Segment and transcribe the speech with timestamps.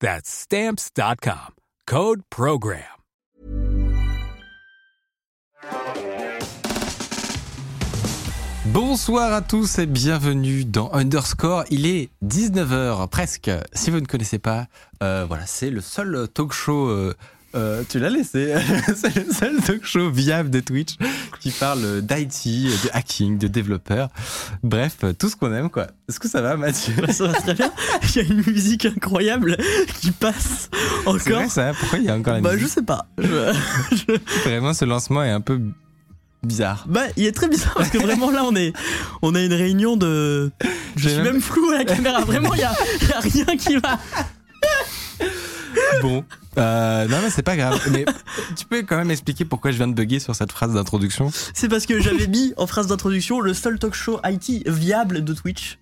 [0.00, 1.54] That's Stamps.com.
[1.86, 2.82] Code PROGRAM.
[8.66, 11.64] Bonsoir à tous et bienvenue dans Underscore.
[11.70, 13.50] Il est 19h presque.
[13.72, 14.66] Si vous ne connaissez pas,
[15.02, 16.88] euh, voilà, c'est le seul talk show.
[16.88, 17.14] euh,
[17.56, 18.54] euh, tu l'as laissé.
[18.96, 20.96] c'est le seul talk show viable de Twitch
[21.40, 22.44] qui parle d'IT,
[22.84, 24.08] de hacking, de développeurs.
[24.62, 25.86] Bref, tout ce qu'on aime, quoi.
[26.08, 27.70] Est-ce que ça va, Mathieu Ça va très bien.
[28.02, 29.56] Il y a une musique incroyable
[30.00, 31.18] qui passe C'est encore.
[31.40, 33.06] vrai, ça Pourquoi il y a encore la Bah, je sais pas.
[33.18, 33.24] Je-
[33.92, 35.60] je- Vraiment, ce lancement est un peu
[36.42, 36.84] bizarre.
[36.88, 38.72] Bah, il est très bizarre parce que vraiment là, on est,
[39.22, 40.52] on a une réunion de.
[40.96, 42.20] Je suis même- même flou à la caméra.
[42.24, 42.72] Vraiment, il y a,
[43.08, 43.98] y a rien qui va.
[46.02, 46.24] Bon,
[46.58, 47.80] euh, non mais c'est pas grave.
[47.92, 48.04] Mais
[48.56, 51.30] tu peux quand même expliquer pourquoi je viens de bugger sur cette phrase d'introduction?
[51.54, 55.32] C'est parce que j'avais mis en phrase d'introduction le seul talk show IT viable de
[55.32, 55.78] Twitch.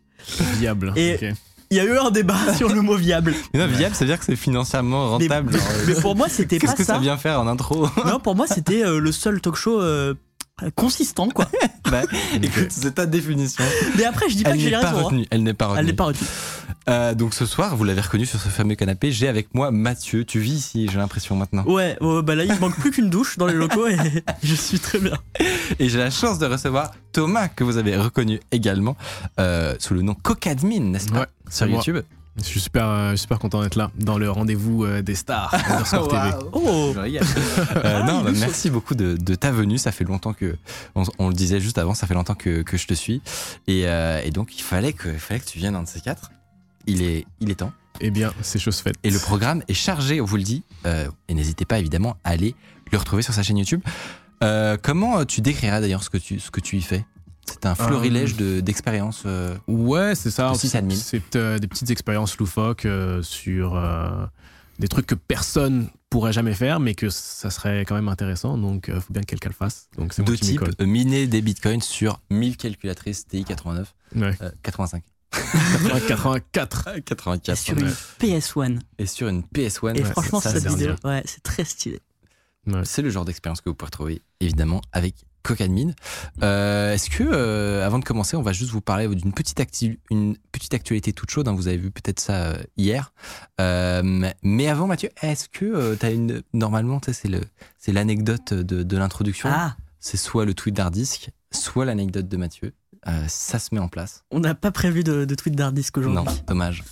[0.58, 0.92] Viable.
[0.96, 1.32] Et-.
[1.70, 3.34] Il y a eu un débat sur le mot viable.
[3.52, 5.50] Mais non, viable, ça veut dire que c'est financièrement rentable.
[5.86, 6.98] mais- pour moi, c'était Qu'est-ce pas que ça ça.
[7.00, 7.88] vient faire en intro?
[8.06, 10.14] Non, pour moi, c'était euh, le seul talk show euh,
[10.76, 11.48] consistant, quoi.
[11.90, 12.02] Bah,
[12.42, 13.64] Écoute, c'est ta définition.
[13.96, 14.88] Mais après, je dis pas Elle que j'ai raisons.
[14.88, 15.02] hein.
[15.02, 15.26] retenue.
[15.30, 15.94] Elle n'est pas Elle n'est retenue.
[15.96, 16.28] pas retenue.
[16.88, 20.24] Euh, donc ce soir, vous l'avez reconnu sur ce fameux canapé, j'ai avec moi Mathieu.
[20.24, 21.64] Tu vis ici, j'ai l'impression maintenant.
[21.64, 23.96] Ouais, bah là, il manque plus qu'une douche dans les locaux et
[24.42, 25.16] je suis très bien.
[25.78, 28.96] Et j'ai la chance de recevoir Thomas, que vous avez reconnu également,
[29.40, 31.76] euh, sous le nom Cocadmin, n'est-ce pas Ouais, Sur moi.
[31.78, 32.02] YouTube.
[32.36, 36.08] Je suis super, euh, super content d'être là dans le rendez-vous euh, des stars Underscore
[36.08, 36.30] TV.
[36.52, 36.92] Oh.
[36.96, 39.78] Euh, non, bah, merci beaucoup de, de ta venue.
[39.78, 40.56] Ça fait longtemps que,
[40.96, 43.22] on, on le disait juste avant, ça fait longtemps que, que je te suis.
[43.68, 46.00] Et, euh, et donc, il fallait que, il fallait que tu viennes un de ces
[46.00, 46.32] quatre.
[46.86, 47.72] Il est, il est temps.
[48.00, 48.96] Eh bien, c'est chose faite.
[49.04, 50.62] Et le programme est chargé, on vous le dit.
[50.86, 52.54] Euh, et n'hésitez pas évidemment à aller
[52.92, 53.80] le retrouver sur sa chaîne YouTube.
[54.42, 57.04] Euh, comment tu décriras d'ailleurs ce que tu, ce que tu y fais?
[57.46, 59.22] C'est un florilège de- d'expériences.
[59.26, 60.52] euh, Ouais, c'est ça.
[60.54, 64.26] C'est euh, des petites expériences loufoques euh, sur euh,
[64.78, 68.56] des trucs que personne pourrait jamais faire, mais que ça serait quand même intéressant.
[68.58, 69.88] Donc, il faut bien que quelqu'un le fasse.
[69.98, 70.74] Donc, c'est de moi qui m'y type colle.
[70.80, 74.34] euh, miner des bitcoins sur 1000 calculatrices TI 89, Ouais.
[74.42, 75.02] euh, 85.
[75.98, 77.00] 84.
[77.04, 77.56] 84.
[77.58, 78.78] Sur une PS1.
[78.98, 79.94] Et sur une PS1.
[79.96, 82.00] Et Ouais, franchement, ça, cette c'est vidéo, ouais, c'est très stylé.
[82.66, 82.82] Ouais.
[82.84, 85.90] C'est le genre d'expérience que vous pouvez retrouver évidemment avec Cocadmin.
[86.42, 90.00] Euh, Est-ce que, euh, avant de commencer, on va juste vous parler d'une petite, actu-
[90.10, 91.46] une petite actualité toute chaude.
[91.48, 93.12] hein, vous avez vu peut-être ça euh, hier.
[93.60, 94.02] Euh,
[94.42, 96.42] mais avant, Mathieu, est-ce que tu as une.
[96.54, 97.42] Normalement, c'est le-
[97.78, 99.50] c'est l'anecdote de, de l'introduction.
[99.52, 102.72] Ah, C'est soit le tweet d'Hardisk, soit l'anecdote de Mathieu.
[103.06, 104.24] Euh, ça se met en place.
[104.30, 106.42] on n'a pas prévu de, de tweet d'Hardisk Non, aujourd'hui.
[106.46, 106.82] dommage.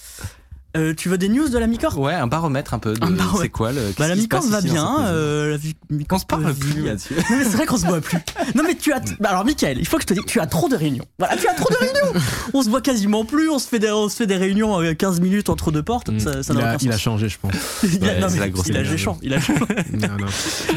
[0.76, 3.10] Euh, tu veux des news de la Micor Ouais, un baromètre un peu de Un
[3.10, 3.42] baromètre.
[3.42, 3.80] c'est quoi le.
[3.98, 5.06] Bah, la qu'est-ce qui se Micor passe va bien.
[5.06, 7.14] euh, la vie- Micor On se parle plus là-dessus.
[7.14, 8.18] Non, mais c'est vrai qu'on se voit plus.
[8.54, 9.00] Non, mais tu as.
[9.20, 11.04] Bah, alors, Michael, il faut que je te dise, tu as trop de réunions.
[11.18, 12.20] Voilà, tu as trop de réunions.
[12.54, 13.50] on se voit quasiment plus.
[13.50, 16.08] On se fait des, on se fait des réunions euh, 15 minutes entre deux portes.
[16.10, 16.18] Mm.
[16.20, 17.52] Ça ça il, a, changé, je pense.
[17.82, 19.18] Il a- Ouais, non, c'est mais la grosse il a géchant.
[19.22, 19.54] Il a géchant.
[19.92, 20.26] non, non.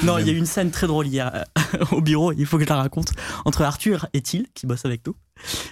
[0.04, 2.58] Non, il y a eu une scène très drôle hier euh, au bureau, il faut
[2.58, 3.12] que je la raconte,
[3.46, 5.16] entre Arthur et Thiel, qui bosse avec nous.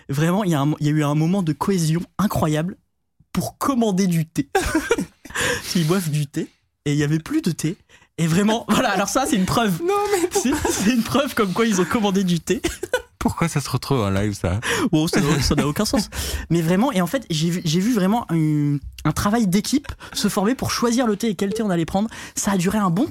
[0.09, 2.77] Vraiment, il y, a un- il y a eu un moment de cohésion incroyable
[3.33, 4.47] pour commander du thé.
[5.75, 6.47] Ils boivent du thé,
[6.85, 7.75] et il y avait plus de thé.
[8.19, 9.81] Et vraiment, voilà, alors ça, c'est une preuve.
[9.81, 12.61] Non, mais c'est, c'est une preuve comme quoi ils ont commandé du thé.
[13.23, 14.59] Pourquoi ça se retrouve en live ça?
[14.91, 16.09] Bon, ça n'a- ça n'a aucun sens.
[16.49, 18.75] Mais vraiment, et en fait, j'ai vu, vraiment un,
[19.05, 22.09] un travail d'équipe se former pour choisir le thé et quel thé on allait prendre.
[22.35, 23.07] Ça a duré un bon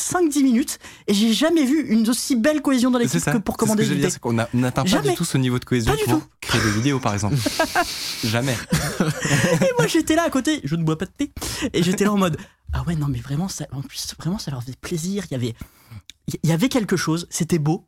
[0.00, 0.78] 5-10 minutes
[1.08, 3.82] et j'ai jamais vu une aussi belle cohésion dans l'équipe que pour C'est ce commander
[3.82, 4.12] que j'allais du dire, thé.
[4.14, 5.10] c'est qu'on n'a- on n'atteint pas Jamais.
[5.10, 6.26] du tout ce niveau de cohésion Pas du pour tout.
[6.40, 7.34] créer des vidéos, par exemple.
[8.24, 8.56] Jamais.
[9.00, 11.32] Et moi, j'étais là à côté, je ne bois pas de thé.
[11.72, 12.36] Et j'étais là en mode,
[12.72, 15.24] ah ouais, non, mais vraiment, ça, en plus, vraiment, ça leur faisait plaisir.
[15.30, 15.54] Il y avait,
[16.44, 17.84] il y avait quelque chose, c'était beau.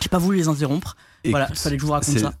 [0.00, 0.96] J'ai pas voulu les interrompre.
[1.24, 2.32] voilà, il fallait que je vous raconte ça.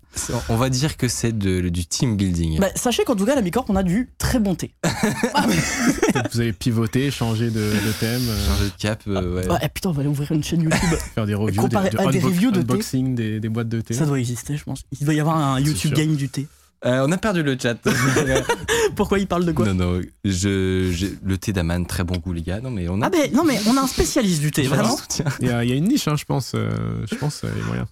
[0.48, 2.58] On va dire que c'est de- du team building.
[2.60, 4.72] Bah, sachez qu'en tout cas, à la Bicorp, on a du très bon thé.
[4.82, 9.48] Peut-être vous avez pivoté, changé de, de thème, euh, Changer de cap, euh, ouais.
[9.50, 10.78] Ouais, putain, on va aller ouvrir une chaîne YouTube.
[11.14, 13.02] faire des reviews, Comparer à des reviews de thé.
[13.02, 13.94] des, des boîtes de thé.
[13.94, 14.82] ça doit exister, je pense.
[15.00, 16.46] Il doit y avoir un YouTube game du thé.
[16.84, 17.74] Euh, on a perdu le chat.
[18.96, 22.42] Pourquoi il parle de quoi non, non, je, le thé d'Aman, très bon goût, les
[22.42, 22.60] gars.
[22.60, 23.06] Non, mais on a.
[23.06, 24.96] Ah ben non mais on a un spécialiste du thé, vraiment.
[25.40, 26.52] Il y, a, il y a une niche, hein, je pense.
[26.54, 27.86] euh, je pense, euh, les moyens.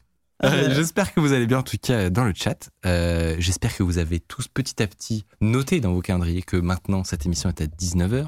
[0.45, 2.69] Euh, Euh, J'espère que vous allez bien, en tout cas, dans le chat.
[2.85, 7.05] Euh, J'espère que vous avez tous petit à petit noté dans vos calendriers que maintenant,
[7.05, 8.27] cette émission est à 19h.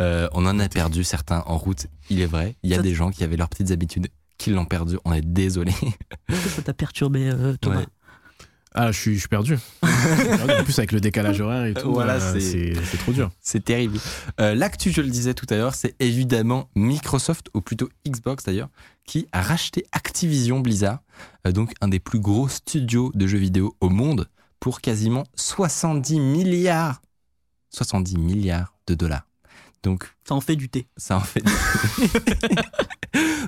[0.00, 2.56] Euh, on en a perdu certains en route, il est vrai.
[2.62, 4.98] Il y a des gens qui avaient leurs petites habitudes qui l'ont perdu.
[5.04, 5.72] On est désolé.
[6.28, 7.76] Ça t'a perturbé euh, Thomas?
[7.78, 7.86] Ouais.
[8.76, 9.56] Ah, je suis, je suis perdu.
[9.82, 13.30] en plus, avec le décalage horaire et tout, Voilà, euh, c'est- c'est c'est trop dur.
[13.40, 13.98] C'est terrible.
[14.40, 18.68] Euh, L'actu, je le disais tout à l'heure, c'est évidemment Microsoft, ou plutôt Xbox d'ailleurs,
[19.06, 20.98] qui a racheté Activision Blizzard,
[21.46, 24.28] euh, donc un des plus gros studios de jeux vidéo au monde,
[24.58, 27.00] pour quasiment 70 milliards.
[27.70, 29.26] 70 milliards de dollars.
[29.84, 30.88] Donc, Ça en fait du thé.
[30.96, 31.44] ça en fait.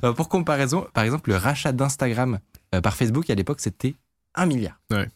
[0.05, 2.38] Euh, pour comparaison, par exemple, le rachat d'Instagram
[2.82, 3.94] par Facebook à l'époque, c'était
[4.37, 4.81] 1 milliard.
[4.91, 5.09] Ouais.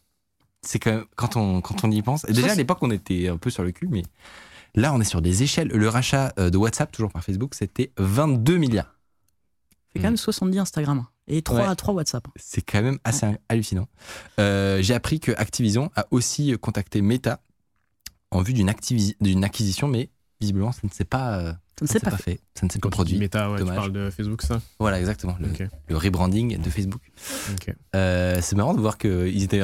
[0.63, 2.25] C'est quand, même- quand, on, quand on y pense.
[2.29, 4.03] Et déjà à l'époque, on était un peu sur le cul, mais
[4.75, 5.69] là, on est sur des échelles.
[5.69, 8.95] Le rachat euh, de WhatsApp, toujours par Facebook, c'était 22 milliards.
[9.93, 11.67] C'est quand même 70 Instagram et 3 Ouais.
[11.67, 12.27] à 3 WhatsApp.
[12.37, 13.89] C'est quand même assez hallucinant.
[14.39, 17.41] Euh, J'ai appris que Activision a aussi contacté Meta
[18.31, 18.69] en vue d'une
[19.45, 22.33] acquisition, mais visiblement, ça ne s'est pas, euh, Ça ne s'est pas pas fait.
[22.33, 22.41] fait.
[22.55, 23.19] Ça ne s'est pas produit.
[23.19, 24.61] méta, ouais, tu parles de Facebook, ça?
[24.79, 25.37] Voilà, exactement.
[25.89, 27.03] Le, rebranding de Facebook.
[27.53, 27.75] ok.
[27.97, 29.63] Euh, c'est marrant de voir qu'ils étaient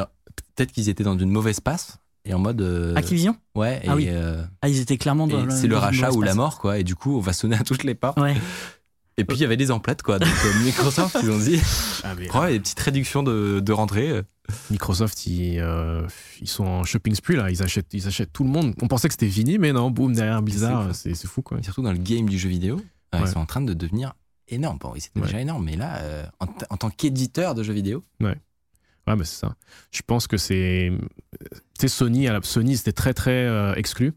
[0.56, 3.94] peut-être qu'ils étaient dans une mauvaise passe et en mode euh, Activision ouais et, Ah
[3.94, 4.06] oui.
[4.08, 6.84] euh, Ah, ils étaient clairement dans et c'est le rachat ou la mort quoi et
[6.84, 8.34] du coup on va sonner à toutes les portes Ouais.
[9.18, 11.60] et puis il y avait des emplettes quoi donc euh, Microsoft ils ont dit
[12.04, 14.22] Ah, mais, ouais, des petites réductions de, de rentrée euh.
[14.70, 16.06] Microsoft, ils, euh,
[16.40, 18.74] ils sont en shopping spree là, ils achètent, ils achètent tout le monde.
[18.80, 21.60] On pensait que c'était fini, mais non, boum, derrière Blizzard, C'est fou quoi.
[21.64, 22.76] Surtout dans le game du jeu vidéo
[23.14, 23.24] euh, Ouais.
[23.26, 24.12] ils sont en train de devenir
[24.48, 25.26] énormes bon ils étaient Ouais.
[25.26, 28.36] déjà énormes mais là euh, en, en tant qu'éditeur de jeux vidéo Ouais,
[29.06, 29.54] bah c'est ça.
[29.92, 30.90] Je pense que c'est.
[31.40, 31.48] Tu
[31.80, 34.12] sais, Sony, à la- Sony c'était très très euh, exclu.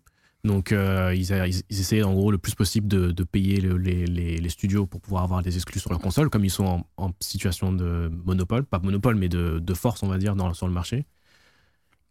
[0.45, 3.77] Donc, euh, ils, ils, ils essayaient en gros le plus possible de, de payer le-
[3.77, 6.63] les, les- les studios pour pouvoir avoir des exclus sur leur console, comme ils sont
[6.65, 10.53] en, en situation de monopole, pas monopole, mais de, de force, on va dire, dans,
[10.53, 11.05] sur le marché.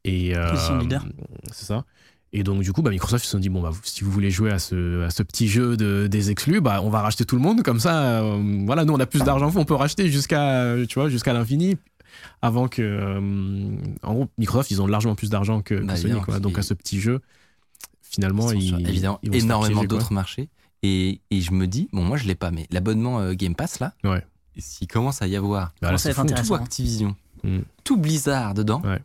[0.05, 0.53] Et, euh.
[1.53, 1.85] C'est ça.
[2.35, 4.31] Et donc, du coup, bah, Microsoft, ils se sont dit, bon, bah, si vous voulez
[4.31, 7.37] jouer à ce, à ce petit jeu de, des exclus, bah, on va racheter tout
[7.37, 7.63] le monde.
[7.63, 11.09] Comme ça, euh, voilà, nous, on a plus d'argent, on peut racheter jusqu'à, tu vois,
[11.09, 11.79] jusqu'à l'infini.
[12.43, 13.19] Avant que.
[14.03, 16.39] en gros, Microsoft, ils ont largement plus d'argent que, que Bah, Sony, quoi.
[16.41, 17.21] Donc, à ce petit jeu,
[18.11, 20.49] finalement, Ils sur, évidemment ils énormément d'autres marchés
[20.83, 23.81] et, et je me dis bon moi je l'ai pas mais l'abonnement euh, Game Pass
[23.81, 24.25] là Ouais.
[24.57, 27.59] s'il commence à y avoir Bah, là, ça va c'est être tout Activision Mm.
[27.85, 28.99] tout Blizzard dedans Ouais.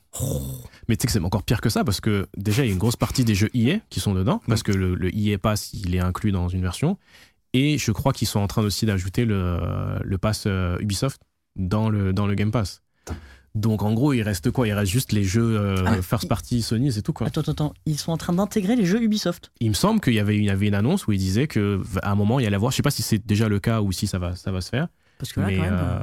[0.89, 2.73] Mais tu sais que c'est encore pire que ça parce que déjà il y a
[2.73, 5.71] une grosse partie des jeux EA qui sont dedans parce que le, le EA Pass
[5.73, 6.97] il est inclus dans une version
[7.53, 9.59] et je crois qu'ils sont en train aussi d'ajouter le,
[10.03, 11.21] le pass euh, Ubisoft
[11.55, 12.81] dans le, dans le Game Pass.
[13.55, 14.67] Donc en gros il reste quoi?
[14.67, 17.27] Il reste juste les jeux euh, Ah, first party Sony c'est tout quoi.
[17.27, 17.73] Attends, attends, attends.
[17.85, 19.51] Ils sont en train d'intégrer les jeux Ubisoft.
[19.59, 21.81] Il me semble qu'il y avait, il y avait une annonce où il disait que
[22.01, 23.81] à un moment il y allait avoir, je sais pas si c'est déjà le cas
[23.81, 24.87] ou si ça va, ça va se faire,
[25.19, 25.73] Parce que là, mais quand même.
[25.73, 25.99] euh,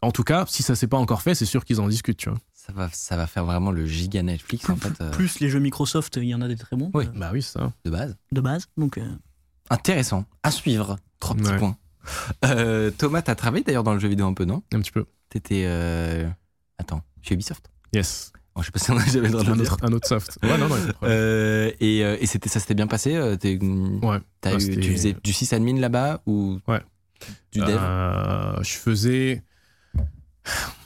[0.00, 2.28] en tout cas si ça s'est pas encore fait c'est sûr qu'ils en discutent tu
[2.30, 2.38] vois.
[2.54, 5.48] ça va ça va faire vraiment le giga Netflix plus, en fait euh, plus les
[5.48, 7.06] jeux Microsoft, il y en a des très bons Oui.
[7.06, 7.72] euh, Bah oui c'est ça.
[7.84, 8.66] de base de base.
[8.76, 9.04] Donc, euh,
[9.70, 11.58] intéressant à suivre trois petits Ouais.
[11.58, 11.76] points
[12.44, 14.62] Euh, Thomas t'as travaillé d'ailleurs dans le jeu vidéo un peu non?
[14.72, 15.04] Un petit peu.
[15.28, 16.28] t'étais euh...
[16.82, 18.32] attends chez Ubisoft Yes.
[18.54, 19.84] Bon, je sais pas si on a jamais le droit de Un le dire autre,
[19.84, 20.38] un autre soft.
[20.42, 20.76] Ouais non non.
[21.04, 24.18] Euh, et, euh, et c'était ça s'était bien passé euh, t'es- Ouais.
[24.42, 26.80] t'as Ouais, eu- c'était- tu faisais du sysadmin là-bas ou Ouais.
[27.52, 27.78] du dev?
[27.80, 29.42] Euh, je faisais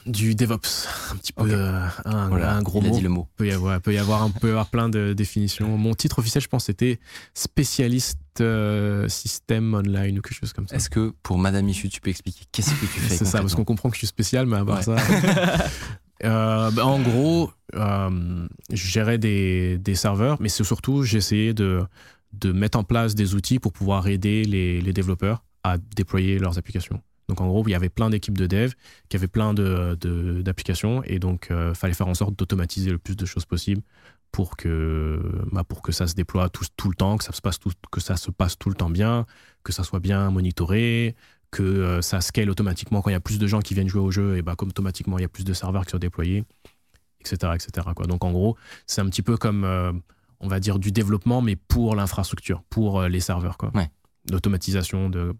[0.06, 2.94] du DevOps, un petit peu euh, un, Voilà, un gros il a mot.
[2.96, 5.14] dit le mot Peut y avoir, peut y avoir un peut y avoir plein de
[5.14, 5.76] définitions.
[5.78, 7.00] Mon titre officiel, je pense, c'était
[7.34, 10.76] spécialiste euh, système online ou quelque chose comme ça.
[10.76, 13.54] Est-ce que pour Madame Michu, tu peux expliquer qu'est-ce que tu fais C'est ça, parce
[13.54, 14.82] qu'on comprend que je suis spécial, mais à part Ouais.
[14.82, 14.96] ça.
[16.24, 21.82] Euh, bah, en gros, je gérais des, des serveurs, mais c'est surtout, j'essayais de,
[22.34, 26.58] de mettre en place des outils pour pouvoir aider les, les développeurs à déployer leurs
[26.58, 27.00] applications.
[27.28, 28.72] Donc en gros, il y avait plein d'équipes de dev
[29.08, 32.98] qui avaient plein de- de- d'applications et donc il fallait faire en sorte d'automatiser le
[32.98, 33.82] plus de choses possible
[34.32, 37.40] pour que, bah, pour que ça se déploie tout, tout le temps, que ça, se
[37.40, 39.24] passe tout, que ça se passe tout le temps bien,
[39.64, 41.14] que ça soit bien monitoré,
[41.50, 44.02] que euh, ça scale automatiquement quand il y a plus de gens qui viennent jouer
[44.02, 46.44] au jeu, et bah, comme automatiquement il y a plus de serveurs qui sont déployés,
[47.20, 47.52] etc.
[47.54, 47.88] etc.
[47.96, 48.06] quoi.
[48.06, 48.56] Donc en gros,
[48.86, 49.92] c'est un petit peu comme, euh,
[50.40, 53.56] on va dire, du développement, mais pour l'infrastructure, pour euh, les serveurs.
[53.56, 53.70] Quoi.
[53.74, 53.88] Ouais.
[54.30, 55.32] L'automatisation de,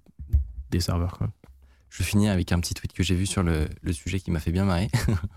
[0.71, 1.19] des serveurs.
[1.19, 1.29] Quoi.
[1.91, 4.41] Je finis avec un petit tweet que j'ai vu sur le, le sujet qui m'a
[4.41, 4.91] fait bien marrer.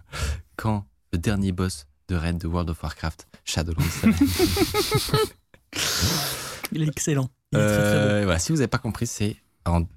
[0.58, 3.84] Quand le dernier boss de raid de World of Warcraft, Shadowlands,
[6.72, 7.30] Il est excellent.
[7.52, 9.36] Il est très, très euh, voilà, si vous n'avez pas compris, c'est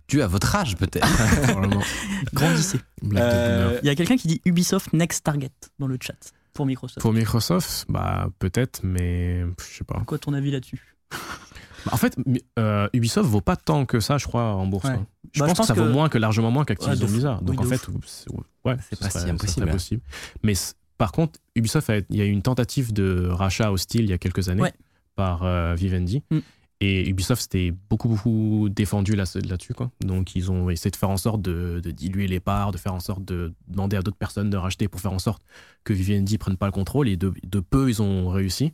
[0.08, 1.06] dû à votre âge peut-être.
[2.34, 2.78] Grandissez.
[3.14, 3.78] Euh.
[3.82, 7.00] Il y a quelqu'un qui dit Ubisoft Next Target dans le chat pour Microsoft.
[7.00, 10.02] Pour Microsoft, bah peut-être, mais je sais pas.
[10.06, 10.94] Quoi ton avis là-dessus?
[11.10, 12.16] Bah, En fait,
[12.58, 14.84] euh, Ubisoft vaut pas tant que ça, je crois, en bourse.
[14.84, 14.90] Ouais.
[14.90, 15.06] hein.
[15.32, 17.12] Je, Bah, pense que ça vaut moins que largement moins Ouais, qu'Activision fou.
[17.12, 17.42] Blizzard.
[17.42, 20.02] Donc Oui, en fait, c'est ouais, C'est ce pas serait- si impossible, possible.
[20.42, 20.52] Mais
[20.98, 24.12] par contre, Ubisoft, a- il y a eu une tentative de rachat hostile il y
[24.12, 24.72] a quelques années Ouais.
[25.16, 26.22] par euh, Vivendi.
[26.30, 26.38] Mm.
[26.84, 29.72] Et Ubisoft s'était beaucoup, beaucoup défendu là- là-dessus.
[29.72, 29.90] quoi.
[30.00, 32.92] Donc ils ont essayé de faire en sorte de, de diluer les parts, de faire
[32.92, 35.42] en sorte de demander à d'autres personnes de racheter pour faire en sorte
[35.84, 37.08] que Vivendi prenne pas le contrôle.
[37.08, 38.72] Et de, de peu, ils ont réussi.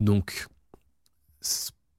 [0.00, 0.46] Donc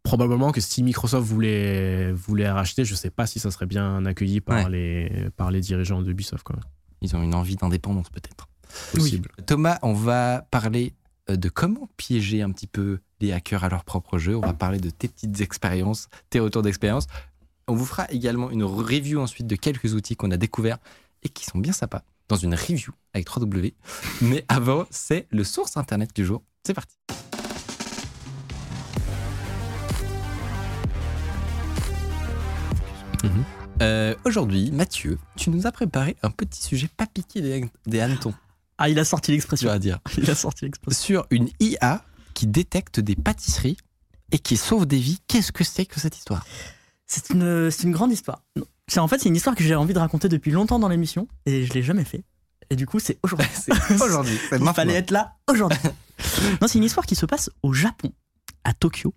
[0.05, 4.39] probablement que si Microsoft voulait, voulait racheter, je sais pas si ça serait bien accueilli
[4.39, 4.69] par, Ouais.
[4.69, 6.43] les, par les dirigeants d'Ubisoft.
[6.43, 6.55] quoi.
[7.01, 8.47] Ils ont une envie d'indépendance peut-être.
[8.93, 9.29] Possible.
[9.45, 10.93] Thomas, on va parler
[11.29, 14.35] euh, de comment piéger un petit peu les hackers à leur propre jeu.
[14.37, 17.07] On va parler de tes petites expériences, tes retours d'expérience.
[17.67, 20.77] On vous fera également une review ensuite de quelques outils qu'on a découverts
[21.23, 23.73] et qui sont bien sympas dans une review avec 3W.
[24.21, 26.43] Mais avant, c'est le source internet du jour.
[26.65, 26.95] C'est parti.
[33.81, 38.33] Euh, Aujourd'hui, Mathieu, tu nous as préparé un petit sujet pas piqué des, des hannetons,
[38.77, 39.67] Ah, il a sorti l'expression.
[39.69, 41.03] vas dire Il a sorti l'expression.
[41.05, 42.03] sur une IA
[42.33, 43.77] qui détecte des pâtisseries
[44.31, 45.19] et qui sauve des vies.
[45.27, 46.45] Qu'est-ce que c'est que cette histoire?
[47.05, 48.43] C'est une, une grande histoire.
[48.87, 51.27] C'est en fait c'est une histoire que j'ai envie de raconter depuis longtemps dans l'émission
[51.45, 52.23] et je l'ai jamais fait.
[52.69, 53.47] Et du coup c'est aujourd'hui.
[54.01, 54.39] Aujourd'hui.
[54.51, 55.77] Il fallait être là aujourd'hui.
[56.61, 58.11] non, c'est une histoire qui se passe au Japon,
[58.65, 59.13] à Tokyo,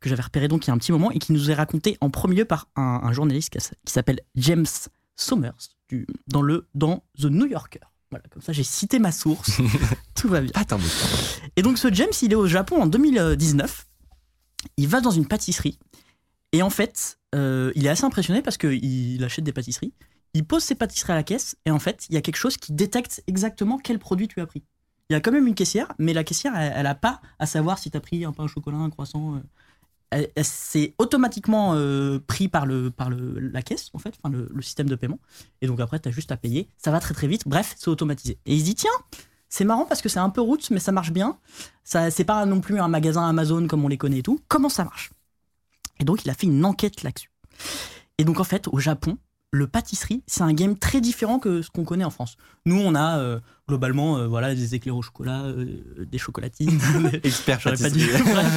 [0.00, 1.98] que j'avais repéré donc il y a un petit moment et qui nous est racontée
[2.00, 4.66] en premier lieu par un, un journaliste qui, s'appelle James
[5.16, 5.52] Somers
[5.88, 7.80] du, dans, le, dans The New Yorker.
[8.10, 9.60] Voilà, comme ça j'ai cité ma source.
[10.14, 10.52] Tout va bien.
[10.54, 13.86] Attends, mais- Et donc ce James, il est au Japon en 2019.
[14.76, 15.78] Il va dans une pâtisserie.
[16.52, 19.94] Et en fait, euh, il est assez impressionné parce qu'il achète des pâtisseries.
[20.34, 21.56] Il pose ses pâtisseries à la caisse.
[21.64, 24.46] Et en fait, il y a quelque chose qui détecte exactement quel produit tu as
[24.46, 24.62] pris.
[25.12, 27.78] Il y a quand même une caissière, mais la caissière, elle n'a pas à savoir
[27.78, 29.36] si tu as pris un pain au chocolat, un croissant.
[30.14, 30.26] euh.
[30.42, 34.62] C'est automatiquement euh, pris par, le, par le, la caisse, en fait, enfin le, le
[34.62, 35.18] système de paiement.
[35.60, 36.66] Et donc après, tu as juste à payer.
[36.78, 37.42] Ça va très très vite.
[37.46, 38.38] Bref, c'est automatisé.
[38.46, 38.90] Et il se dit, tiens,
[39.50, 41.36] c'est marrant parce que c'est un peu roots, mais ça marche bien.
[41.84, 44.40] Ça, c'est pas non plus un magasin Amazon comme on les connaît et tout.
[44.48, 45.10] Comment ça marche?
[46.00, 47.30] Et donc, il a fait une enquête là-dessus.
[48.16, 49.18] Et donc, en fait, au Japon,
[49.52, 52.36] le pâtisserie, c'est un game très différent que ce qu'on connaît en France.
[52.64, 56.80] Nous, on a euh, globalement euh, voilà, des éclairs au chocolat, euh, des chocolatines,
[57.22, 58.06] Expert pas dit,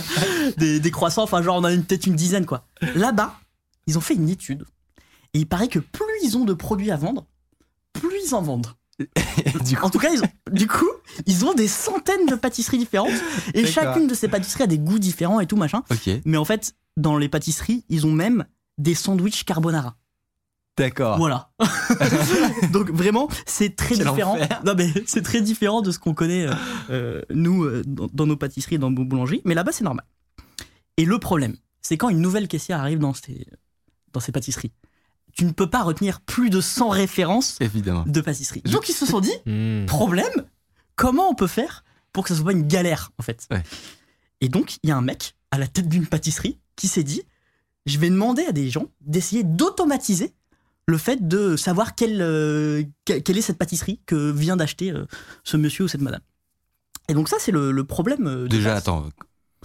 [0.58, 2.66] des, des croissants, enfin, genre, on en a peut-être une dizaine, quoi.
[2.96, 3.38] Là-bas,
[3.88, 4.66] ils ont fait une étude.
[5.34, 7.28] Et il paraît que plus ils ont de produits à vendre,
[7.92, 8.72] plus ils en vendent.
[9.66, 10.90] du coup, En tout cas, ils ont, du coup,
[11.25, 13.12] ils ont des centaines de pâtisseries différentes
[13.54, 15.84] et chacune de ces pâtisseries a des goûts différents et tout machin.
[16.24, 18.46] Mais en fait, dans les pâtisseries, ils ont même
[18.78, 19.98] des sandwichs carbonara.
[20.77, 21.17] D'accord.
[21.17, 21.51] Voilà.
[22.72, 24.36] Donc vraiment, c'est très Quel différent.
[24.36, 24.62] enfer.
[24.65, 26.53] Non mais c'est très différent de ce qu'on connaît euh,
[26.89, 29.41] euh, nous euh, dans, dans nos pâtisseries, dans nos boulangeries.
[29.46, 30.05] Mais là-bas, c'est normal.
[30.98, 33.46] Et le problème, c'est quand une nouvelle caissière arrive dans ces
[34.13, 34.72] dans ces pâtisseries,
[35.34, 38.03] tu ne peux pas retenir plus de 100 références Évidemment.
[38.08, 38.62] de pâtisseries.
[38.65, 39.86] Je- Donc ils se sont dit Hmm.
[39.86, 40.46] problème,
[40.96, 43.46] comment on peut faire pour que ça soit pas une galère en fait?
[43.51, 43.62] Ouais.
[44.41, 47.22] Et donc il y a un mec à la tête d'une pâtisserie qui s'est dit
[47.86, 50.34] je vais demander à des gens d'essayer d'automatiser
[50.88, 55.06] le fait de savoir quelle, euh, que- quelle est cette pâtisserie que vient d'acheter euh,
[55.44, 56.22] ce monsieur ou cette madame.
[57.10, 58.27] Et donc ça c'est le, le problème.
[58.27, 58.77] euh, de Déjà, base.
[58.80, 59.10] attends,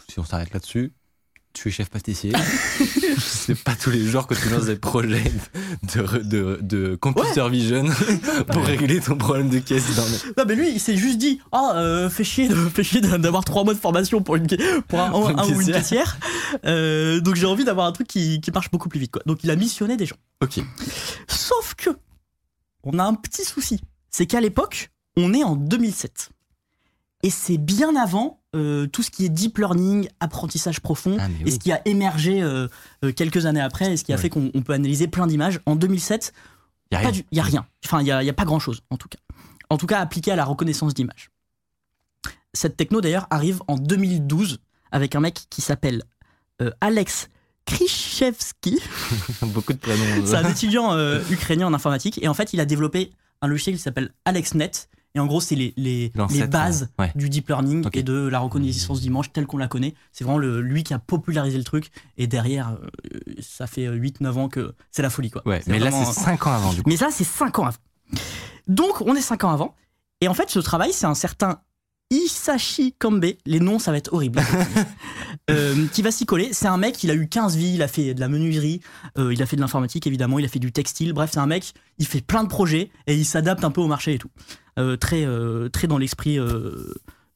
[0.08, 0.92] si on s'arrête là-dessus,
[1.52, 2.32] tu es chef pâtissier.
[3.18, 5.32] c'est pas tous les jours que tu lances des projets
[5.82, 7.84] de, de, de computer vision
[8.52, 9.84] pour régler ton problème de caisse.
[10.36, 12.48] Non mais lui il s'est juste dit ah euh, fait chier
[12.82, 14.46] chier d'avoir trois mois de formation pour une
[14.88, 15.76] pour un, Pour une un ou une caissière.
[15.76, 16.18] caissière
[16.64, 19.44] Euh, donc j'ai envie d'avoir un truc qui, qui marche beaucoup plus vite quoi donc
[19.44, 20.60] il a missionné des gens Ok.
[21.28, 21.90] sauf que
[22.84, 23.80] on a un petit souci
[24.10, 26.30] c'est qu'à l'époque on est en 2007
[27.22, 31.44] et c'est bien avant euh, tout ce qui est deep learning apprentissage profond Ah, et
[31.44, 31.52] oui.
[31.52, 32.66] ce qui a émergé euh,
[33.04, 35.60] euh, quelques années après et ce qui a fait qu'on on peut analyser plein d'images
[35.66, 36.32] en 2007
[36.90, 37.10] Y a pas rien.
[37.12, 37.66] du- y a rien.
[37.86, 39.18] Enfin, il y a, pas grand chose, en tout cas.
[39.68, 41.30] En tout cas, appliqué à la reconnaissance d'image.
[42.52, 44.58] Cette techno, d'ailleurs, arrive en 2012
[44.90, 46.02] avec un mec qui s'appelle
[46.60, 47.28] euh, Alex
[47.66, 48.80] Krichevski.
[49.42, 50.26] Beaucoup de prénoms.
[50.26, 52.18] C'est un étudiant euh, ukrainien en informatique.
[52.22, 54.72] Et en fait, il a développé un logiciel qui s'appelle AlexNet
[55.14, 57.10] Et en gros, c'est les, les, les bases ouais.
[57.16, 59.94] du deep learning et de la reconnaissance d'image telle qu'on la connaît.
[60.12, 61.90] C'est vraiment le, lui qui a popularisé le truc.
[62.16, 65.30] Et derrière, euh, ça fait 8-9 ans que c'est la folie.
[65.30, 65.42] Quoi.
[65.46, 66.88] Ouais, mais là, c'est 5 ans avant, du coup.
[66.88, 67.78] Mais ça, c'est 5 ans avant.
[68.68, 69.74] Donc, on est 5 ans avant.
[70.20, 71.60] Et en fait, ce travail, c'est un certain
[72.10, 73.24] Isashi Kambe.
[73.46, 74.40] Les noms, ça va être horrible.
[75.48, 76.52] Euh, qui va s'y coller.
[76.52, 78.80] C'est un mec, il a eu 15 vies, il a fait de la menuiserie,
[79.18, 81.12] euh, il a fait de l'informatique évidemment, il a fait du textile.
[81.12, 83.88] Bref, c'est un mec, il fait plein de projets et il s'adapte un peu au
[83.88, 84.30] marché et tout.
[84.78, 85.26] Euh, très,
[85.70, 86.38] très dans l'esprit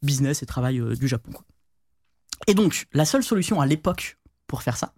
[0.02, 1.32] business et travail du Japon.
[1.32, 1.44] quoi.
[2.46, 4.92] Et donc, la seule solution à l'époque pour faire ça,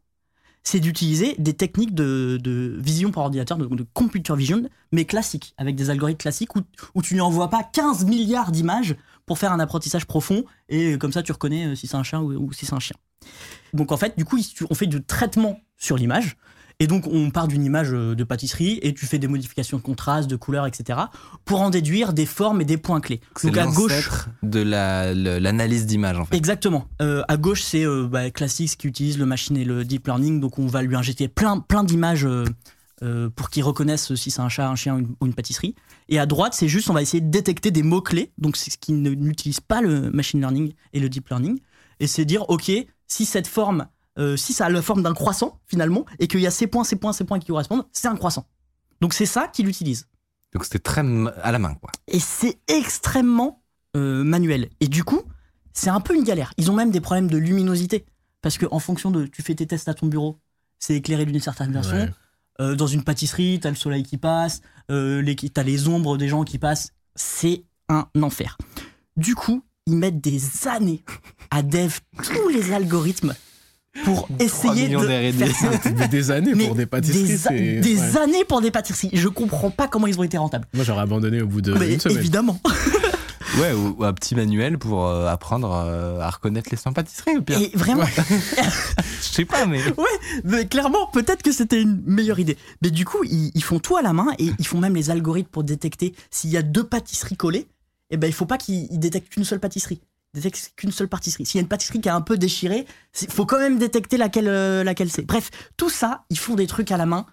[0.62, 5.54] c'est d'utiliser des techniques de, de vision par ordinateur, de, de computer vision, mais classiques,
[5.56, 6.60] avec des algorithmes classiques où,
[6.94, 11.22] où tu n'envoies pas 15 milliards d'images pour faire un apprentissage profond, et comme ça
[11.22, 12.96] tu reconnais euh, si c'est un chat ou, ou si c'est un chien.
[13.74, 14.38] Donc en fait, du coup,
[14.70, 16.36] on fait du traitement sur l'image,
[16.78, 19.82] et donc on part d'une image euh, de pâtisserie, et tu fais des modifications de
[19.82, 21.00] contraste, de couleur, etc.,
[21.44, 23.20] pour en déduire des formes et des points clés.
[23.42, 24.10] Donc à gauche,
[24.42, 26.36] de la- l'analyse d'image, en fait.
[26.36, 26.86] Exactement.
[27.02, 30.06] Euh, à gauche, c'est euh, bah, classique ce qui utilise le machine et le deep
[30.06, 30.38] learning.
[30.40, 32.44] Donc, on va lui injecter plein, plein d'images euh,
[33.02, 35.74] euh, pour qu'il reconnaisse si c'est un chat, un chien ou une, ou une pâtisserie.
[36.08, 38.32] Et à droite, c'est juste, on va essayer de détecter des mots-clés.
[38.38, 41.58] Donc, c'est ce qui ne- n'utilise pas le machine learning et le deep learning.
[42.00, 42.70] Et c'est dire, OK,
[43.06, 43.86] si cette forme,
[44.18, 46.84] euh, si ça a la forme d'un croissant, finalement, et qu'il y a ces points,
[46.84, 48.46] ces points, ces points qui correspondent, c'est un croissant.
[49.00, 50.06] Donc, c'est ça qu'il utilise.
[50.52, 51.02] Donc c'était très
[51.42, 51.90] à la main, quoi.
[52.08, 53.62] Et c'est extrêmement
[53.94, 54.70] euh, manuel.
[54.80, 55.20] Et du coup,
[55.74, 56.52] c'est un peu une galère.
[56.56, 58.06] Ils ont même des problèmes de luminosité.
[58.40, 59.26] Parce que en fonction de.
[59.26, 60.38] Tu fais tes tests à ton bureau,
[60.78, 61.96] c'est éclairé d'une certaine façon.
[61.96, 62.10] Ouais.
[62.60, 64.60] Euh, dans une pâtisserie, t'as le soleil qui passe,
[64.90, 66.90] euh, les, t'as les ombres des gens qui passent.
[67.14, 68.56] C'est un enfer.
[69.16, 71.02] Du coup, ils mettent des années
[71.50, 73.34] à dev tous les algorithmes
[74.04, 75.90] pour essayer de faire ça.
[75.90, 77.22] Des, des années Mais pour des pâtisseries.
[77.24, 78.16] des, a- c'est- des ouais.
[78.18, 79.08] années pour des pâtisseries.
[79.14, 80.66] Je comprends pas comment ils ont été rentables.
[80.74, 82.18] Moi, j'aurais abandonné au bout de Mais une semaine.
[82.18, 82.60] évidemment.
[83.58, 87.36] Ouais, ou, ou un petit manuel pour euh, apprendre euh, à reconnaître les 100 pâtisseries,
[87.38, 87.58] ou pire.
[87.58, 88.04] Et vraiment,
[89.22, 89.80] Je sais pas, mais.
[90.44, 92.58] Mais clairement, peut-être que c'était une meilleure idée.
[92.82, 95.10] Mais du coup, ils, ils font tout à la main et ils font même les
[95.10, 97.66] algorithmes pour détecter s'il y a deux pâtisseries collées.
[98.10, 100.00] Et ben, il faut pas qu'ils ils détectent qu'une seule pâtisserie.
[100.34, 101.46] Ils détectent qu'une seule pâtisserie.
[101.46, 102.84] S'il y a une pâtisserie qui est un peu déchirée,
[103.22, 105.22] il faut quand même détecter laquelle, euh, laquelle c'est.
[105.22, 107.26] Bref, tout ça, ils font des trucs à la main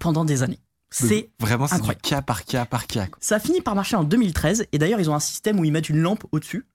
[0.00, 0.58] pendant des années.
[0.92, 3.06] C'est Vraiment, c'est du cas par cas par cas.
[3.06, 3.18] quoi.
[3.20, 5.72] ça a fini par marcher en 2013 et d'ailleurs ils ont un système où ils
[5.72, 6.66] mettent une lampe au-dessus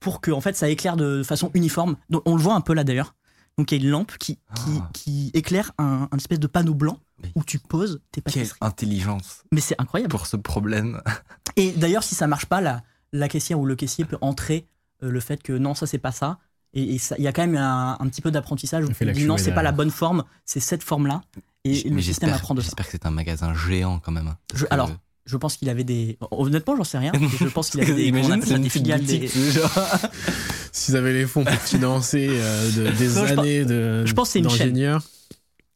[0.00, 1.96] pour que en fait ça éclaire de façon uniforme.
[2.08, 3.14] Donc on le voit un peu là d'ailleurs.
[3.58, 4.90] Donc il y a une lampe qui, qui, Ah.
[4.92, 8.58] qui éclaire un, un espèce de panneau blanc Mais où tu poses tes Quelle pâtisseries.
[8.62, 10.10] intelligence Mais c'est incroyable.
[10.10, 11.00] pour ce problème.
[11.56, 14.66] Et d'ailleurs si ça marche pas, la, la caissière ou le caissier peut entrer
[15.02, 16.38] euh, le fait que non ça c'est pas ça.
[16.72, 19.12] Et il y a quand même un, un petit peu d'apprentissage où On fait tu
[19.12, 21.20] dis non c'est pas la bonne forme, c'est cette forme là.
[21.64, 22.66] Et J- le mais système j'espère apprend de ça.
[22.66, 24.28] j'espère que c'est un magasin géant quand même.
[24.28, 24.36] hein.
[24.48, 24.90] Parce Je- que- alors,
[25.26, 26.18] Je pense qu'il avait des.
[26.30, 27.12] Honnêtement, j'en sais rien.
[27.38, 28.04] Je pense qu'il avait des.
[28.06, 29.04] Imagine, ça, des filiales.
[29.04, 29.28] des-
[30.72, 34.12] S'ils avaient les fonds pour financer euh, de- des Non, je pense- années de, je
[34.14, 34.58] pense que c'est une chaîne.
[34.70, 35.02] d'ingénieurs.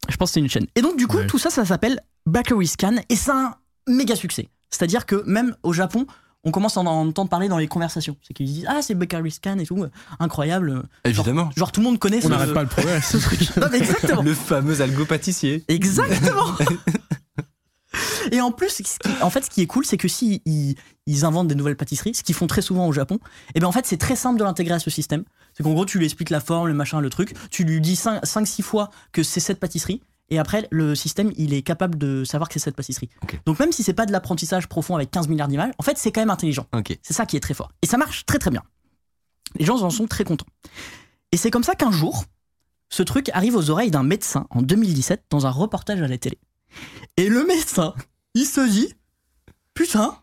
[0.08, 0.66] Je pense que c'est une chaîne.
[0.74, 1.26] Et donc, du coup, Ouais.
[1.26, 3.54] tout ça, ça s'appelle Bakery Scan et c'est un
[3.88, 4.48] méga succès.
[4.70, 6.06] C'est-à-dire que même au Japon,
[6.44, 8.16] on commence à en entendre parler dans les conversations.
[8.22, 9.84] C'est qu'ils disent Ah, c'est Bakery Scan et tout,
[10.18, 10.82] incroyable.
[11.04, 11.50] Évidemment.
[11.56, 13.00] Genre, tout le monde connaît On ce, n'arrête pas le progrès.
[13.02, 13.56] ce truc.
[13.56, 14.22] Non, mais exactement.
[14.22, 15.64] Le fameux algo pâtissier.
[15.68, 16.46] Exactement.
[18.32, 20.74] Et en plus, ce qui- en fait, ce qui est cool, c'est que si ils,
[21.06, 23.18] ils inventent des nouvelles pâtisseries, ce qu'ils font très souvent au Japon,
[23.54, 25.22] et bien en fait, c'est très simple de l'intégrer à ce système.
[25.52, 27.94] C'est qu'en gros, tu lui expliques la forme, le machin, le truc, tu lui dis
[27.94, 30.00] 5-6 fois que c'est cette pâtisserie,
[30.30, 33.10] et après, le système, il est capable de savoir que c'est cette pâtisserie.
[33.46, 36.12] Donc même si c'est pas de l'apprentissage profond avec 15 milliards d'images, en fait, c'est
[36.12, 36.66] quand même intelligent.
[37.02, 37.70] C'est ça qui est très fort.
[37.82, 38.62] Et ça marche très très bien.
[39.56, 40.46] Les gens en sont très contents.
[41.30, 42.24] Et c'est comme ça qu'un jour,
[42.88, 46.38] ce truc arrive aux oreilles d'un médecin en 2017 dans un reportage à la télé.
[47.16, 47.94] Et le médecin,
[48.34, 48.94] il se dit
[49.74, 50.16] Putain,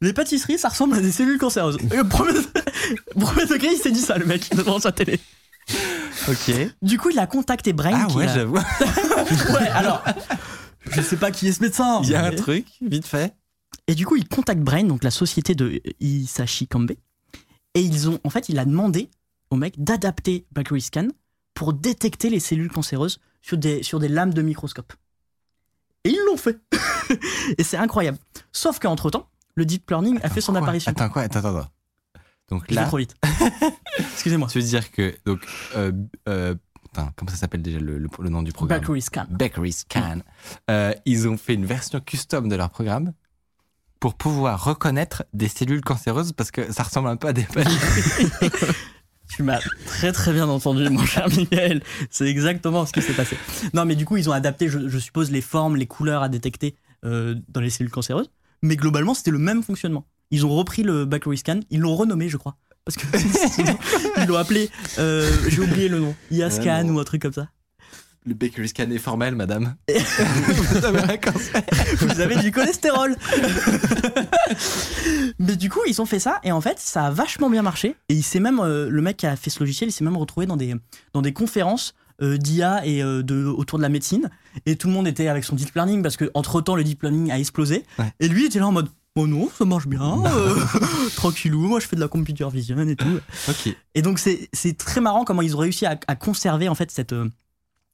[0.00, 1.78] les pâtisseries, ça ressemble à des cellules cancéreuses.
[1.92, 2.38] Et au premier,
[3.18, 5.20] premier degré, il s'est dit ça, le mec, devant sa télé.
[6.28, 6.54] Ok.
[6.82, 8.06] Du coup, il a contacté Brain.
[8.08, 8.58] Ah ouais, j'avoue.
[9.52, 10.02] Ouais, alors.
[10.90, 12.00] Je sais pas qui est ce médecin.
[12.02, 13.34] Il y a un truc, vite fait.
[13.86, 16.92] Et du coup, il contacte Brain, donc la société de Isashi Kambe.
[17.74, 19.10] Et ils ont, en fait, il a demandé
[19.50, 21.08] au mec d'adapter Bakery Scan
[21.54, 24.92] pour détecter les cellules cancéreuses sur des, sur des lames de microscope.
[26.04, 26.58] Et ils l'ont fait.
[27.58, 28.18] et c'est incroyable.
[28.52, 30.90] Sauf qu'entre temps, le deep learning a fait son Quoi apparition.
[30.90, 31.68] Attends, quoi Attends, attends.
[32.48, 33.14] Donc là, trop vite.
[33.98, 34.48] Excusez-moi.
[34.50, 35.14] tu veux dire que.
[35.24, 35.40] Donc,
[35.76, 35.92] euh,
[36.28, 38.80] euh, putain, comment ça s'appelle déjà le, le- le nom du programme?
[38.80, 39.26] Bakery Scan.
[39.30, 40.18] Bakery Scan.
[40.70, 43.12] Euh, ils ont fait une version custom de leur programme
[44.00, 47.46] pour pouvoir reconnaître des cellules cancéreuses parce que ça ressemble un peu à des.
[49.34, 51.82] Tu m'as très très bien entendu, mon cher Michael.
[52.10, 53.38] C'est exactement ce qui s'est passé.
[53.72, 56.28] Non, mais du coup, ils ont adapté, je, je suppose, les formes, les couleurs à
[56.28, 56.76] détecter
[57.06, 58.30] euh, dans les cellules cancéreuses.
[58.60, 60.04] Mais globalement, c'était le même fonctionnement.
[60.32, 62.56] Ils ont repris le Bakery Scan, ils l'ont renommé, je crois.
[62.84, 63.06] Parce que
[63.50, 63.78] sinon,
[64.16, 64.68] ils l'ont appelé,
[64.98, 67.48] euh, j'ai oublié le nom, IA Scan ou un truc comme ça.
[68.24, 69.74] Le bakery scan est formel, madame.
[69.88, 71.60] Vous avez un cancer.
[71.98, 73.16] Vous avez du cholestérol.
[75.40, 77.96] Mais du coup, ils ont fait ça et en fait, ça a vachement bien marché.
[78.08, 80.16] Et il s'est même, euh, le mec qui a fait ce logiciel, il s'est même
[80.16, 80.76] retrouvé dans des,
[81.14, 84.30] dans des conférences euh, d'IA et euh, de, autour de la médecine.
[84.66, 87.02] Et tout le monde était avec son deep learning parce que entre temps, le deep
[87.02, 87.84] learning a explosé.
[87.98, 88.12] Ouais.
[88.20, 88.88] Et lui était là en mode.
[89.14, 90.56] Oh non, ça marche bien, euh,
[91.16, 93.20] tranquillou, moi je fais de la computer vision et tout.
[93.48, 93.74] Ok.
[93.94, 97.12] Et donc c'est très marrant comment ils ont réussi à, à conserver en fait cette,
[97.12, 97.28] euh,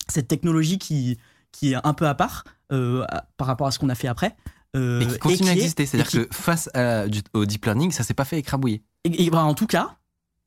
[0.09, 1.19] cette technologie qui,
[1.51, 4.09] qui est un peu à part euh, à- par rapport à ce qu'on a fait
[4.09, 4.37] après.
[4.77, 5.87] Et qui continue à exister.
[5.87, 8.85] C'est-à-dire qui- que face à, du- au deep learning, ça s'est pas fait écrabouiller.
[9.05, 9.97] Et, et, bah, en tout cas,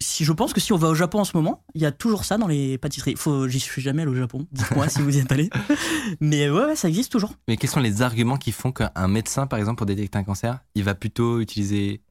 [0.02, 1.92] si je pense que si on va au Japon en ce moment, il y a
[1.92, 3.16] toujours ça dans les pâtisseries.
[3.16, 4.48] Faut, j'y suis jamais allé au Japon.
[4.52, 5.50] Dites-moi si vous y êtes allé.
[6.20, 7.34] Mais ouais, ouais, ça existe toujours.
[7.48, 10.60] Mais quels sont les arguments qui font qu'un médecin, par exemple, pour détecter un cancer,
[10.76, 12.02] il va plutôt utiliser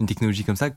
[0.00, 0.70] une technologie comme ça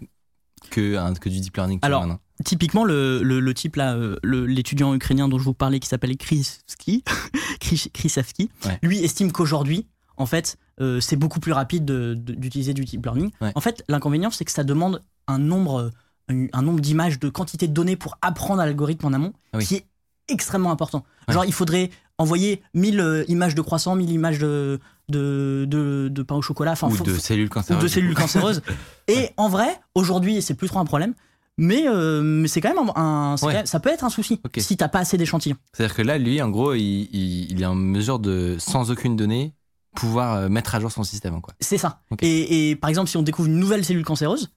[0.69, 4.93] que, du deep learning Alors, maintenant Typiquement, le, le, le type là, euh, le- l'étudiant
[4.95, 7.03] ukrainien dont je vous parlais, qui s'appelle Krisavski,
[8.65, 8.79] Ouais.
[8.81, 13.03] lui estime qu'aujourd'hui, en fait, euh, c'est beaucoup plus rapide de- de- d'utiliser du deep
[13.05, 13.31] learning.
[13.41, 13.51] Ouais.
[13.55, 15.91] En fait, l'inconvénient, c'est que ça demande un nombre,
[16.29, 19.65] un, nombre d'images, de quantité de données pour apprendre à l'algorithme en amont, Ah oui.
[19.65, 19.85] qui est
[20.29, 21.03] extrêmement important.
[21.27, 21.33] Ouais.
[21.33, 26.23] Genre, il faudrait envoyer 1000 euh, images de croissant, 1000 images de, de, de, de
[26.23, 26.71] pain au chocolat.
[26.73, 27.83] Enfin, Ou faut- de cellules ou cancéreuses.
[27.83, 28.61] de cellules cancéreuses.
[29.07, 31.13] Et en vrai, aujourd'hui, c'est plus trop un problème.
[31.59, 33.53] Mais, euh, mais c'est quand même un, Ouais.
[33.53, 34.55] quand ça peut être un souci Ok.
[34.59, 35.57] si t'as pas assez d'échantillons.
[35.73, 36.81] C'est-à-dire que là, lui, en gros, il,
[37.11, 39.53] il- il est en mesure de, sans aucune donnée,
[39.95, 41.41] pouvoir euh, mettre à jour son système.
[41.41, 41.53] Quoi.
[41.59, 42.01] C'est ça.
[42.21, 44.51] Et par exemple, si on découvre une nouvelle cellule cancéreuse,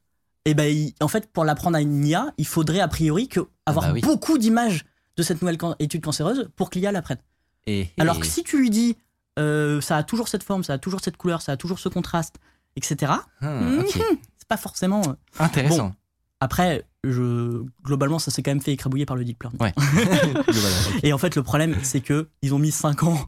[0.47, 3.41] et ben, il- en fait, pour l'apprendre à une IA, il faudrait a priori que
[3.67, 4.01] avoir bah oui.
[4.01, 4.87] beaucoup d'images
[5.19, 7.19] de cette nouvelle can- étude cancéreuse pour que l'IA l'apprenne.
[7.67, 8.97] Et, Alors et- que si tu lui dis,
[9.39, 11.89] euh, ça a toujours cette forme, ça a toujours cette couleur, ça a toujours ce
[11.91, 12.37] contraste,
[12.77, 13.91] etc., Ah, ok.
[14.39, 15.03] c'est pas forcément.
[15.09, 15.95] euh, Intéressant.
[16.41, 19.61] Après, je, globalement, ça s'est quand même fait écrabouiller par le deep learning.
[19.61, 19.75] Ouais.
[21.03, 23.27] Et en fait, le problème, c'est que ils ont mis 5 ans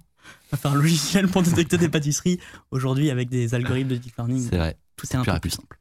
[0.53, 2.39] à faire un logiciel pour détecter des pâtisseries.
[2.71, 4.77] Aujourd'hui, avec des algorithmes de deep learning, C'est vrai.
[4.97, 5.41] tout est un peu rapide.
[5.43, 5.78] plus simple.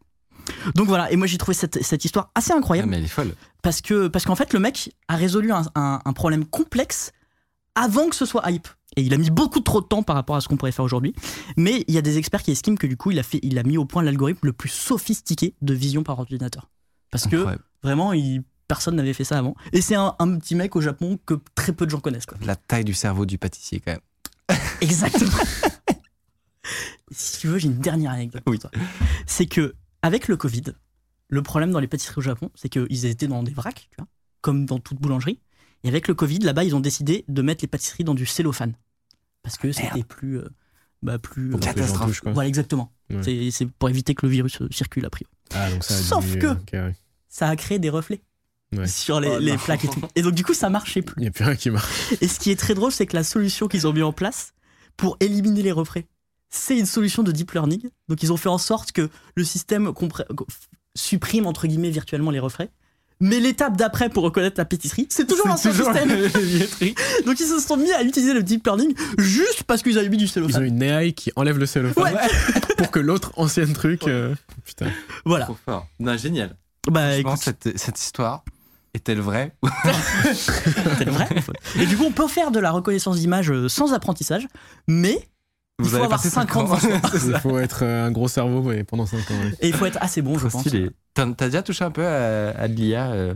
[0.75, 3.07] Donc voilà, et moi j'ai trouvé cette, cette histoire assez Ah, incroyable mais elle est
[3.07, 3.33] folle.
[3.62, 7.12] parce que parce qu'en fait le mec a résolu un, un- un problème complexe
[7.75, 8.67] avant que ce soit hype.
[8.95, 10.86] Et il a mis beaucoup trop de temps par rapport à ce qu'on pourrait faire
[10.86, 11.13] aujourd'hui.
[11.57, 13.60] Mais il y a des experts qui estiment que du coup il a, fait, il
[13.60, 16.69] a mis au point l'algorithme le plus sophistiqué de vision par ordinateur.
[17.12, 17.45] Parce que
[17.83, 19.55] vraiment, il, personne n'avait fait ça avant.
[19.73, 22.25] Et c'est un, un petit mec au Japon que très peu de gens connaissent.
[22.25, 22.38] Quoi.
[22.45, 24.57] La taille du cerveau du pâtissier, quand même.
[24.81, 25.31] Exactement.
[27.12, 28.43] si tu veux, j'ai une dernière anecdote.
[28.47, 28.60] Oui.
[29.25, 30.63] C'est que avec le Covid,
[31.29, 34.07] le problème dans les pâtisseries au Japon, c'est qu'ils étaient dans des vracs, tu vois,
[34.41, 35.39] comme dans toute boulangerie.
[35.83, 38.73] Et avec le Covid, là-bas, ils ont décidé de mettre les pâtisseries dans du cellophane.
[39.43, 40.39] Parce que c'était plus.
[40.39, 40.49] euh,
[41.03, 42.07] bah, plus Pour euh, catastrophe.
[42.07, 42.31] touchent, quoi.
[42.33, 42.91] voilà, exactement.
[43.12, 43.51] Ouais.
[43.51, 45.25] C'est- pour éviter que le virus euh, circule après.
[45.53, 46.95] Ah, donc ça a Sauf diminué, que- ouais.
[47.29, 48.21] Ça a créé des reflets
[48.75, 48.88] Ouais.
[48.88, 50.01] sur les, Oh les plaques et tout.
[50.15, 51.15] Et donc, du coup, ça marchait plus.
[51.19, 52.12] Il n'y a plus rien qui marche.
[52.19, 54.53] Et ce qui est très drôle, c'est que la solution qu'ils ont mis en place
[54.97, 56.07] pour éliminer les reflets,
[56.49, 57.89] c'est une solution de deep learning.
[58.07, 59.91] Donc ils ont fait en sorte que le système
[60.95, 62.69] supprime entre guillemets virtuellement les reflets.
[63.19, 66.07] Mais l'étape d'après pour reconnaître la pâtisserie, c'est toujours l'ancien système.
[67.25, 70.17] Donc ils se sont mis à utiliser le deep learning juste parce qu'ils avaient mis
[70.17, 70.63] du Ils ont cellophane.
[70.65, 72.19] une AI qui enlève le cellophane Ouais.
[72.77, 74.07] pour que l'autre ancienne truc.
[74.07, 74.91] euh, Putain.
[75.25, 75.45] Voilà.
[75.45, 75.88] Trop fort.
[75.99, 76.55] Non, génial.
[76.91, 78.43] Bah Je pense cette, cette histoire
[78.93, 79.51] est-elle vraie
[80.36, 81.27] c'est vrai.
[81.79, 84.47] Et du coup, on peut faire de la reconnaissance d'image euh, sans apprentissage,
[84.88, 85.27] mais
[85.79, 86.77] il faut avez avoir passé 5 cinq ans
[87.27, 89.33] Il faut être euh, un gros cerveau ouais, pendant 5 ans.
[89.35, 89.53] ouais.
[89.61, 90.67] Et il faut être assez bon, je pense.
[91.13, 93.35] T'as déjà touché un peu à, à de l'IA euh,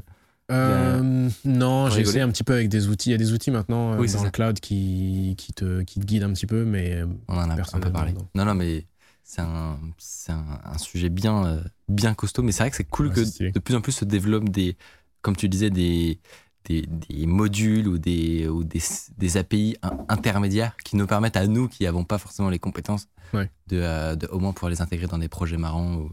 [0.51, 3.09] Euh, non, j'ai essayé un petit peu avec des outils.
[3.09, 4.25] Il y a des outils maintenant Oui, c'est dans ça.
[4.25, 7.53] le cloud qui, qui, te, qui te guident un petit peu, mais On en a
[7.53, 8.13] un peu parlé.
[8.13, 8.27] non.
[8.35, 8.85] Non, non, mais
[9.23, 12.41] c'est un, c'est un, un sujet bien, bien costaud.
[12.43, 14.75] Mais c'est vrai que c'est cool Ouais, que de plus en plus se développent des,
[15.21, 16.19] comme tu disais, des,
[16.65, 18.81] des, des modules ou des, ou des,
[19.17, 23.07] des API in- intermédiaires qui nous permettent à nous qui n'avons pas forcément les compétences
[23.33, 23.49] Ouais.
[23.67, 26.11] de, euh, de au moins pouvoir les intégrer dans des projets marrants ou,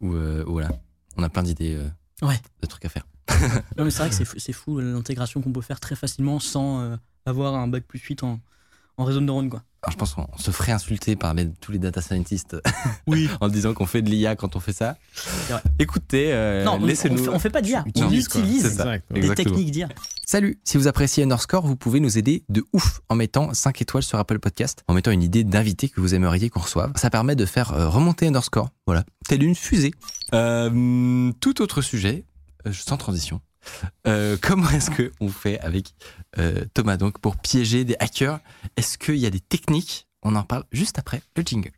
[0.00, 0.70] ou, euh, ou voilà.
[1.16, 2.40] On a plein d'idées euh, Ouais.
[2.62, 3.06] de trucs à faire.
[3.76, 6.38] Non, mais c'est vrai que c'est fou, c'est fou l'intégration qu'on peut faire très facilement
[6.38, 8.38] sans euh, avoir un bac plus 8 en,
[8.96, 9.50] en réseau de neurones.
[9.50, 9.62] Quoi.
[9.86, 12.56] Alors, je pense qu'on se ferait insulter par les- tous les data scientists
[13.06, 13.28] Oui.
[13.40, 14.96] en disant qu'on fait de l'IA quand on fait ça.
[15.78, 17.18] Écoutez, euh, non, on, on laissez-nous.
[17.22, 19.34] fait, on fait pas d'IA, on Utilise, des Exactement.
[19.34, 19.88] techniques d'IA.
[20.26, 24.02] Salut, si vous appréciez Underscore, vous pouvez nous aider de ouf en mettant 5 étoiles
[24.02, 26.92] sur Apple Podcast, en mettant une idée d'invité que vous aimeriez qu'on reçoive.
[26.96, 29.92] Ça permet de faire euh, remonter Underscore, voilà, telle une fusée.
[30.34, 32.24] Euh, tout autre sujet,
[32.66, 33.40] euh, sans transition.
[34.06, 35.94] Euh, comment est-ce qu'on fait avec
[36.38, 38.40] euh, Thomas donc pour piéger des hackers?
[38.76, 40.06] Est-ce qu'il y a des techniques?
[40.22, 41.72] On en parle juste après le jingle.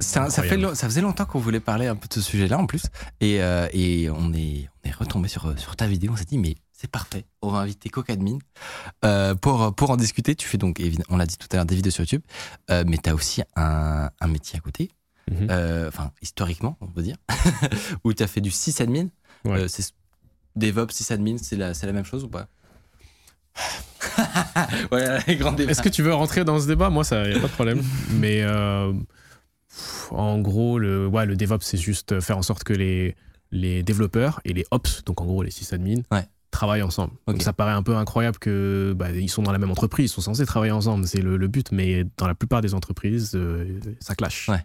[0.00, 2.84] Ça, fait ça, faisait longtemps qu'on voulait parler un peu de ce sujet-là en plus.
[3.20, 6.12] Et, euh, et on est, on est retombé sur, sur ta vidéo.
[6.12, 7.24] On s'est dit, mais c'est parfait.
[7.42, 8.38] On va inviter Cocadmin
[9.04, 10.36] euh, pour, pour en discuter.
[10.36, 12.22] Tu fais donc, on l'a dit tout à l'heure, des vidéos sur YouTube.
[12.70, 14.90] euh, mais tu as aussi un, un métier à côté.
[15.28, 15.48] Mhm.
[15.50, 17.16] euh, Enfin, historiquement, on peut dire.
[18.04, 19.08] où tu as fait du sysadmin.
[19.44, 19.66] Ouais.
[19.68, 19.92] C'est
[20.54, 22.46] DevOps, sysadmin, c'est la, c'est la même chose ou pas?
[24.90, 25.70] Voilà, les grands débats.
[25.72, 26.90] Est-ce que tu veux rentrer dans ce débat?
[26.90, 27.82] Moi, ça y a pas de problème.
[28.12, 28.44] Mais
[30.10, 33.16] en gros, le, ouais, le DevOps, c'est juste faire en sorte que les,
[33.50, 36.26] les développeurs et les Ops, donc en gros les sysadmins, Ouais.
[36.50, 37.12] Travaillent ensemble.
[37.26, 40.14] Donc ça paraît un peu incroyable que bah, ils sont dans la même entreprise, ils
[40.14, 41.72] sont censés travailler ensemble, c'est le, le but.
[41.72, 44.48] Mais dans la plupart des entreprises, euh, ça clash.
[44.48, 44.64] Ouais.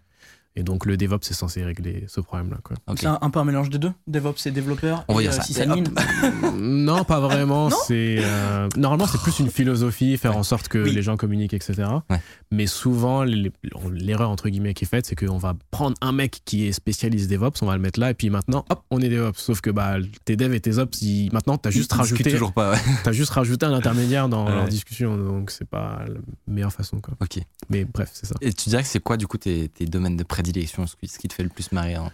[0.55, 2.57] Et donc le DevOps est censé régler ce problème-là.
[2.63, 2.75] quoi.
[2.87, 2.99] Ok.
[2.99, 5.03] C'est un, un peu un mélange des deux, DevOps et développeur.
[5.07, 5.65] On va dire euh, ça.
[6.53, 7.69] non, pas vraiment.
[7.69, 10.91] Non c'est euh, normalement c'est plus une philosophie, faire en sorte que Oui.
[10.91, 11.83] les gens communiquent, etc.
[12.09, 12.21] Ouais.
[12.51, 16.67] Mais souvent, l'erreur entre guillemets qui est faite, c'est qu'on va prendre un mec qui
[16.67, 19.37] est spécialiste DevOps, on va le mettre là, et puis maintenant, hop, on est DevOps.
[19.39, 22.53] Sauf que bah tes devs et tes ops, ils- maintenant, t'as juste Ils rajouté, toujours
[22.53, 22.77] pas, ouais.
[23.03, 24.53] t'as juste rajouté un intermédiaire dans Ouais.
[24.55, 26.13] leur discussion, donc c'est pas la
[26.47, 27.13] meilleure façon, quoi.
[27.21, 27.39] Ok.
[27.69, 28.35] Mais bref, c'est ça.
[28.41, 31.17] Et tu dirais que c'est quoi, du coup, tes, tes domaines de prédilection, qui, ce
[31.19, 32.11] qui te fait le plus marrer hein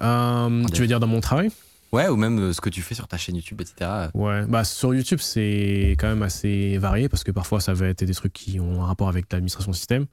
[0.00, 1.50] Euh, tu veux dire dans mon travail?
[1.92, 4.08] Ouais, ou même euh, ce que tu fais sur ta chaîne YouTube, etc.
[4.14, 8.04] Ouais, bah sur YouTube, c'est quand même assez varié parce que parfois ça va être
[8.04, 10.06] des trucs qui ont un rapport avec l'administration système.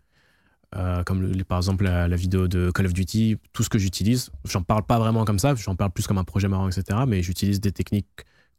[0.76, 3.78] Euh, comme le- par exemple la, la vidéo de Call of Duty, tout ce que
[3.78, 7.00] j'utilise, j'en parle pas vraiment comme ça, j'en parle plus comme un projet marrant, etc.
[7.08, 8.08] Mais j'utilise des techniques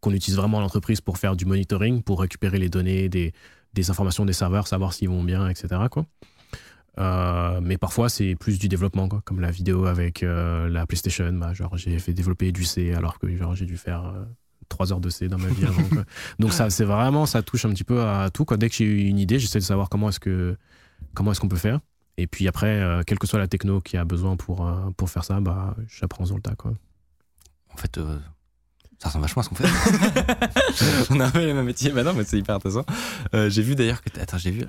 [0.00, 3.32] qu'on utilise vraiment en entreprise pour faire du monitoring, pour récupérer les données, des,
[3.74, 5.68] des informations des serveurs, savoir s'ils vont bien, etc.
[5.90, 6.06] Quoi.
[6.98, 11.32] Euh, mais parfois c'est plus du développement, quoi, comme la vidéo avec euh, la PlayStation.
[11.32, 14.24] Bah, genre j'ai fait développer du C alors que genre, j'ai dû faire euh,
[14.68, 15.82] 3 heures de C dans ma vie avant.
[15.84, 16.04] quoi.
[16.38, 18.44] Donc ça c'est vraiment ça touche un petit peu à tout.
[18.44, 18.56] Quoi.
[18.56, 20.56] Dès que j'ai une idée, j'essaie de savoir comment est-ce que
[21.14, 21.80] comment est-ce qu'on peut faire.
[22.18, 25.10] Et puis après, euh, quelle que soit la techno qui a besoin pour, euh, pour
[25.10, 26.54] faire ça, bah, j'apprends sur le tas.
[26.54, 26.72] Quoi.
[27.74, 28.18] En fait, euh,
[28.98, 31.06] ça ressemble vachement à ce qu'on fait.
[31.10, 31.90] On a un peu les mêmes métiers.
[31.92, 32.84] Bah non, mais c'est hyper intéressant.
[33.34, 34.08] Euh, j'ai vu d'ailleurs que.
[34.18, 34.64] Attends, j'ai vu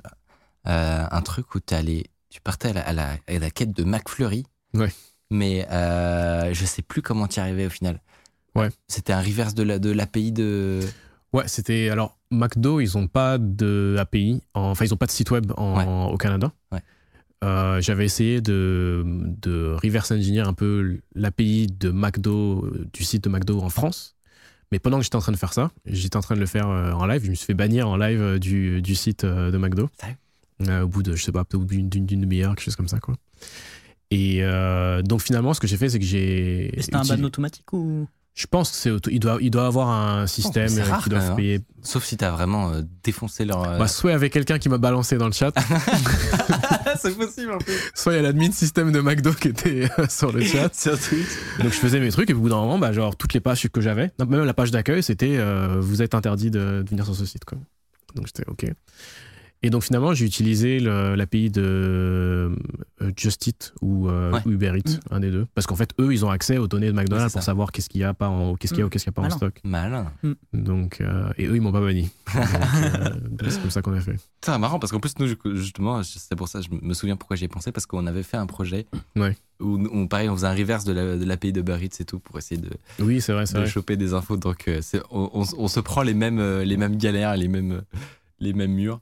[0.66, 2.04] euh, un truc où t'es allé.
[2.30, 4.44] Tu partais à la, à la, à la quête de McFlurry.
[4.74, 4.90] Ouais.
[5.30, 8.00] Mais euh, je sais plus comment t'y arrivais au final.
[8.54, 8.68] Ouais.
[8.88, 10.80] C'était un reverse de la- de l'API de.
[11.32, 11.90] Ouais, c'était.
[11.90, 15.52] Alors, McDo, ils n'ont pas de API, en- enfin, ils n'ont pas de site web
[15.56, 16.52] en- au Canada.
[16.72, 16.82] Ouais.
[17.44, 23.24] Euh, J'avais essayé de, de reverse engineer un peu l'API de McDo, euh, du site
[23.24, 24.16] de McDo en France.
[24.72, 26.68] Mais pendant que j'étais en train de faire ça, j'étais en train de le faire
[26.68, 27.22] euh, en live.
[27.24, 29.88] Je me suis fait bannir en live du, du site de McDo.
[30.00, 30.16] Sérieux?
[30.66, 32.88] Euh, au bout de, je sais pas, peut-être au bout d'une demi-heure, quelque chose comme
[32.88, 33.14] ça, quoi.
[34.10, 36.72] Et euh, donc finalement, ce que j'ai fait, c'est que j'ai.
[36.80, 38.08] C'était un ban automatique ou?
[38.34, 41.02] Je pense que c'est auto- il doit, il doit avoir un système c'est euh, rare,
[41.02, 41.34] qui doit hein.
[41.34, 43.64] payer Sauf si t'as vraiment euh, défoncé leur.
[43.68, 45.52] euh, bah, soit avec quelqu'un qui m'a balancé dans le chat,
[47.02, 47.74] c'est possible en plus.
[47.94, 50.72] soit il y a l'admin système de McDo qui était sur le chat.
[50.78, 51.26] Sur Twitch.
[51.58, 53.68] Donc je faisais mes trucs et au bout d'un moment, bah, genre toutes les pages
[53.68, 57.16] que j'avais, même la page d'accueil, c'était euh, vous êtes interdit de, de venir sur
[57.16, 57.44] ce site.
[57.44, 57.58] Quoi.
[58.14, 58.66] Donc j'étais OK.
[59.62, 62.54] Et donc finalement, j'ai utilisé l'API de euh,
[63.16, 64.40] Just Eat ou, euh, Ouais.
[64.46, 65.14] ou Uber Eats, Mm.
[65.14, 65.46] un des deux.
[65.54, 68.00] Parce qu'en fait, eux, ils ont accès aux données de McDonald's pour savoir qu'est-ce qu'il
[68.00, 68.86] y a, pas en, qu'est-ce qu'il y a Mm.
[68.86, 69.60] ou qu'est-ce qu'il n'y a pas en stock.
[69.64, 70.12] Malin.
[70.52, 72.08] Donc, euh, et eux, ils m'ont pas banni.
[72.38, 74.16] Euh, c'est comme ça qu'on a fait.
[74.44, 77.44] C'est marrant parce qu'en plus, nous, justement, c'est pour ça, je me souviens pourquoi j'y
[77.44, 79.36] ai pensé, parce qu'on avait fait un projet Ouais.
[79.60, 82.04] où, on, pareil, on faisait un reverse de la- de l'API de Uber Eats et
[82.04, 83.66] tout pour essayer de, Oui, c'est vrai, de vrai.
[83.66, 84.36] choper des infos.
[84.36, 84.68] Donc,
[85.10, 87.82] on, on- on se prend les mêmes, les mêmes galères, les mêmes,
[88.40, 89.00] les mêmes murs.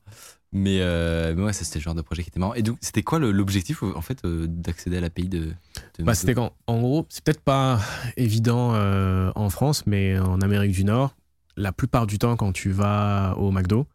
[0.56, 2.54] Mais, euh, mais ouais, c'était le genre de projet qui était marrant.
[2.54, 5.52] Et donc, c'était quoi l'objectif, en fait, euh, d'accéder à l'API de,
[5.98, 7.78] de Bah, c'était quand, en gros, c'est peut-être pas
[8.16, 11.14] évident euh, en France, mais en Amérique du Nord,
[11.58, 13.86] la plupart du temps, quand tu vas au McDo,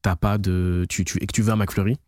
[0.00, 1.98] t'as pas de, tu, tu, et que tu veux un McFlurry,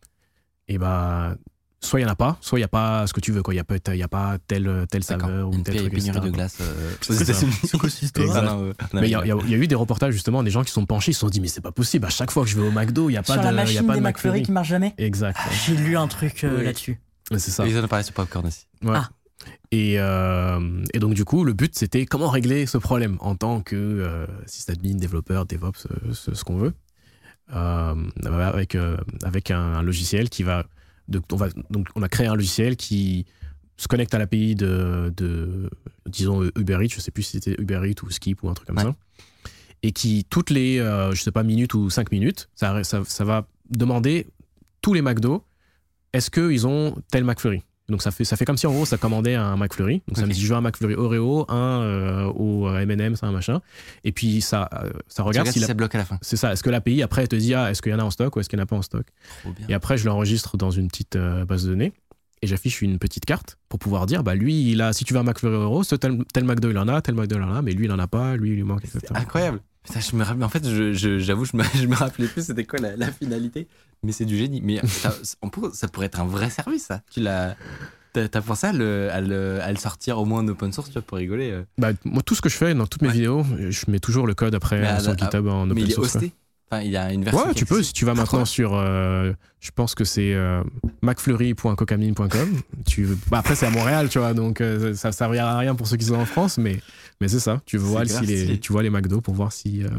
[0.67, 1.35] et bah,
[1.83, 3.41] soit il y en a pas, soit il y a pas ce que tu veux,
[3.43, 3.53] quoi.
[3.53, 5.83] Il y a pas, il y a pas telle, telle saveur ou Une tel péri-
[5.89, 6.25] truc, pénurie etc.
[6.25, 7.29] de glace euh, C'est
[8.19, 10.61] Ah, euh, en Mais il y, y y a eu des reportages justement des gens
[10.63, 12.43] qui se sont penchés, ils se sont dit mais c'est pas possible, à chaque fois
[12.43, 13.63] que je vais au McDo, il y a pas Sur de, la il y a
[13.63, 14.41] machine pas des de McFlurry McFlurry.
[14.45, 15.37] qui marche jamais Exact.
[15.65, 16.65] J'ai lu un truc euh, Oui.
[16.65, 16.99] là-dessus.
[17.31, 17.65] C'est ça.
[17.65, 18.65] Et ils en ont parlé sur Popcorn aussi.
[18.83, 18.91] Ouais.
[18.95, 19.09] Ah.
[19.71, 23.59] Et, euh, et donc, du coup, le but, c'était comment régler ce problème en tant
[23.61, 26.73] que euh, sysadmin, développeur, DevOps, euh, ce, ce qu'on veut,
[27.53, 30.63] euh, avec, euh, avec un, un logiciel qui va,
[31.13, 31.47] de, on va.
[31.69, 33.25] Donc, on a créé un logiciel qui
[33.77, 35.69] se connecte à l'API de, de,
[36.07, 38.67] disons, Uber Eats, je sais plus si c'était Uber Eats ou Skip ou un truc
[38.67, 38.83] comme Ouais.
[38.83, 38.95] ça,
[39.81, 43.23] et qui, toutes les, euh, je sais pas, minutes ou cinq minutes, ça, ça, ça
[43.25, 44.27] va demander
[44.81, 45.43] tous les McDo,
[46.13, 47.63] est-ce qu'ils ont tel McFlurry?
[47.93, 50.01] Donc ça fait, ça fait comme si en gros ça commandait un McFlurry.
[50.07, 53.61] Donc ça me dit je veux un McFlurry Oreo, un euh, au M&M's, un machin.
[54.03, 56.17] Et puis ça, euh, ça regarde si la- ça bloque à la fin.
[56.21, 56.51] c'est ça.
[56.51, 58.35] Est-ce que l'API après elle te dit ah est-ce qu'il y en a en stock
[58.35, 59.05] ou est-ce qu'il n'y en a pas en stock?
[59.69, 61.93] Et après je l'enregistre dans une petite euh, base de données.
[62.41, 65.19] et j'affiche une petite carte pour pouvoir dire, bah lui, il a, si tu veux
[65.19, 67.61] un McFlurry Euro, ce tel, tel McDo il en a, tel McDo il en a,
[67.61, 68.99] mais lui il en a pas, lui il lui manque, etc.
[69.15, 69.61] Incroyable.
[69.83, 72.45] Putain, je me rappelle- en fait, je- je- j'avoue, je, me, je me rappelais plus
[72.45, 73.67] c'était quoi la, la finalité,
[74.03, 74.61] mais c'est du génie.
[74.63, 77.01] Mais ça, on peut- ça pourrait être un vrai service, ça.
[77.11, 77.55] Tu l'as.
[78.13, 80.93] T'as pensé à le, à, le, à le sortir au moins en open source, tu
[80.93, 81.49] vois, pour rigoler.
[81.49, 81.63] euh.
[81.79, 83.13] Bah, moi, tout ce que je fais dans toutes mes Ouais.
[83.15, 85.89] vidéos, je mets toujours le code après Mais à- sur GitHub en Mais open il
[85.91, 86.11] est source.
[86.11, 86.21] quoi.
[86.21, 86.33] hosté.
[86.73, 87.47] Enfin, il y a une version.
[87.47, 87.83] Ouais, tu peux.
[87.83, 90.63] Si tu vas maintenant sur, euh, je pense que c'est euh,
[91.01, 92.61] macfleury.cocamine.com.
[92.85, 95.87] Tu, bah après c'est à Montréal, tu vois, donc euh, ça servira à rien pour
[95.87, 96.79] ceux qui sont en France, mais
[97.21, 97.61] mais c'est ça.
[97.65, 99.89] Tu vois si les, tu vois les McDo pour voir si euh,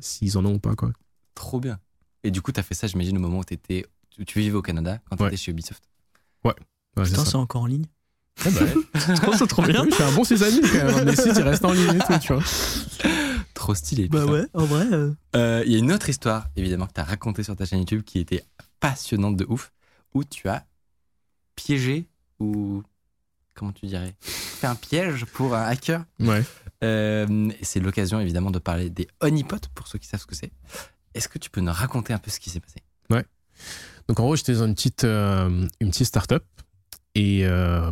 [0.00, 0.90] s'ils en ont ou pas quoi.
[1.34, 1.78] Trop bien.
[2.24, 4.62] Et du coup, t'as fait ça, j'imagine, au moment où étais, tu, tu vivais au
[4.62, 5.30] Canada, quand Ouais.
[5.30, 5.82] t'étais chez Ubisoft.
[6.44, 6.52] Ouais,
[6.96, 7.84] c'est Putain, c'est encore en ligne.
[8.44, 8.60] Ah bah
[9.08, 9.14] ouais.
[9.14, 9.82] trop, c'est trop bien.
[9.82, 11.04] Oui, je suis un bon sysadmin quand même.
[11.04, 12.42] Mes sites ils restent en ligne et tout, tu vois.
[13.56, 14.08] Trop stylé.
[14.08, 14.32] Bah putain.
[14.32, 14.86] ouais, en vrai.
[14.92, 17.64] euh, Euh, Il y a une autre histoire, évidemment, que tu as racontée sur ta
[17.64, 18.44] chaîne YouTube qui était
[18.80, 19.72] passionnante de ouf,
[20.14, 20.64] où tu as
[21.56, 22.06] piégé
[22.38, 22.82] ou.
[23.54, 26.04] Comment tu dirais Fait un piège pour un hacker.
[26.20, 26.44] Ouais.
[26.84, 30.52] Euh, c'est l'occasion, évidemment, de parler des honeypots, pour ceux qui savent ce que c'est.
[31.14, 32.82] Est-ce que tu peux nous raconter un peu ce qui s'est passé?
[34.08, 36.44] Donc en gros, j'étais dans une petite, euh, une petite start-up.
[37.14, 37.90] Et euh,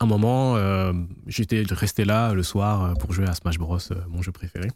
[0.00, 0.92] un moment, euh,
[1.26, 4.68] j'étais resté là le soir euh, pour jouer à Smash Bros, euh, mon jeu préféré.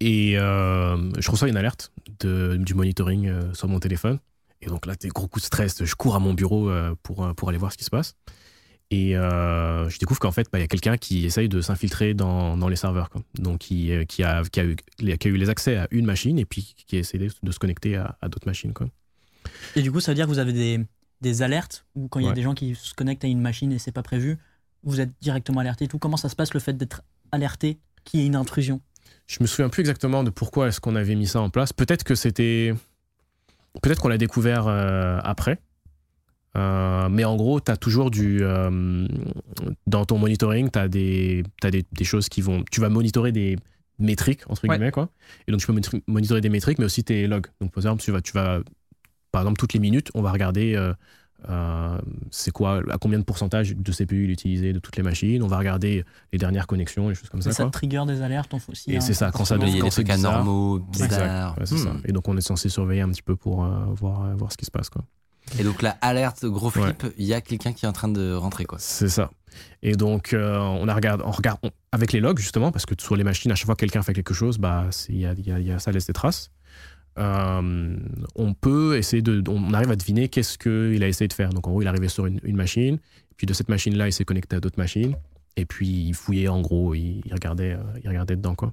[0.00, 1.92] Et je reçois une alerte
[2.24, 4.18] du monitoring sur mon téléphone.
[4.60, 5.84] Et donc là, des gros coups de stress.
[5.84, 6.72] Je cours à mon bureau
[7.04, 8.16] pour, pour aller voir ce qui se passe.
[8.90, 12.56] Et je découvre qu'en fait, bah, il y a quelqu'un qui essaye de s'infiltrer dans,
[12.56, 13.10] dans les serveurs.
[13.38, 16.96] Donc, qui, qui, a, qui, a eu, les accès à une machine et puis qui
[16.96, 18.74] a essayé de se connecter à, d'autres machines.
[19.76, 20.80] Et du coup, ça veut dire que vous avez des,
[21.22, 23.72] des alertes ou quand il y a des gens qui se connectent à une machine
[23.72, 24.38] et c'est pas prévu,
[24.82, 25.98] vous êtes directement alerté et tout.
[25.98, 28.80] Comment ça se passe le fait d'être alerté qu'il y ait une intrusion?
[29.28, 31.72] Je me souviens plus exactement de pourquoi est-ce qu'on avait mis ça en place.
[31.72, 32.74] Peut-être que c'était.
[33.80, 35.58] Peut-être qu'on l'a découvert euh, après.
[36.56, 38.40] Euh, mais en gros, tu as toujours du.
[38.42, 39.06] euh,
[39.86, 42.64] dans ton monitoring, tu as, des, t'as des, des choses qui vont.
[42.70, 43.56] Tu vas monitorer des
[43.98, 44.74] métriques, entre Ouais.
[44.76, 45.08] guillemets, quoi.
[45.46, 47.46] Et donc, tu peux monitorer- monitorer des métriques, mais aussi tes logs.
[47.60, 48.20] Donc, par exemple, tu vas.
[48.20, 48.60] Tu vas
[49.32, 50.74] par exemple, toutes les minutes, on va regarder.
[50.76, 50.92] euh,
[51.48, 51.98] euh,
[52.30, 55.42] c'est quoi, à combien de pourcentage de CPU il est utilisé de toutes les machines.
[55.42, 57.50] On va regarder les dernières connexions, les choses comme ça.
[57.50, 57.72] Ça, ça quoi.
[57.72, 58.54] trigger des alertes.
[58.54, 59.66] On faut aussi Et un c'est ça, quand ça comportement.
[59.66, 60.32] Il y a quand des trucs bizarre.
[60.34, 61.56] anormaux, bizarres.
[61.58, 61.92] Exact, ouais, ça.
[61.94, 62.00] Hmm.
[62.04, 64.66] Et donc on est censé surveiller un petit peu pour euh, voir, voir ce qui
[64.66, 64.88] se passe.
[64.88, 65.02] Quoi.
[65.58, 68.32] Et donc, la alerte, gros flip, il y a quelqu'un qui est en train de
[68.32, 68.78] rentrer, quoi.
[68.80, 69.32] C'est ça.
[69.82, 72.94] Et donc euh, on, a regardé, on regarde on- avec les logs justement, parce que
[73.00, 75.44] sur les machines, à chaque fois que quelqu'un fait quelque chose, bah, y a, il
[75.46, 76.52] y a- il y a- ça laisse des traces.
[77.18, 77.96] Euh,
[78.36, 79.42] on peut essayer de.
[79.48, 81.50] On arrive à deviner qu'est-ce qu'il a essayé de faire.
[81.50, 82.98] Donc en gros, il est arrivé sur une, une machine,
[83.36, 85.14] puis de cette machine-là, il s'est connecté à d'autres machines.
[85.56, 88.72] Et puis il fouillait en gros, il, il regardait, euh, il regardait dedans quoi.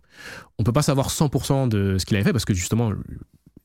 [0.57, 2.93] On peut pas savoir 100% de ce qu'il avait fait parce que justement,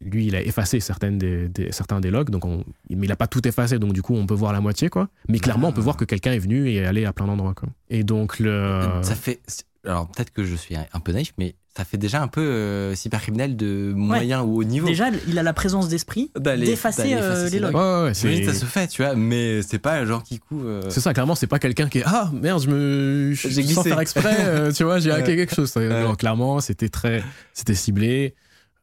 [0.01, 3.17] lui, il a effacé certaines des, des- certains des logs, donc on, mais il a
[3.17, 5.09] pas tout effacé, donc du coup, on peut voir la moitié quoi.
[5.29, 5.85] Mais clairement, on peut Ah.
[5.85, 7.69] voir que quelqu'un est venu et est allé à plein d'endroits quoi.
[7.89, 8.83] Et donc le.
[9.03, 9.41] Ça fait.
[9.87, 12.95] Alors, peut-être que je suis un peu naïf, mais ça fait déjà un peu euh,
[12.95, 14.87] cybercriminel de moyen ou haut niveau.
[14.87, 17.75] Déjà, il a la présence d'esprit D'aller- d'effacer euh, effacer les ses logs.
[17.75, 20.65] Ouais, ouais, c'est ça se fait, tu vois, mais c'est pas genre qui couvre.
[20.67, 23.33] euh, c'est ça, clairement, c'est pas quelqu'un qui est Ah merde, je me.
[23.35, 23.83] J'ai sans glissé.
[23.91, 25.73] faire exprès, euh, tu vois, j'ai hacké quelque chose.
[26.19, 27.25] Clairement, c'était très.
[27.53, 28.35] C'était ciblé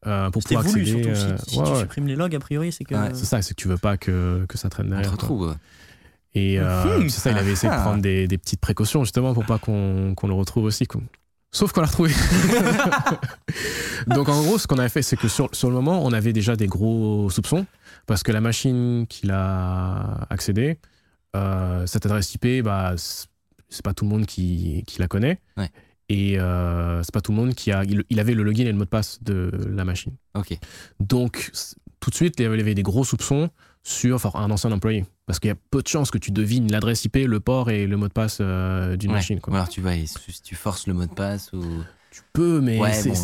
[0.07, 1.03] euh, pour C'était pouvoir voulu, accéder.
[1.15, 1.31] surtout.
[1.33, 1.79] euh, si si ouais, tu ouais.
[1.79, 2.95] supprimes les logs, a priori, c'est que.
[2.95, 5.11] Ouais, C'est ça, c'est que tu veux pas que, que ça traîne On te derrière.
[5.11, 5.55] retrouve.
[6.33, 7.09] Et euh, Mhm.
[7.09, 7.81] c'est ça, il avait essayé de Ah.
[7.83, 10.87] prendre des, des petites précautions justement pour pas qu'on qu'on le retrouve aussi.
[10.87, 11.01] quoi.
[11.53, 12.13] Sauf qu'on l'a retrouvé.
[14.07, 16.31] Donc en gros, ce qu'on avait fait, c'est que sur, sur le moment, on avait
[16.31, 17.65] déjà des gros soupçons
[18.07, 20.77] parce que la machine qu'il a accédé,
[21.35, 25.39] euh, cette adresse IP, bah, c'est pas tout le monde qui, qui la connaît.
[25.57, 25.69] Ouais.
[26.07, 27.83] Et euh, c'est pas tout le monde qui a.
[27.83, 30.13] Il, il avait le login et le mot de passe de la machine.
[30.35, 30.57] Ok.
[30.99, 31.51] Donc,
[31.99, 33.49] tout de suite, il y avait des gros soupçons
[33.83, 35.05] sur un ancien employé.
[35.25, 37.87] Parce qu'il y a peu de chances que tu devines l'adresse IP, le port et
[37.87, 39.17] le mot de passe euh, d'une Ouais.
[39.17, 39.39] machine.
[39.47, 41.63] Ou alors tu vas, si tu forces le mot de passe ou.
[42.11, 43.15] Tu peux, mais Ouais, c'est bon,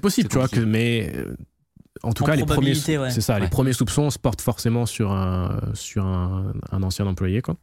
[0.00, 1.34] possible, tu vois, que, mais euh,
[2.02, 3.10] en tout En cas, les premiers, probabilité, ouais.
[3.10, 7.40] c'est ça, les premiers soupçons se portent forcément sur un, sur un, un ancien employé.
[7.40, 7.56] Quoi.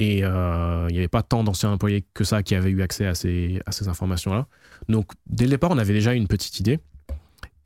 [0.00, 3.06] Et euh, il n'y avait pas tant d'anciens employés que ça qui avaient eu accès
[3.06, 4.48] à ces, à ces informations-là.
[4.90, 6.80] Donc, dès le départ, on avait déjà une petite idée.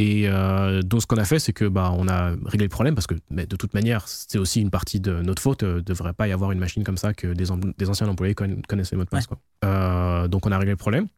[0.01, 2.95] Et euh, donc, ce qu'on a fait, c'est que bah, on a réglé le problème
[2.95, 5.63] parce que mais de toute manière, c'est aussi une partie de notre faute.
[5.63, 8.63] Il ne devrait pas y avoir une machine comme ça que des, anciens employés conna-
[8.69, 9.27] connaissent les mots de passe.
[9.27, 9.39] quoi.
[9.65, 11.09] Euh, donc, on a réglé le problème.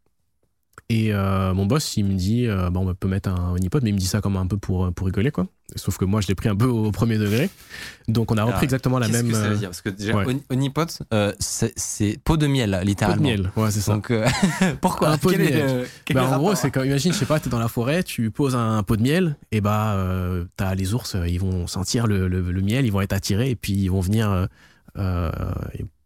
[0.88, 3.90] Et euh, mon boss, il me dit, euh, bah, on peut mettre un honeypot, mais
[3.90, 5.46] il me dit ça comme un peu pour, pour rigoler, quoi.
[5.76, 7.48] Sauf que moi, je l'ai pris un peu au premier degré.
[8.08, 9.28] Donc, on a repris Alors, exactement la même.
[9.28, 10.36] que ça veut euh, dire Parce que déjà, ouais.
[10.50, 13.22] honeypot, euh, c'est pot de miel, pot de littéralement.
[13.22, 13.50] miel.
[13.56, 13.94] Ouais, c'est ça.
[13.94, 14.26] Donc, euh,
[14.80, 15.86] pourquoi Un pot de est miel.
[16.04, 18.02] quel Bah, est en gros, c'est quand, imagine, je sais pas, t'es dans la forêt,
[18.02, 22.06] tu poses un pot de miel, et bah, euh, t'as les ours, ils vont sentir
[22.06, 24.48] le, le- le miel, ils vont être attirés, et puis ils vont venir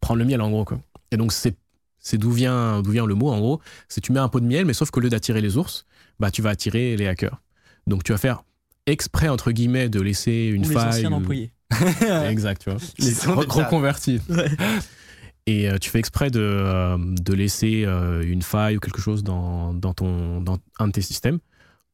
[0.00, 0.78] prendre le miel, en gros, quoi.
[1.10, 1.56] Et donc, c'est,
[1.98, 3.60] c'est d'où vient, d'où vient le mot, en gros.
[3.88, 5.86] C'est tu mets un pot de miel, mais sauf qu'au lieu d'attirer les ours,
[6.20, 7.40] bah, tu vas attirer les hackers.
[7.86, 8.42] Donc, tu vas faire
[8.86, 10.88] exprès, entre guillemets, de laisser une Ou les faille.
[10.88, 11.52] anciens ou- employés.
[12.28, 12.78] Exact, tu vois.
[12.98, 14.20] Les re- reconvertis.
[14.28, 14.50] Ouais.
[15.46, 19.22] Et euh, tu fais exprès de, euh, de laisser euh, une faille ou quelque chose
[19.22, 21.38] dans, dans, ton, dans un de tes systèmes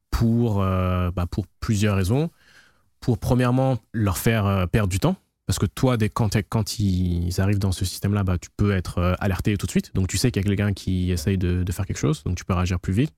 [0.09, 2.29] pour, bah, pour plusieurs raisons.
[2.99, 5.15] Pour premièrement leur faire perdre du temps.
[5.47, 9.15] Parce que toi, dès, quand, quand ils arrivent dans ce système-là, bah, tu peux être
[9.19, 9.91] alerté tout de suite.
[9.95, 12.23] Donc tu sais qu'il y a quelqu'un qui essaye de, de faire quelque chose.
[12.23, 13.11] Donc tu peux réagir plus vite.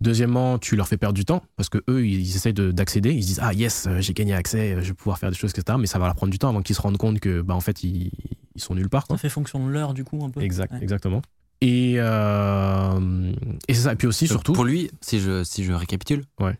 [0.00, 3.12] Deuxièmement, tu leur fais perdre du temps parce que eux, ils essayent de- d'accéder.
[3.12, 5.36] Ils se disent ah yes, euh, j'ai gagné accès, euh, je vais pouvoir faire des
[5.36, 5.76] choses, etc.
[5.80, 7.60] Mais ça va leur prendre du temps avant qu'ils se rendent compte que bah en
[7.60, 8.12] fait ils,
[8.54, 9.06] ils sont nulle part.
[9.08, 9.16] quoi.
[9.16, 10.40] Ça fait fonction de l'heure, du coup, un peu.
[10.40, 10.82] Exact, Ouais.
[10.82, 11.20] exactement.
[11.60, 13.32] Et, euh,
[13.66, 13.92] et c'est ça.
[13.92, 16.24] Et puis aussi, surtout, Pour lui, si je, si je récapitule.
[16.38, 16.56] Ouais.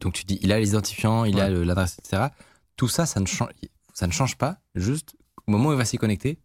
[0.00, 1.64] Donc tu dis, il a les identifiants, il a Ouais.
[1.64, 2.28] l'adresse, etc.
[2.76, 3.50] Tout ça, ça ne, change,
[3.92, 4.58] ça ne change pas.
[4.76, 5.14] Juste
[5.46, 6.38] au moment où il va s'y connecter,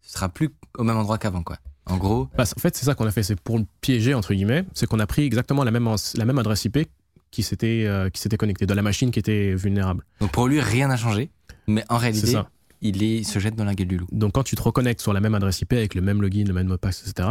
[0.00, 0.48] ce sera plus
[0.78, 1.58] au même endroit qu'avant, quoi.
[1.86, 3.22] En gros, bah, en fait, c'est ça qu'on a fait.
[3.22, 4.64] C'est pour le piéger, entre guillemets.
[4.74, 6.88] C'est qu'on a pris exactement la même, la même adresse IP
[7.30, 10.04] qui s'était euh, qui s'était connectée, de la machine qui était vulnérable.
[10.20, 11.30] donc pour lui, rien n'a changé.
[11.66, 12.48] Mais en réalité, ça.
[12.80, 14.06] il, est, il se jette dans la gueule du loup.
[14.12, 16.52] Donc quand tu te reconnectes sur la même adresse IP avec le même login, le
[16.52, 17.28] même mot de passe, etc.,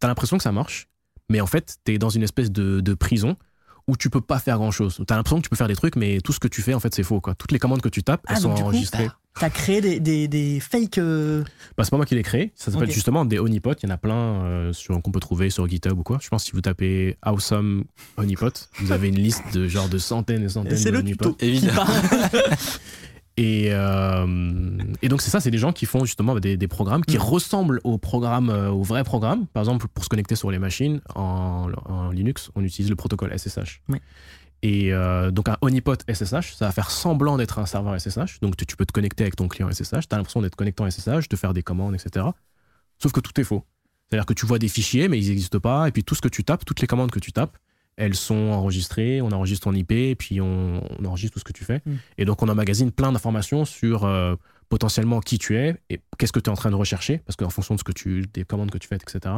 [0.00, 0.88] t'as l'impression que ça marche.
[1.28, 3.36] Mais en fait, t'es dans une espèce de, de prison
[3.88, 5.00] où tu peux pas faire grand chose.
[5.06, 6.80] T'as l'impression que tu peux faire des trucs, mais tout ce que tu fais, en
[6.80, 7.20] fait, c'est faux.
[7.20, 7.34] Quoi.
[7.34, 9.08] Toutes les commandes que tu tapes, Ah, elles sont enregistrées.
[9.38, 10.96] T'as créé des, des, des fakes.
[10.96, 11.44] euh,
[11.76, 12.52] Bah, c'est pas moi qui l'ai créé.
[12.54, 13.74] Ça s'appelle justement des honeypots.
[13.82, 14.72] Il y en a plein euh,
[15.04, 16.18] qu'on peut trouver sur GitHub ou quoi.
[16.22, 17.84] Je pense que si vous tapez Awesome
[18.16, 21.36] Honeypot, vous avez une liste de genre de centaines et centaines C'est de le honeypots.
[21.40, 21.84] Évidemment.
[23.38, 27.04] Et, euh, et donc c'est ça, c'est des gens qui font justement des, des programmes
[27.04, 27.20] qui Mm.
[27.20, 29.46] ressemblent aux programmes, euh, aux vrais programmes.
[29.48, 33.36] Par exemple, pour se connecter sur les machines en, en Linux, on utilise le protocole
[33.38, 33.82] SSH.
[33.90, 33.98] Oui.
[34.62, 38.40] Et euh, donc un honeypot SSH, ça va faire semblant d'être un serveur SSH.
[38.40, 40.82] Donc tu, tu peux te connecter avec ton client SSH, tu as l'impression d'être connecté
[40.82, 42.24] en SSH, de faire des commandes, etc.
[42.98, 43.64] Sauf que tout est faux.
[44.08, 45.88] C'est-à-dire que tu vois des fichiers, mais ils n'existent pas.
[45.88, 47.58] Et puis tout ce que tu tapes, toutes les commandes que tu tapes,
[47.96, 51.52] elles sont enregistrées, on enregistre ton IP, et puis on, on enregistre tout ce que
[51.52, 51.80] tu fais.
[51.86, 51.94] Mm.
[52.18, 54.36] Et donc on emmagasine plein d'informations sur euh,
[54.68, 57.50] potentiellement qui tu es et qu'est-ce que tu es en train de rechercher, parce qu'en
[57.50, 59.34] fonction de ce que tu, des commandes que tu fais, etc.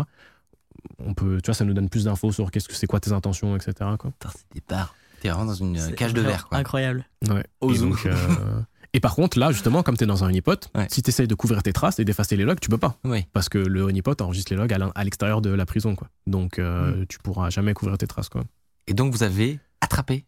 [0.99, 3.13] On peut, tu vois, ça nous donne plus d'infos sur qu'est-ce que c'est quoi tes
[3.13, 3.73] intentions, etc.
[3.99, 4.11] Quoi.
[4.13, 4.95] Putain, c'est des barres.
[5.21, 6.59] T'es vraiment dans une cage de verre, quoi.
[6.59, 7.05] Incroyable.
[7.29, 7.45] Ouais.
[7.61, 7.89] Au Et, zoo.
[7.89, 8.15] donc, euh,
[8.95, 10.87] et par contre, là, justement, comme tu es dans un honeypot, Ouais.
[10.91, 12.97] si tu essayes de couvrir tes traces et d'effacer les logs, tu peux pas.
[13.05, 13.27] Oui.
[13.33, 15.95] Parce que le honeypot enregistre les logs à l'extérieur de la prison.
[15.95, 16.09] Quoi.
[16.27, 18.29] Donc, euh, tu pourras jamais couvrir tes traces.
[18.29, 18.45] Quoi.
[18.87, 20.25] Et donc, vous avez attrapé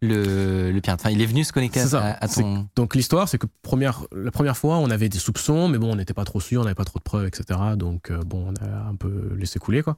[0.00, 1.00] le, le pirate.
[1.00, 2.68] Enfin, il est venu se connecter à- à ton.
[2.76, 5.96] Donc l'histoire, c'est que première, la première fois, on avait des soupçons, mais bon, on
[5.96, 7.58] n'était pas trop sûr, on n'avait pas trop de preuves, etc.
[7.76, 9.96] Donc euh, bon, on a un peu laissé couler, quoi.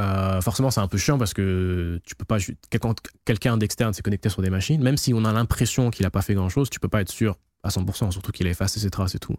[0.00, 2.38] Euh, forcément, c'est un peu chiant parce que tu peux pas.
[2.80, 2.94] Quand
[3.24, 6.22] quelqu'un d'externe s'est connecté sur des machines, même si on a l'impression qu'il a pas
[6.22, 8.88] fait grand chose, tu peux pas être sûr à 100%, surtout qu'il a effacé ses
[8.90, 9.34] traces et tout.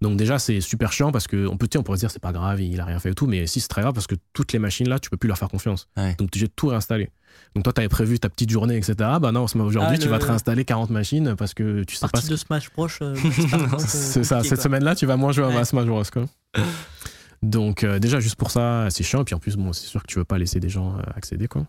[0.00, 2.32] Donc déjà, c'est super chiant parce que on peut, on pourrait se dire c'est pas
[2.32, 4.52] grave, il a rien fait et tout, mais si c'est très grave parce que toutes
[4.52, 5.88] les machines là, tu peux plus leur faire confiance.
[5.96, 6.16] Ouais.
[6.18, 7.10] Donc tu es de tout réinstaller.
[7.54, 8.94] Donc toi, tu avais prévu ta petite journée, etc.
[9.20, 12.00] Bah non, aujourd'hui, Ah, tu le- vas te réinstaller 40 machines parce que tu sais
[12.06, 12.88] pas Partie ce de Smash Bros.
[13.00, 15.64] euh, c'est peu c'est ça, cette semaine-là, tu vas moins jouer à.
[15.64, 16.02] Smash Bros.
[16.12, 16.24] Quoi.
[17.42, 19.22] Donc, euh, déjà, juste pour ça, c'est chiant.
[19.22, 21.02] Et puis en plus, bon, c'est sûr que tu veux pas laisser des gens euh,
[21.16, 21.48] accéder.
[21.48, 21.66] Quoi.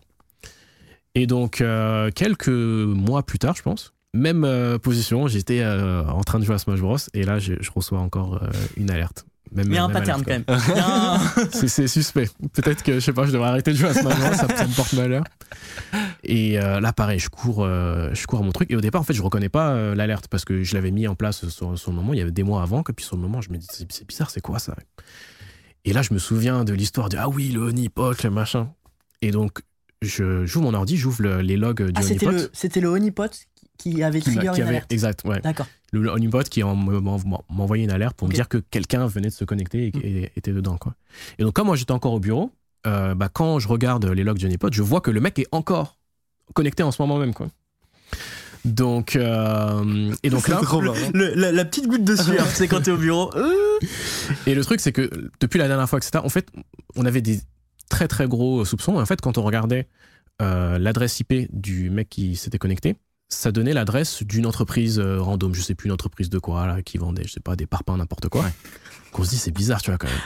[1.14, 6.38] Et donc, euh, quelques mois plus tard, je pense, même euh, position, j'étais en train
[6.38, 6.96] de jouer à Smash Bros.
[7.12, 8.40] Et là, je, je reçois encore
[8.76, 9.26] une alerte.
[9.52, 10.44] Même, Il y a un pattern quand même.
[11.52, 12.28] C'est, suspect.
[12.54, 14.32] Peut-être que, je sais pas, je devrais arrêter de jouer à Smash Bros.
[14.34, 15.24] ça, ça me porte malheur.
[16.22, 18.70] Et là, pareil, je cours, je cours à mon truc.
[18.70, 21.16] Et au départ, en fait, je reconnais pas l'alerte parce que je l'avais mis en
[21.16, 22.12] place sur, sur le moment.
[22.12, 22.82] Il y avait des mois avant.
[22.88, 24.74] Et puis sur le moment, je me dis, c'est bizarre, c'est quoi ça?
[25.84, 28.72] Et là, je me souviens de l'histoire de Ah oui, le honeypot, le machin.
[29.22, 29.60] Et donc,
[30.02, 32.48] je, j'ouvre mon ordi, j'ouvre le- les logs du Ah, honeypot.
[32.52, 33.28] c'était le honeypot
[33.78, 34.92] qui avait qui trigger qui une avait- alerte.
[34.92, 35.40] exact, ouais.
[35.40, 35.66] D'accord.
[35.92, 39.28] Le, honeypot qui en- m'en- m'en- m'envoyait une alerte pour me dire que quelqu'un venait
[39.28, 40.00] de se connecter et, Mm.
[40.04, 40.76] et était dedans.
[40.78, 40.94] Quoi.
[41.38, 42.50] Et donc, comme moi j'étais encore au bureau,
[42.86, 45.46] euh, bah, quand je regarde les logs du honeypot, je vois que le mec est
[45.52, 45.98] encore
[46.54, 47.32] connecté en ce moment même.
[47.34, 47.48] Quoi.
[48.64, 50.60] Donc, euh, et donc là,
[51.12, 53.30] Le- la, la petite goutte de sueur, c'est quand t'es au bureau.
[53.36, 53.52] Euh,
[54.46, 55.10] et le truc c'est que
[55.40, 56.48] depuis la dernière fois, etc., en fait,
[56.96, 57.40] on avait des
[57.90, 58.94] très très gros soupçons.
[58.98, 59.86] Et en fait, quand on regardait
[60.40, 62.96] euh, l'adresse IP du mec qui s'était connecté,
[63.28, 66.82] ça donnait l'adresse d'une entreprise euh, random, je sais plus une entreprise de quoi là,
[66.82, 68.42] qui vendait, je sais pas, des parpaings n'importe quoi.
[68.44, 68.52] Ouais.
[69.12, 70.16] Qu'on se dit c'est bizarre, tu vois quand même.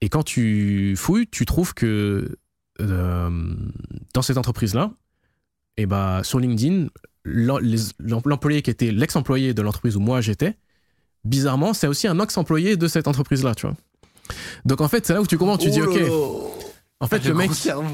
[0.00, 2.36] Et quand tu fouilles, tu trouves que
[2.80, 3.54] euh,
[4.14, 4.92] dans cette entreprise-là,
[5.76, 6.86] et bah, sur LinkedIn,
[7.30, 10.56] l'employé qui était l'ex-employé de l'entreprise où moi j'étais,
[11.24, 13.76] bizarrement, c'est aussi un ex-employé de cette entreprise-là, tu vois.
[14.64, 15.98] Donc en fait, c'est là où tu comprends, tu dis, ok,
[17.00, 17.50] en fait, le mec,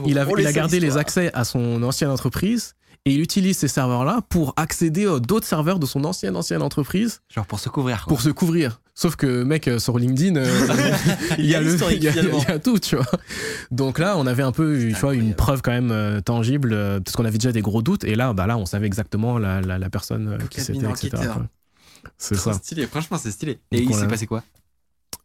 [0.07, 2.75] il a, Oh, il a gardé les accès à son ancienne entreprise
[3.05, 7.21] et il utilise ces serveurs-là pour accéder à d'autres serveurs de son ancienne ancienne entreprise
[7.33, 8.05] Genre pour se couvrir.
[8.05, 8.09] quoi.
[8.09, 8.81] pour se couvrir.
[8.99, 10.47] Sauf que, mec, euh, sur LinkedIn, euh,
[11.39, 13.05] il y a le, il y a, tout, tu vois.
[13.71, 16.99] Donc là, on avait un peu, tu vois, une preuve quand même euh, tangible, euh,
[17.01, 18.05] parce qu'on avait déjà des gros doutes.
[18.05, 21.11] Et là, bah là, on savait exactement la, la, la personne euh, qui c'était, etc.
[22.17, 22.55] C'est ça.
[22.55, 23.59] stylé, franchement, c'est stylé.
[23.71, 24.43] Et Donc, il on s'est passé quoi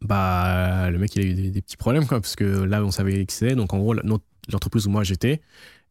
[0.02, 2.90] Bah, le mec, il a eu des, des petits problèmes, quoi, parce que là, on
[2.90, 3.54] savait qui c'était.
[3.54, 5.40] Donc, en gros, l'entreprise où moi j'étais,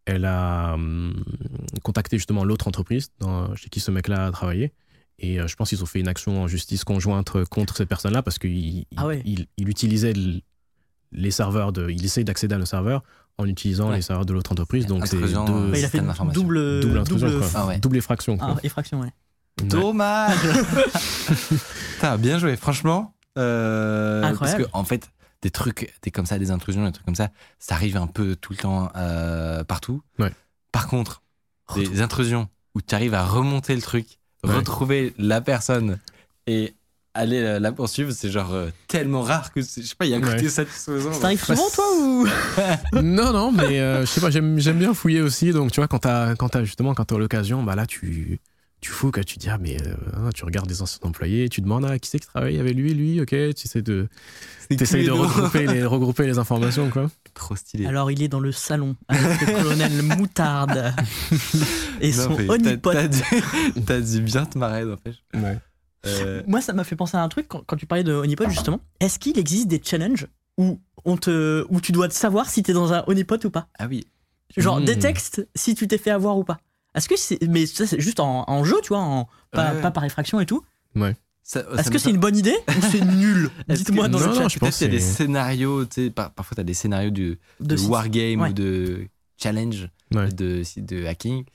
[0.06, 1.24] elle a hum,
[1.82, 4.72] contacté justement l'autre entreprise dans- chez qui ce mec-là a travaillé.
[5.24, 8.24] Et euh, je pense qu'ils ont fait une action en justice conjointe contre cette personne-là
[8.24, 9.22] parce qu'il il, Ah ouais.
[9.24, 10.42] il- il utilisait le-
[11.12, 11.90] les serveurs de.
[11.90, 13.04] Il essaye d'accéder à nos serveurs
[13.38, 13.98] en utilisant Ouais.
[13.98, 14.86] les serveurs de l'autre entreprise.
[14.88, 16.42] Donc, c'est deux- Bah, il a fait Système d'information.
[16.42, 17.50] double, double intrusion, double, quoi.
[17.54, 17.80] Ah ouais.
[17.80, 18.38] double effraction.
[18.38, 18.56] quoi.
[18.58, 19.14] ah, effraction, ouais.
[19.62, 19.68] Ouais.
[19.68, 20.38] Dommage
[21.96, 23.14] Putain, bien joué, franchement.
[23.38, 24.64] Euh, parce Incroyable.
[24.66, 25.12] que, en fait,
[25.42, 28.36] des trucs, des comme ça, des intrusions, des trucs comme ça, ça arrive un peu
[28.36, 30.02] tout le temps euh, partout.
[30.20, 30.32] Ouais.
[30.72, 31.22] Par contre,
[31.76, 34.56] des intrusions où tu arrives à remonter le truc, Ouais.
[34.56, 36.00] retrouver la personne
[36.48, 36.74] et
[37.14, 40.14] aller la, la poursuivre, c'est genre euh, tellement rare que je sais pas, il y
[40.14, 40.50] a un côté Ouais.
[40.50, 41.12] satisfaisant.
[41.14, 42.28] Ça t'arrive souvent, toi, ou?
[43.02, 45.52] Non, non, mais euh, je sais pas, j'aime j'aime bien fouiller aussi.
[45.52, 48.40] Donc, tu vois, quand t'as quand t'as justement, quand t'as l'occasion, bah là, tu,
[48.82, 51.62] tu fous, que tu dis, ah, mais euh, hein, tu regardes des anciens employés, tu
[51.62, 54.10] demandes, ah, qui c'est qui travaille avec lui, lui, ok, tu essaies de,
[54.70, 57.10] t'essayes de regrouper les, regrouper les informations, quoi.
[57.36, 57.86] Trop stylé.
[57.86, 60.94] Alors, il est dans le salon avec le colonel Moutarde
[62.02, 62.92] et Non, son honeypot.
[62.92, 63.22] T'as dû,
[64.18, 65.24] dû bien te marrer, n'empêche.
[65.36, 65.60] Ouais.
[66.08, 68.50] Euh, Moi, ça m'a fait penser à un truc quand, quand tu parlais de honeypot,
[68.50, 68.80] justement.
[69.00, 70.28] Est-ce qu'il existe des challenges
[70.58, 73.68] où, on te, où tu dois te savoir si t'es dans un honeypot ou pas?
[73.78, 74.06] Ah oui.
[74.58, 76.58] Genre, des textes si tu t'es fait avoir ou pas.
[76.96, 77.40] Est-ce que c'est.
[77.48, 79.82] Mais ça, c'est juste en, en jeu, tu vois, en, pas, Ouais.
[79.82, 80.64] pas par effraction et tout.
[81.44, 84.34] Ça- Est-ce que me c'est une bonne idée ou c'est nul Dites-moi dans Non, le
[84.34, 84.48] non, chat.
[84.50, 86.74] je Peut-être pense qu'il y a des scénarios, tu sais, par- parfois tu as des
[86.76, 88.50] scénarios de, de de wargame Ouais.
[88.50, 89.08] ou de
[89.42, 90.30] challenge, Ouais.
[90.32, 91.46] de, de hacking.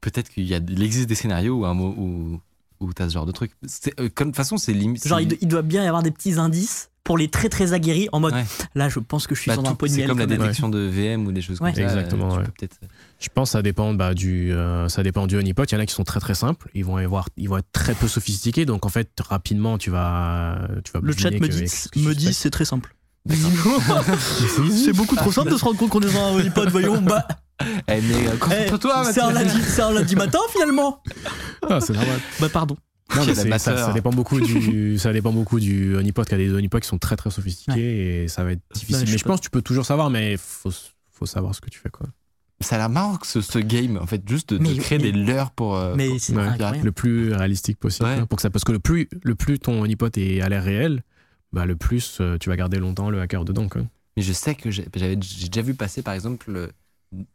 [0.00, 2.40] Peut-être qu'il y a, il existe des scénarios où, un mot- où,
[2.80, 3.52] où tu as ce genre de truc.
[4.00, 5.06] Euh, comme de toute façon, c'est limite.
[5.06, 8.20] Genre, il doit bien y avoir des petits indices pour les très très aguerris en
[8.20, 8.44] mode Ouais.
[8.74, 10.08] là, je pense que je suis bah, sur tout- un pot de c'est miel.
[10.08, 11.72] comme la détection de VM ou des choses Ouais.
[11.72, 11.80] comme ça.
[11.82, 12.78] euh, Exactement, peut-être-
[13.18, 15.64] Je pense que ça dépend bah, du, euh, ça dépend du honeypot.
[15.64, 16.68] Il y en a qui sont très très simples.
[16.74, 18.66] Ils vont, avoir, ils vont être très peu sophistiqués.
[18.66, 21.64] Donc en fait, rapidement, tu vas, tu vas Le chat me dit,
[22.00, 22.94] me dit c'est très simple.
[24.70, 27.00] C'est beaucoup trop simple de se rendre compte qu'on est dans un honeypot, voyons.
[27.02, 27.26] Bah,
[27.88, 29.48] Eh, mais euh, eh, concentre-toi, c'est un, Mathieu.
[29.48, 31.02] lundi- c'est un lundi matin finalement.
[31.68, 32.20] Ah, c'est normal.
[32.40, 32.76] Bah, pardon.
[33.14, 36.24] Non, mais Quel c'est- ça, dépend beaucoup du, ça dépend beaucoup du honeypot.
[36.24, 39.06] Il y a des honeypots qui sont très très sophistiqués et ça va être difficile.
[39.06, 40.70] Je mais je pense que tu peux toujours savoir, mais faut,
[41.12, 42.06] faut savoir ce que tu fais quoi.
[42.60, 44.98] Ça a l'air marrant que ce, ce game, en fait, juste de, de Mais- créer
[44.98, 45.76] mais- des leurres pour.
[45.76, 46.42] euh, Mais pour- c'est Ouais.
[46.42, 46.84] incroyable.
[46.84, 48.08] Le plus réalistique possible.
[48.08, 48.14] Ouais.
[48.14, 50.64] hein, Pour que ça, parce que le plus, le plus ton honeypot est à l'air
[50.64, 51.02] réel,
[51.52, 53.68] bah, le plus euh, tu vas garder longtemps le hacker dedans.
[53.68, 53.82] Quoi.
[54.16, 56.72] Mais je sais que j'ai j'avais- j'ai déjà vu passer, par exemple, le-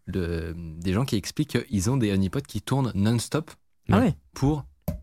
[0.07, 3.51] le- des gens qui expliquent qu'ils ont des honeypots qui tournent non-stop
[3.91, 4.15] Ah ouais.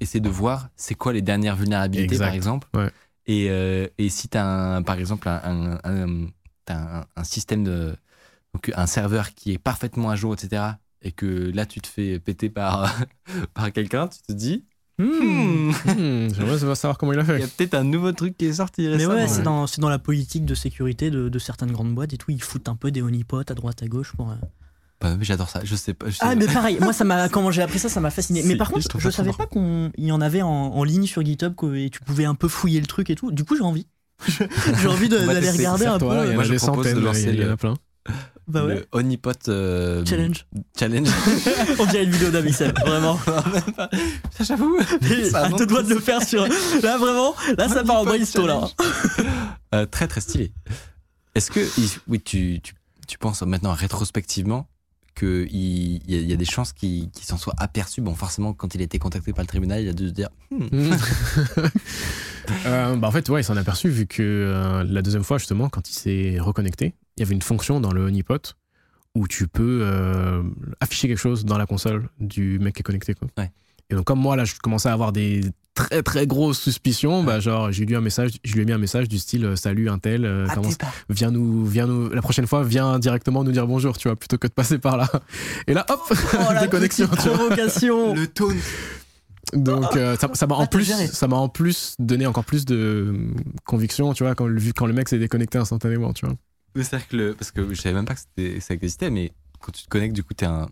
[0.01, 2.27] Essayer de voir c'est quoi les dernières vulnérabilités, Exact.
[2.27, 2.69] par exemple.
[2.75, 2.91] Ouais.
[3.27, 6.27] Et, euh, et si tu as, par exemple, un, un- un-
[6.65, 7.95] t'as un- un système de.
[8.55, 10.63] Donc, un serveur qui est parfaitement à jour, etc.
[11.03, 12.91] Et que là, tu te fais péter par,
[13.55, 14.65] par quelqu'un, tu te dis.
[15.01, 15.05] Hmm.
[15.05, 17.43] Hmm, Hmm, J'aimerais savoir comment il a il y fait.
[17.45, 20.01] a peut-être un nouveau truc qui est sorti Mais ouais, c'est dans, c'est dans la
[20.01, 22.33] politique de sécurité de, de certaines grandes boîtes et tout.
[22.33, 24.35] Ils foutent un peu des honeypots à droite à gauche pour.
[25.05, 26.07] Euh, Bah, mais J'adore ça, je sais pas.
[26.07, 26.35] je sais Ah, pas.
[26.35, 28.43] mais pareil, moi, ça m'a, comment j'ai appris ça, ça m'a fasciné.
[28.45, 31.55] Mais par contre, je savais pas qu'il y en avait en, en ligne sur GitHub
[31.55, 33.31] quoi, et tu pouvais un peu fouiller le truc et tout.
[33.33, 33.87] Du coup, j'ai envie.
[34.29, 36.07] j'ai envie d'aller regarder un peu.
[36.27, 37.75] Il y Moi, je propose de lancer il y en le- a plein.
[38.49, 38.77] Bah ouais.
[38.77, 40.47] Le honeypot euh, Challenge.
[40.79, 41.09] challenge.
[41.79, 43.19] On dirait une vidéo d'Amixel, vraiment.
[44.31, 44.79] Ça, j'avoue.
[45.35, 46.47] À deux doigts de le faire sur.
[46.83, 48.61] Là, vraiment, là, ça part en brainstorm là.
[49.75, 50.53] Euh, très très stylé.
[51.35, 51.61] Est-ce que
[52.09, 52.73] oui tu, tu,
[53.07, 54.67] tu penses maintenant rétrospectivement
[55.19, 58.53] qu'il il y, a- il y a des chances qu'il s'en soit aperçu Bon forcément
[58.53, 60.67] quand il a été contacté par le tribunal il a dû se dire Hmm,
[62.67, 65.37] Euh, bah en fait, ouais, il s'en est aperçu vu que euh, la deuxième fois,
[65.37, 68.55] justement, quand il s'est reconnecté, il y avait une fonction dans le honeypot
[69.15, 70.43] où tu peux euh,
[70.81, 73.13] afficher quelque chose dans la console du mec qui est connecté.
[73.13, 73.29] Quoi.
[73.37, 73.51] Ouais.
[73.91, 75.43] Et donc, comme moi, là, je commençais à avoir des
[75.79, 78.79] très très grosses suspicions, bah, genre, j'ai lu un message, je lui ai mis un
[78.79, 80.69] message du style euh, Salut, un tel, euh, Ah, comment
[81.09, 84.39] viens nous, viens nous, la prochaine fois, viens directement nous dire bonjour, tu vois, plutôt
[84.39, 85.09] que de passer par là.
[85.69, 88.15] Et là, hop, Oh la déconnexion, tu provocation.
[88.15, 88.55] le taunt
[89.55, 92.77] Donc euh, ça m'a Ah, en plus ça m'a en plus donné encore plus de
[92.77, 96.35] euh, conviction tu vois quand le vu quand le mec s'est déconnecté instantanément tu vois
[96.75, 99.89] Le cercle, parce que je savais même pas que ça existait, mais quand tu te
[99.89, 100.69] connectes, du coup, t'es un.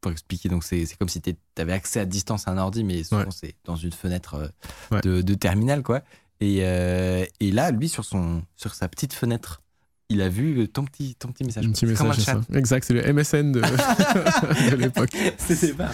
[0.00, 2.84] Pour expliquer, donc c'est c'est comme si tu avais accès à distance à un ordi,
[2.84, 3.28] mais souvent Ouais.
[3.30, 4.48] c'est dans une fenêtre euh,
[4.90, 5.00] Ouais.
[5.02, 6.02] de, de terminal, quoi.
[6.40, 9.60] Et, euh, et là, lui, sur, son, sur sa petite fenêtre,
[10.08, 11.66] il a vu ton petit, ton petit message.
[11.66, 12.58] Un petit C'est comme message, un ça.
[12.58, 13.60] Exact, c'est le MSN de,
[14.70, 15.10] de l'époque.
[15.38, 15.90] C'était pas.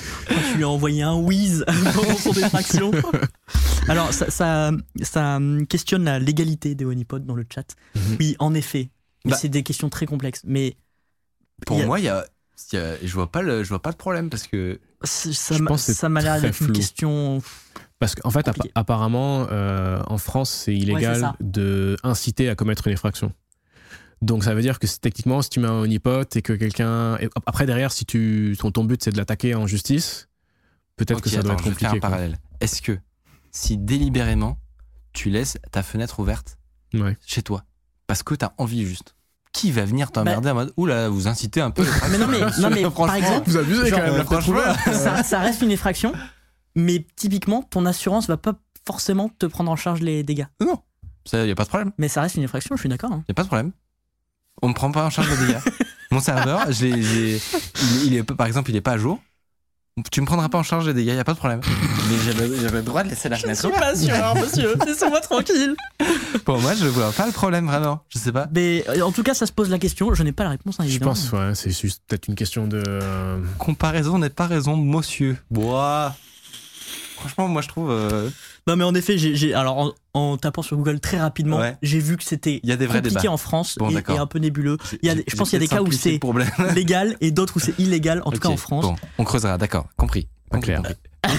[0.50, 2.92] Tu lui as envoyé un whiz pendant son détraction.
[3.88, 4.70] Alors, ça, ça,
[5.02, 5.38] ça,
[5.68, 7.74] questionne la légalité des honeypots dans le chat.
[7.96, 8.16] Mhm.
[8.20, 8.90] Oui, en effet.
[9.24, 9.36] Mais Bah.
[9.36, 10.42] c'est des questions très complexes.
[10.44, 10.76] Mais
[11.66, 12.24] Pour a- moi, il y a-
[12.72, 16.08] je vois pas le, je vois pas de problème parce que ça Je m'a- ça
[16.08, 17.42] l'air d'être une question.
[17.98, 18.70] Parce qu'en fait, Compliqué.
[18.74, 21.36] apparemment, euh, en France, c'est illégal ça.
[21.40, 23.32] de inciter à commettre une infraction.
[24.22, 27.18] Donc ça veut dire que techniquement, si tu mets un honeypot et que quelqu'un.
[27.46, 30.28] Après, derrière, si tu, ton, ton but c'est de l'attaquer en justice,
[30.96, 31.96] peut-être que ça doit attends, être je vais faire compliqué.
[31.96, 32.10] un quoi.
[32.10, 32.38] parallèle.
[32.60, 32.98] Est-ce que
[33.50, 34.58] si délibérément
[35.14, 36.58] tu laisses ta fenêtre ouverte
[36.94, 37.16] Ouais.
[37.26, 37.64] chez toi
[38.06, 39.15] parce que t'as envie juste,
[39.56, 42.70] qui va venir t'emmerder en mode oula vous incitez un peu Mais non, mais, non,
[42.70, 46.12] mais par exemple, Vous abusez Genre, quand même, euh, la ça, ça reste une effraction.
[46.74, 48.52] Mais typiquement, ton assurance va pas
[48.86, 50.44] forcément te prendre en charge les dégâts.
[51.24, 53.10] ça y a pas de problème, Mais ça reste une effraction, je suis d'accord.
[53.12, 53.24] hein.
[53.28, 53.72] y a pas de problème.
[54.62, 55.58] On me prend pas en charge les dégâts.
[56.10, 57.40] Mon serveur, je l'ai- j'ai-
[57.82, 59.18] il, il est par exemple il est pas à jour.
[60.12, 61.62] Tu me prendras pas en charge les dégâts, y a pas de problème.
[62.10, 63.80] Mais j'avais j'avais le droit de laisser la fenêtre ouverte.
[63.80, 64.74] pas assureur, monsieur.
[64.86, 65.74] Laissez-moi tranquille.
[66.44, 68.00] Pour moi, je vois pas le problème vraiment.
[68.10, 68.46] Je sais pas.
[68.54, 70.12] Mais euh, en tout cas, ça se pose la question.
[70.12, 71.12] Je n'ai pas la réponse, hein, Je évidemment.
[71.12, 72.82] pense, ouais, c'est juste peut-être une question de.
[72.86, 75.38] euh, Comparaison n'est pas raison, monsieur.
[75.50, 76.14] Bois.
[77.16, 77.90] Franchement, moi je trouve.
[77.90, 78.28] euh,
[78.68, 81.76] Non, mais en effet, j'ai, alors en, en tapant sur Google très rapidement, Ouais.
[81.82, 83.30] j'ai vu que c'était compliqué débats.
[83.30, 84.76] en France Bon, et, un peu nébuleux.
[85.02, 86.18] Il y a je pense qu'il y a des cas où c'est
[86.74, 88.84] légal et d'autres où c'est illégal, en tout cas en France.
[88.84, 90.28] Bon, on creusera, d'accord, compris.
[90.50, 90.82] Pas clair.
[90.82, 90.94] compris.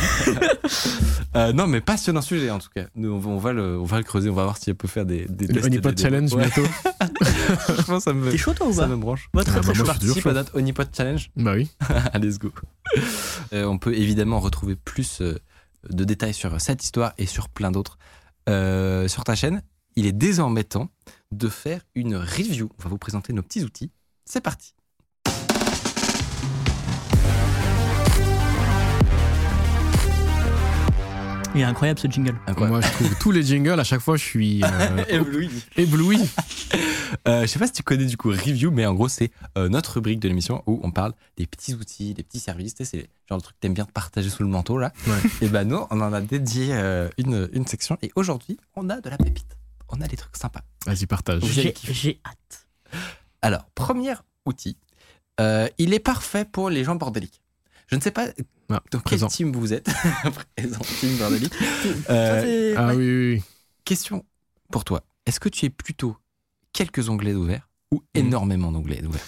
[1.36, 2.86] Euh, non, mais passionnant sujet en tout cas.
[2.96, 4.76] Nous, on va, on va le, on va le creuser, on va voir si elle
[4.76, 6.34] peut faire des, des Le honeypot des challenge.
[6.34, 6.64] Ouais, bientôt.
[7.60, 9.30] franchement, ça me, T'es chaud toi ou ça pas me branche.
[9.36, 10.14] Ouais, très Ah, très bah, chaud.
[10.16, 11.30] je à notre honeypot challenge.
[11.36, 11.70] Bah oui.
[12.14, 12.52] Allez, let's go.
[13.54, 15.38] Euh, on peut évidemment retrouver plus euh,
[15.90, 17.98] de détails sur cette histoire et sur plein d'autres
[18.50, 19.62] euh, sur ta chaîne.
[19.96, 20.90] Il est désormais temps
[21.32, 22.70] de faire une review.
[22.80, 23.92] On va vous présenter nos petits outils.
[24.26, 24.77] C'est parti.
[31.58, 32.36] Il est incroyable ce jingle.
[32.46, 32.70] Incroyable.
[32.70, 35.50] Moi, je trouve tous les jingles, à chaque fois, je suis euh, Ébloui.
[35.76, 36.20] ébloui.
[37.28, 39.68] Euh, je sais pas si tu connais du coup Review, mais en gros, c'est euh,
[39.68, 42.76] notre rubrique de l'émission où on parle des petits outils, des petits services.
[42.76, 44.78] Tu sais, c'est le genre de truc que t'aimes bien te partager sous le manteau
[44.78, 44.94] là.
[45.08, 45.30] Ouais.
[45.42, 47.98] Et ben nous, on en a dédié euh, une, une section.
[48.04, 49.58] Et aujourd'hui, on a de la pépite.
[49.90, 50.62] On a des trucs sympas.
[50.86, 51.42] Vas-y, partage.
[51.44, 52.68] J'ai, hâte.
[53.42, 54.14] Alors, premier
[54.46, 54.78] outil,
[55.40, 57.42] euh, il est parfait pour les gens bordéliques.
[57.88, 58.28] Je ne sais pas
[58.70, 59.28] Ah, dans présent.
[59.28, 59.86] quel team vous êtes.
[60.56, 61.18] présent, team
[62.10, 62.96] Euh, Ah ouais.
[62.96, 63.44] oui, oui, oui.
[63.86, 64.26] question
[64.72, 65.04] pour toi.
[65.26, 66.16] Est-ce que tu es plutôt
[66.74, 68.26] quelques onglets ouverts ou Mhm.
[68.28, 69.22] énormément d'onglets ouverts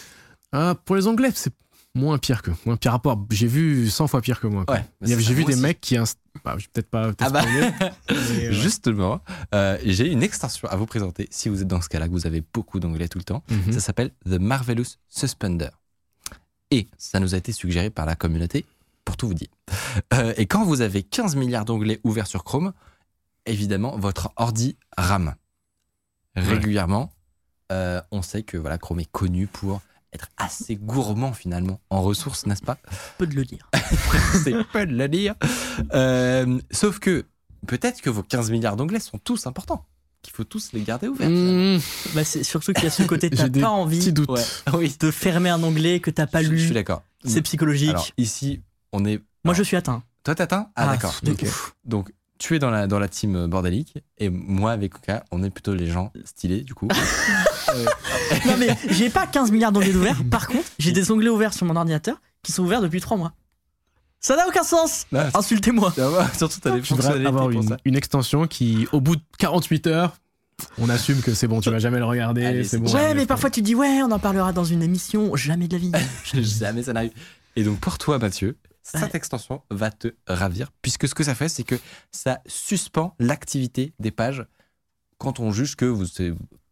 [0.52, 1.54] Ah, pour les onglets, c'est
[1.96, 2.52] moins pire que.
[2.66, 3.26] Moins pire rapport.
[3.32, 4.66] J'ai vu 100 fois pire que moi.
[4.70, 5.62] Ouais, c'est J'ai vu moi des aussi.
[5.64, 5.96] mecs qui.
[5.96, 7.12] inst- Bah, peut-être pas.
[7.20, 7.42] Ah bah.
[8.10, 8.54] mais, ouais.
[8.54, 9.22] Justement,
[9.56, 12.28] euh, j'ai une extension à vous présenter si vous êtes dans ce cas-là, que vous
[12.28, 13.44] avez beaucoup d'onglets tout le temps.
[13.50, 13.72] Mhm.
[13.74, 15.70] Ça s'appelle The Marvelous Suspender.
[16.72, 18.66] Et ça nous a été suggéré par la communauté,
[19.06, 19.50] pour tout vous dire.
[20.14, 22.74] Euh, et quand vous avez 15 milliards d'onglets ouverts sur Chrome,
[23.46, 25.36] évidemment, votre ordi rame.
[26.36, 27.12] Régulièrement,
[27.72, 29.82] euh, on sait que voilà, Chrome est connu pour
[30.14, 32.78] être assez gourmand finalement en ressources, n'est-ce pas?
[33.18, 33.70] Peu de le dire.
[34.44, 35.36] c'est peu de le dire.
[35.94, 37.26] Euh, sauf que
[37.68, 39.86] peut-être que vos 15 milliards d'onglets sont tous importants,
[40.22, 41.30] qu'il faut tous les garder ouverts.
[41.30, 41.80] Mmh,
[42.14, 44.12] Bah, c'est surtout qu'il y a ce côté, t'as pas envie.
[44.28, 44.42] Ouais,
[44.74, 46.60] oui, de fermer un onglet que t'as pas je, je lu.
[46.66, 47.04] suis d'accord.
[47.26, 47.90] C'est psychologique.
[47.90, 48.62] Alors ici,
[48.92, 49.18] on est.
[49.18, 50.04] Moi, alors, je suis atteint.
[50.24, 51.16] Toi, t'atteins Ah, d'accord.
[51.24, 51.42] de Ok.
[51.44, 51.74] ouf.
[51.86, 55.50] Donc, tu es dans la, dans la team bordélique et moi, avec Oka, on est
[55.50, 56.88] plutôt les gens stylés, du coup.
[57.76, 57.86] Euh,
[58.48, 60.24] Non, mais j'ai pas 15 milliards d'onglets ouverts.
[60.32, 63.34] Par contre, j'ai des onglets ouverts sur mon ordinateur qui sont ouverts depuis 3 mois.
[64.20, 65.06] Ça n'a aucun sens.
[65.12, 65.94] là, Insultez-moi.
[66.38, 67.50] surtout, t'as des Tu devrais fonctionnalités avoir
[67.86, 70.18] une, extension qui, au bout de 48 heures,
[70.78, 72.64] on assume que c'est bon, tu vas jamais le regarder.
[72.66, 72.92] C'est bon.
[72.94, 75.36] Ouais, mais parfois tu dis ouais, on en parlera dans une émission.
[75.36, 75.92] Jamais de la vie.
[76.44, 77.12] Jamais ça n'arrive.
[77.56, 79.10] Et donc pour toi, Mathieu, cette Ouais.
[79.14, 81.76] extension va te ravir, puisque ce que ça fait, c'est que
[82.12, 84.46] ça suspend l'activité des pages
[85.18, 86.06] quand on juge que vous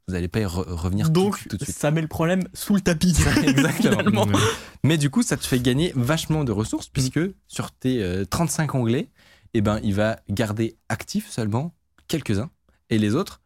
[0.08, 1.78] vous n'allez pas y re- revenir tout- Donc, tout, de suite.
[1.78, 3.16] ça met le problème sous le tapis.
[3.44, 4.26] Exactement.
[4.84, 8.74] Mais du coup, ça te fait gagner vachement de ressources, puisque sur tes euh, 35
[8.76, 9.10] onglets,
[9.54, 11.74] eh ben, il va garder actifs seulement
[12.08, 12.50] quelques-uns,
[12.90, 13.42] et les autres,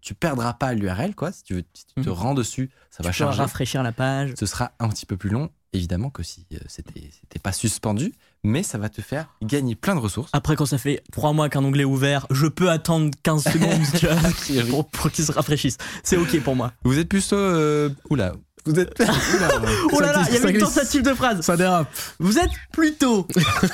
[0.00, 1.32] tu perdras pas l'URL, quoi.
[1.32, 2.14] Si tu veux, si tu te Mhm.
[2.14, 3.40] rends dessus, ça va Tu charger.
[3.40, 4.34] rafraîchir la page.
[4.38, 8.12] Ce sera un petit peu plus long, évidemment que si euh, c'était c'était pas suspendu,
[8.42, 10.30] mais ça va te faire gagner plein de ressources.
[10.32, 13.82] Après, quand ça fait 3 mois qu'un onglet est ouvert, je peux attendre 15 secondes
[13.96, 15.78] tu vois, pour, pour qu'il se rafraîchisse.
[16.02, 16.72] C'est ok pour moi.
[16.84, 18.34] Vous êtes plutôt euh, oula,
[18.66, 18.94] vous êtes
[19.92, 21.40] Oh là là, il y avait une tentative de phrase.
[21.40, 21.88] Ça dérape.
[22.18, 23.26] Vous êtes plutôt.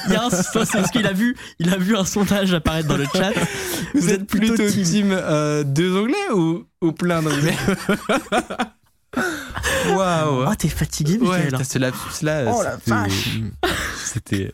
[0.06, 1.36] Il y a un, ça, c'est ce qu'il a vu.
[1.58, 3.32] Il a vu un sondage apparaître dans le chat.
[3.94, 4.84] vous, êtes plutôt, team.
[4.84, 7.56] team euh, deux onglets ou, ou plein d'onglets?
[9.96, 10.46] Waouh.
[10.48, 11.64] Oh, t'es fatigué, Ouais, Michael.
[11.64, 12.52] ce lapsus là.
[12.54, 13.30] Oh la c'était- vache.
[14.04, 14.52] C'était.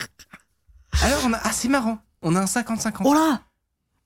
[1.02, 3.02] Alors on a ah c'est marrant, on a un 50-50.
[3.04, 3.42] Oh là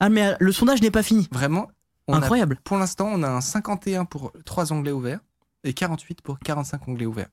[0.00, 1.28] Ah, mais euh, le sondage n'est pas fini.
[1.32, 1.68] Vraiment,
[2.08, 2.58] on a- Incroyable.
[2.64, 5.20] pour l'instant on a un 51 pour 3 onglets ouverts
[5.64, 7.28] et 48 pour 45 onglets ouverts.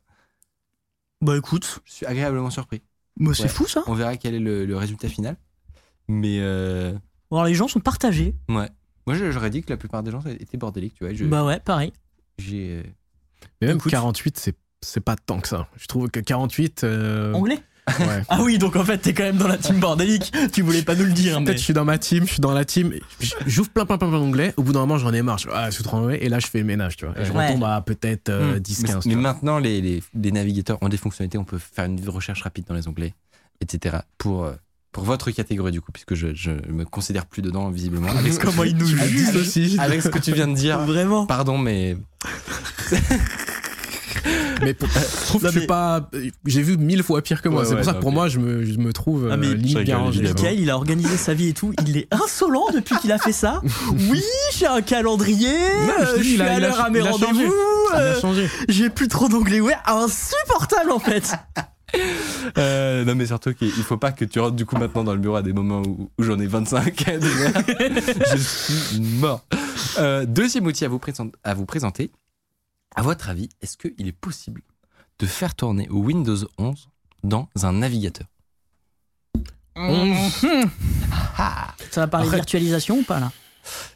[1.21, 2.81] Bah écoute, Je suis agréablement surpris.
[3.17, 3.49] bah, c'est Ouais.
[3.49, 3.83] fou ça.
[3.87, 5.37] On verra quel est le, le résultat final.
[6.07, 6.93] Mais euh,
[7.31, 8.35] Alors les gens sont partagés.
[8.49, 8.69] ouais.
[9.05, 11.13] Moi j'aurais dit que la plupart des gens étaient bordéliques, tu vois.
[11.13, 11.91] Je- Bah ouais, pareil.
[12.39, 12.83] j'ai euh,
[13.61, 13.91] Mais même Écoute.
[13.91, 15.67] 48, c'est c'est pas tant que ça.
[15.77, 16.83] Je trouve que 48.
[16.83, 17.59] euh, Anglais
[17.99, 18.21] ouais.
[18.29, 20.33] Ah oui, donc en fait, t'es quand même dans la team bordélique.
[20.51, 21.45] Tu voulais pas nous le dire, mais.
[21.47, 22.93] Peut-être je suis dans ma team, je suis dans la team,
[23.45, 25.69] j'ouvre plein plein plein plein d'onglets, au bout d'un moment j'en ai marre, je, ah,
[25.69, 27.17] je suis trop ennuyé, et là je fais le ménage, tu vois.
[27.17, 27.47] Et je Ouais.
[27.47, 28.59] retombe à peut-être euh, Hmm.
[28.59, 29.05] 10, Mais, 15.
[29.05, 31.37] mais maintenant, les, les- les navigateurs ont des fonctionnalités.
[31.37, 33.13] On peut faire une recherche rapide dans les onglets,
[33.61, 33.97] etc.
[34.17, 34.53] Pour, euh,
[34.93, 38.07] pour votre catégorie, du coup, puisque je, je me considère plus dedans, visiblement.
[38.17, 39.77] Avec ce que, Comment il nous juge Dissocie.
[39.79, 40.79] avec ce que tu viens de dire.
[40.79, 41.97] Vraiment Pardon, mais
[44.61, 46.09] Mais pour- je trouve que Non, je suis mais- pas.
[46.45, 47.61] J'ai vu mille fois pire que moi.
[47.61, 49.35] Ouais, c'est ouais, pour ça que pour mais- moi je me, je me trouve Ah,
[49.35, 50.21] mais euh, limite rigole, bien rangé.
[50.21, 51.73] Michael, il a organisé sa vie et tout.
[51.85, 53.61] Il est insolent depuis qu'il a fait ça.
[54.09, 54.23] Oui,
[54.55, 55.49] j'ai un calendrier.
[55.49, 57.41] Non, je euh, suis à l'heure à mes rendez-vous.
[57.41, 58.47] Il a euh, changé.
[58.69, 59.81] J'ai plus trop d'onglets ouverts.
[59.87, 61.33] Insupportable en fait.
[62.57, 65.19] Euh, non, mais surtout qu'il faut pas que tu rentres du coup maintenant dans le
[65.19, 67.03] bureau à des moments où, où j'en ai 25.
[67.07, 69.45] je suis mort.
[69.97, 72.11] Euh, deuxième outil à vous, présent- à vous présenter.
[72.95, 74.61] À votre avis, est-ce qu'il est possible
[75.19, 76.89] de faire tourner Windows 11
[77.23, 78.27] dans un navigateur?
[81.91, 83.31] Ça va parler de Après- virtualisation ou pas là?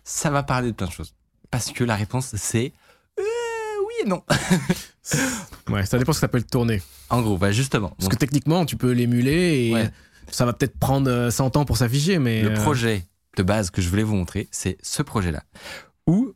[0.03, 1.13] Ça va parler de plein de choses.
[1.51, 2.73] Parce que la réponse, c'est
[4.03, 4.23] et non.
[5.69, 6.81] Ouais, ça dépend ce que ça peut tourner.
[7.09, 7.89] En gros, bah justement.
[7.97, 9.91] Parce que techniquement, tu peux l'émuler et Ouais.
[10.31, 12.41] ça va peut-être prendre euh, 100 ans pour s'afficher, mais.
[12.41, 13.05] le euh, projet
[13.37, 15.43] de base que je voulais vous montrer, c'est ce projet-là.
[16.07, 16.33] Où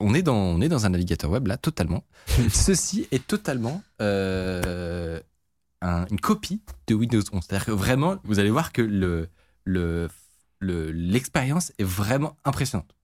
[0.00, 2.04] on est, dans, on est dans un navigateur web, là, totalement.
[2.52, 5.18] Ceci est totalement euh,
[5.82, 7.42] un- une copie de Windows 11.
[7.48, 9.28] C'est-à-dire que vraiment, vous allez voir que le,
[9.64, 10.08] le,
[10.60, 12.94] le- l'expérience est vraiment impressionnante.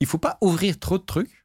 [0.00, 1.39] Il faut pas ouvrir trop de trucs.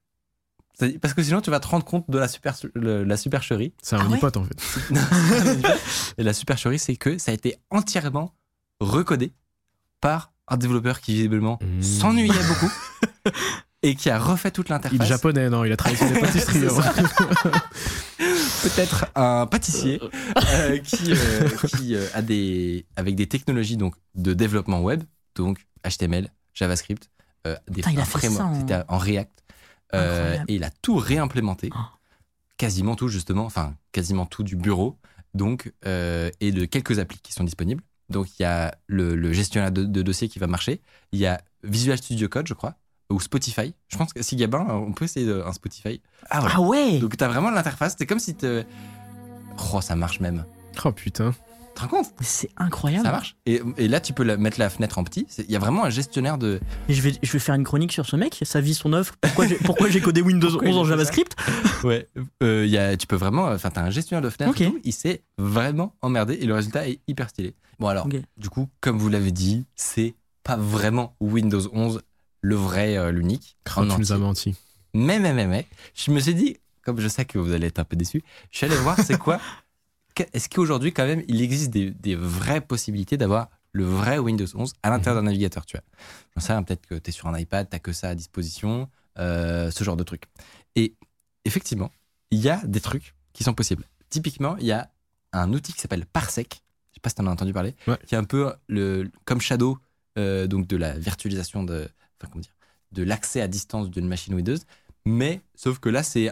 [1.01, 3.73] Parce que sinon, tu vas te rendre compte de la, super, le- la supercherie.
[3.81, 4.57] C'est un Ah ouais en fait.
[6.17, 8.33] Et la supercherie, c'est que ça a été entièrement
[8.79, 9.31] recodé
[10.01, 11.81] par un développeur qui visiblement Mmh.
[11.81, 12.71] s'ennuyait beaucoup
[13.81, 15.07] et qui a refait toute Il est l'interface.
[15.07, 16.65] japonais, non Il a travaillé sur des pâtisseries.
[17.47, 17.51] Hein.
[18.63, 20.01] Peut-être un pâtissier
[20.53, 25.03] euh, qui, euh, qui euh, a des avec des technologies donc de développement web,
[25.35, 27.09] donc HTML, JavaScript,
[27.45, 29.43] euh, des Putain, il a un fait framework, ça en- c'était en React,
[29.93, 31.79] euh, et il a tout réimplémenté, Oh.
[32.57, 34.97] quasiment tout justement, enfin quasiment tout du bureau,
[35.33, 37.83] donc euh, et de quelques applis qui sont disponibles.
[38.09, 40.81] Donc il y a le, le gestionnaire de, de dossiers qui va marcher,
[41.11, 42.75] il y a Visual Studio Code, je crois,
[43.09, 43.73] ou Spotify.
[43.87, 46.01] Je pense que si Gabin, on peut essayer de- un Spotify.
[46.29, 46.55] Ah voilà.
[46.57, 48.63] Ah ouais Donc t'as vraiment l'interface, c'est comme si te...
[49.73, 50.45] Oh, ça marche même.
[50.83, 51.33] Oh putain.
[51.75, 53.05] Tu te rends compte C'est incroyable.
[53.05, 53.35] Ça marche.
[53.45, 55.27] Et, et là, tu peux la- mettre la fenêtre en petit.
[55.39, 56.61] Il y a vraiment un gestionnaire de...
[56.87, 59.13] Et je vais, je vais faire une chronique sur ce mec, sa vie, son œuvre.
[59.65, 61.35] Pourquoi j'ai, codé Windows Pourquoi 11 en JavaScript
[61.83, 62.07] Ouais.
[62.41, 63.47] Euh, il y a, tu peux vraiment...
[63.47, 64.61] Enfin, t'as un gestionnaire de fenêtres Ok.
[64.61, 64.79] et tout.
[64.85, 67.53] Il s'est vraiment emmerdé et le résultat est hyper stylé.
[67.77, 68.07] Bon alors,
[68.37, 72.01] du coup, comme vous l'avez dit, c'est pas vraiment Windows 11
[72.41, 73.57] le vrai, euh, l'unique.
[73.75, 74.55] Oh, tu nous as menti.
[74.93, 75.65] Mais, mais, mais, mais,
[75.95, 78.57] je me suis dit, comme je sais que vous allez être un peu déçus, je
[78.57, 79.39] suis allé voir c'est quoi.
[80.33, 84.73] Est-ce qu'aujourd'hui, quand même, il existe des, des vraies possibilités d'avoir le vrai Windows 11
[84.83, 85.83] à l'intérieur d'un navigateur, tu vois?
[86.35, 88.89] J'en sais peut-être que tu es sur un iPad, tu que ça à disposition,
[89.19, 90.23] euh, ce genre de trucs.
[90.75, 90.95] Et
[91.43, 91.91] effectivement,
[92.31, 93.83] il y a des trucs qui sont possibles.
[94.09, 94.89] Typiquement, il y a
[95.33, 96.61] un outil qui s'appelle Parsec,
[96.91, 97.97] je sais pas si tu en as entendu parler, Ouais.
[98.07, 99.77] qui est un peu le, comme Shadow,
[100.17, 101.89] euh, donc de la virtualisation de,
[102.19, 102.55] enfin, comment dire,
[102.93, 104.55] de l'accès à distance d'une machine Windows.
[105.05, 106.31] Mais sauf que là, c'est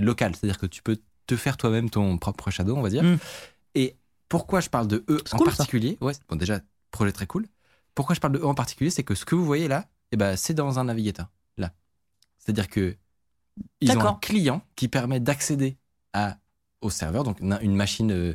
[0.00, 3.02] local, c'est-à-dire que tu peux te faire toi-même ton propre Shadow, on va dire.
[3.02, 3.18] Mm.
[3.74, 3.96] Et
[4.28, 5.56] pourquoi je parle de eux en cool, ça.
[5.56, 5.98] particulier?
[6.00, 6.60] Ouais, bon déjà
[6.90, 7.46] projet très cool.
[7.94, 10.16] Pourquoi je parle de eux en particulier, c'est que ce que vous voyez là, eh
[10.16, 11.72] ben c'est dans un navigateur là.
[12.38, 12.96] C'est-à-dire que
[13.80, 15.76] ils ont un client qui permet d'accéder
[16.12, 16.38] à
[16.80, 18.34] au serveur, donc une machine euh,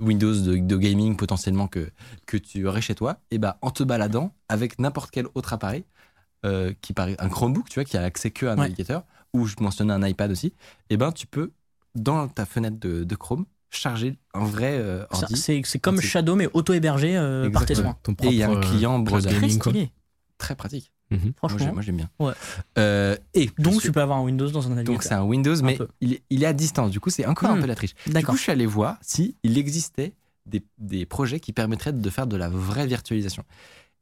[0.00, 1.90] Windows de, de gaming potentiellement que
[2.26, 5.84] que tu aurais chez toi, et ben en te baladant avec n'importe quel autre appareil
[6.44, 8.62] euh, qui paraît un Chromebook, tu vois, qui a accès que à un Ouais.
[8.64, 10.52] navigateur, ou je mentionnais un iPad aussi,
[10.90, 11.52] et ben tu peux
[11.94, 15.36] dans ta fenêtre de, de Chrome charger un vrai euh, ordi.
[15.36, 17.96] C'est c'est comme Shadow, mais auto-hébergé euh, par tes soins.
[18.02, 19.30] Ton Et il y a un euh, client browser.
[19.30, 19.90] Très stylé,
[20.38, 20.92] Très pratique.
[21.10, 21.18] Mhm.
[21.20, 21.72] Moi, j'ai- franchement.
[21.74, 22.10] moi, j'aime bien.
[22.18, 22.32] Ouais.
[22.78, 24.94] Euh, et Donc tu peux avoir un Windows dans un navigateur.
[24.94, 26.90] donc c'est un Windows, mais il est, il est à distance.
[26.90, 27.60] Du coup, c'est encore un Hmm.
[27.60, 27.94] peu la triche.
[28.06, 30.14] Du coup, je suis allé voir si il existait
[30.46, 33.44] des, des projets qui permettraient de faire de la vraie virtualisation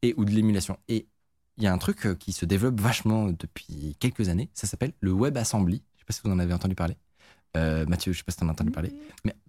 [0.02, 0.78] et ou de l'émulation.
[0.88, 1.06] Et
[1.58, 4.48] il y a un truc euh, qui se développe vachement depuis quelques années.
[4.54, 5.82] Ça s'appelle le WebAssembly.
[5.96, 6.96] Je sais pas si vous en avez entendu parler.
[7.56, 8.92] Euh, Mathieu, je sais pas si tu en as entendu parler.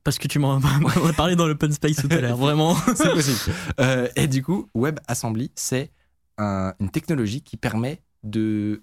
[0.03, 2.75] Parce que tu m'en as parlé dans l'open space tout à l'heure, vraiment.
[2.95, 3.55] C'est possible.
[3.79, 5.91] Euh, et du coup, WebAssembly, c'est
[6.37, 8.81] un- une technologie qui permet de,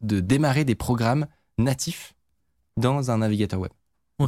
[0.00, 1.26] de démarrer des programmes
[1.58, 2.14] natifs
[2.76, 3.72] dans un navigateur web.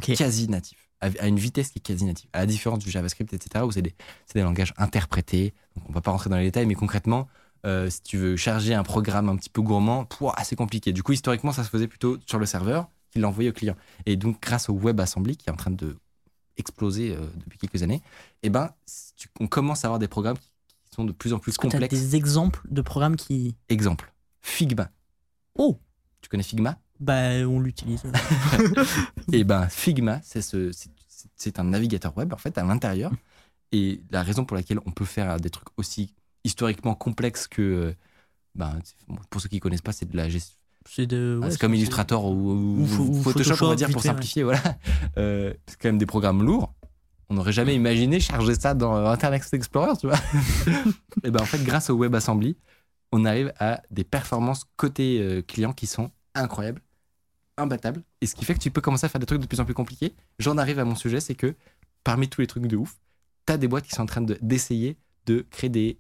[0.01, 0.89] Quasi natif.
[1.01, 2.29] À, à une vitesse qui est quasi native.
[2.33, 3.95] À la différence du JavaScript, etc., où c'est des,
[4.37, 5.53] langages interprétés.
[5.77, 7.27] Donc, on va pas rentrer dans les détails, mais concrètement,
[7.67, 10.07] euh, si tu veux charger un programme un petit peu gourmand,
[10.45, 10.93] c'est compliqué.
[10.93, 13.77] Du coup, historiquement, ça se faisait plutôt sur le serveur qui l'envoyait au client.
[14.07, 15.97] Et donc, grâce au WebAssembly, qui est en train de
[16.57, 18.03] exploser euh, depuis quelques années,
[18.43, 18.71] eh ben,
[19.17, 20.49] tu- on commence à avoir des programmes qui,
[20.85, 21.95] qui sont de plus en plus complexes.
[21.95, 23.55] des exemples de programmes qui.
[23.69, 24.91] Exemple, Figma.
[25.59, 25.79] Oh
[26.21, 26.79] Tu connais Figma?
[27.01, 28.03] Bah, on l'utilise.
[29.33, 30.71] Et ben Figma, c'est ce,
[31.57, 33.13] un navigateur web en fait à l'intérieur.
[33.73, 37.95] Et la raison pour laquelle on peut faire des trucs aussi historiquement complexes que, euh,
[38.55, 38.79] ben,
[39.31, 40.57] pour ceux qui connaissent pas, c'est de la gestion.
[40.89, 41.39] C'est de.
[41.43, 44.03] ouais, c'est comme Illustrator ou, ou- ou Pho- ou ou Photoshop, on va dire pour
[44.03, 44.09] ouais.
[44.09, 44.43] simplifier.
[44.43, 44.61] Voilà,
[45.19, 46.75] Euh, c'est quand même des programmes lourds.
[47.29, 50.19] On n'aurait jamais imaginé charger ça dans Internet Explorer, tu vois.
[51.25, 52.57] Et ben en fait, grâce au WebAssembly,
[53.11, 56.83] on arrive à des performances côté euh, client qui sont incroyables,
[57.57, 58.03] imbattables.
[58.21, 59.65] Et ce qui fait que tu peux commencer à faire des trucs de plus en
[59.65, 60.15] plus compliqués.
[60.39, 61.55] J'en arrive à mon sujet, c'est que
[62.05, 62.97] parmi tous les trucs de ouf,
[63.47, 65.99] tu as des boîtes qui sont en train de- d'essayer de, créer des,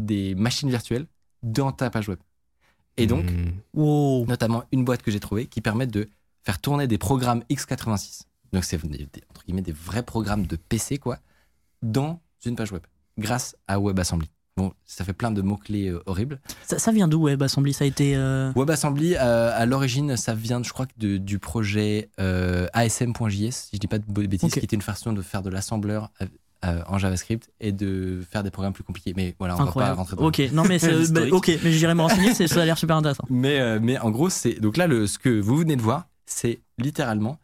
[0.00, 1.06] des machines virtuelles
[1.42, 2.18] dans ta page web.
[2.96, 3.24] Et donc.
[3.74, 4.26] Wow.
[4.26, 6.08] notamment une boîte que j'ai trouvée qui permet de
[6.44, 8.22] faire tourner des programmes x86.
[8.52, 11.18] Donc c'est des, des- entre guillemets des vrais programmes de PC quoi
[11.82, 12.82] dans une page web
[13.18, 14.28] grâce à WebAssembly.
[14.58, 16.38] Bon, ça fait plein de mots clés horribles.
[16.66, 18.14] Ça, ça vient d'où WebAssembly Ça a été.
[18.16, 23.50] euh, WebAssembly euh, à l'origine ça vient je crois que de- du projet euh, ASM.js
[23.52, 26.10] si je dis pas de bêtises qui était une façon de faire de l'assembleur
[26.64, 29.12] euh, en JavaScript et de faire des programmes plus compliqués.
[29.16, 29.96] Mais voilà, on va pas Incroyable.
[29.98, 30.78] rentrer dans Ok, non mais
[31.10, 33.24] bah, ok, mais j'irai me renseigner, ça a l'air super intéressant.
[33.30, 36.08] Mais, euh, mais en gros, c'est donc là, le, ce que vous venez de voir,
[36.26, 37.38] c'est littéralement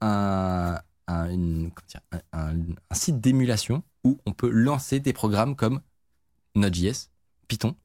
[0.00, 2.00] un, un, une- comment dire,
[2.32, 2.56] un- un-
[2.90, 5.80] un site d'émulation où on peut lancer des programmes comme
[6.54, 7.08] Node.js,
[7.48, 7.76] Python,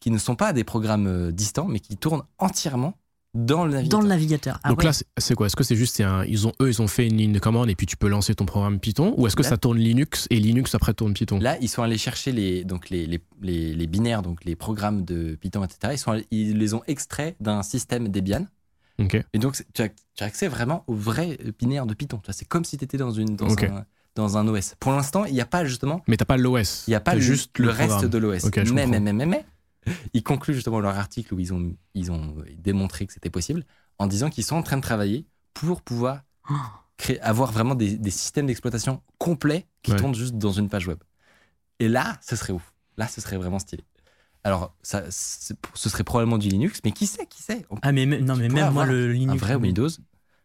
[0.00, 2.94] qui ne sont pas des programmes euh, distants, mais qui tournent entièrement
[3.34, 3.98] dans le navigateur.
[3.98, 4.60] Dans le navigateur.
[4.62, 4.84] Ah Donc ouais.
[4.86, 5.46] là, c'est- quoi?
[5.46, 7.70] Est-ce que c'est juste, un- ils ont, eux, ils ont fait une ligne de commande
[7.70, 10.26] et puis tu peux lancer ton programme Python Ou est-ce que Là- ça tourne Linux
[10.30, 11.38] et Linux après tourne Python?
[11.40, 15.04] Là, ils sont allés chercher les, donc les, les, les, les binaires, donc les programmes
[15.04, 15.92] de Python, etc.
[15.94, 18.46] Ils, sont allés- ils les ont extraits d'un système Debian.
[18.98, 19.16] Ok.
[19.32, 22.20] Et donc, tu as, tu as accès vraiment au vrai binaire de Python.
[22.22, 24.74] Tu C'est comme si tu étais dans, une, dans, un, dans un OS.
[24.78, 26.84] Pour l'instant, il n'y a pas justement Mais t'as pas l'OS.
[26.86, 28.44] il n'y a pas le, juste le, le reste de l'OS.
[28.44, 29.00] Ok, je mais, mais, comprends.
[29.00, 29.44] mais, mais, mais,
[30.12, 33.64] ils concluent justement leur article où ils ont, ils ont démontré que c'était possible
[33.98, 36.22] en disant qu'ils sont en train de travailler pour pouvoir
[36.96, 39.98] créer, avoir vraiment des, des systèmes d'exploitation complets qui Ouais.
[39.98, 40.98] tournent juste dans une page web.
[41.80, 42.72] Et là, ce serait ouf.
[42.96, 43.84] Là, ce serait vraiment stylé.
[44.44, 45.54] Alors, ça, ce
[45.88, 47.64] serait probablement du Linux, mais qui sait, qui sait?
[47.70, 49.32] On- Ah mais même- non mais même moi le Linux.
[49.42, 49.88] Un vrai Windows.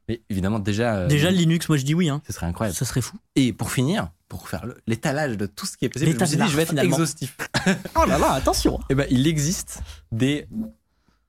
[0.08, 2.08] Mais évidemment, déjà, euh, Déjà le Linux, moi je dis oui.
[2.10, 2.22] Hein.
[2.26, 2.78] ce serait incroyable.
[2.78, 3.18] Ça serait fou.
[3.36, 6.38] Et pour finir, pour faire l'étalage de tout ce qui est possible, je me suis
[6.38, 6.92] dit, je vais être finalement.
[6.96, 7.38] exhaustif.
[7.96, 8.80] Oh là là, attention.
[8.90, 10.48] Eh ben, il existe des,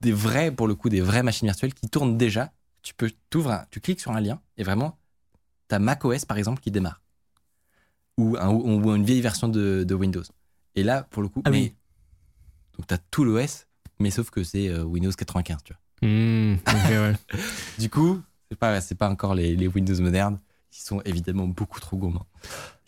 [0.01, 2.53] des vrais, pour le coup, des vraies machines virtuelles qui tournent déjà.
[2.82, 4.99] Tu peux t'ouvres, tu cliques sur un lien et vraiment,
[5.68, 7.01] t'as macOS par exemple qui démarre.
[8.16, 10.24] Ou, un- ou une vieille version de, de Windows.
[10.74, 11.74] Et là, pour le coup, Ah mais, oui.
[12.76, 13.66] donc t'as tout l'OS,
[14.01, 16.09] mais sauf que c'est euh, Windows 95, tu vois.
[16.09, 16.57] Hmm,
[16.90, 17.12] ouais.
[17.78, 18.20] Du coup,
[18.51, 20.38] c'est pas, pas encore les, les Windows modernes,
[20.70, 22.26] qui sont évidemment beaucoup trop gourmands.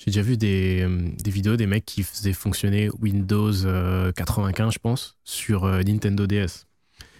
[0.00, 4.72] J'ai déjà vu des, euh, des vidéos des mecs qui faisaient fonctionner Windows euh, 95,
[4.72, 6.66] je pense, sur euh, Nintendo DS.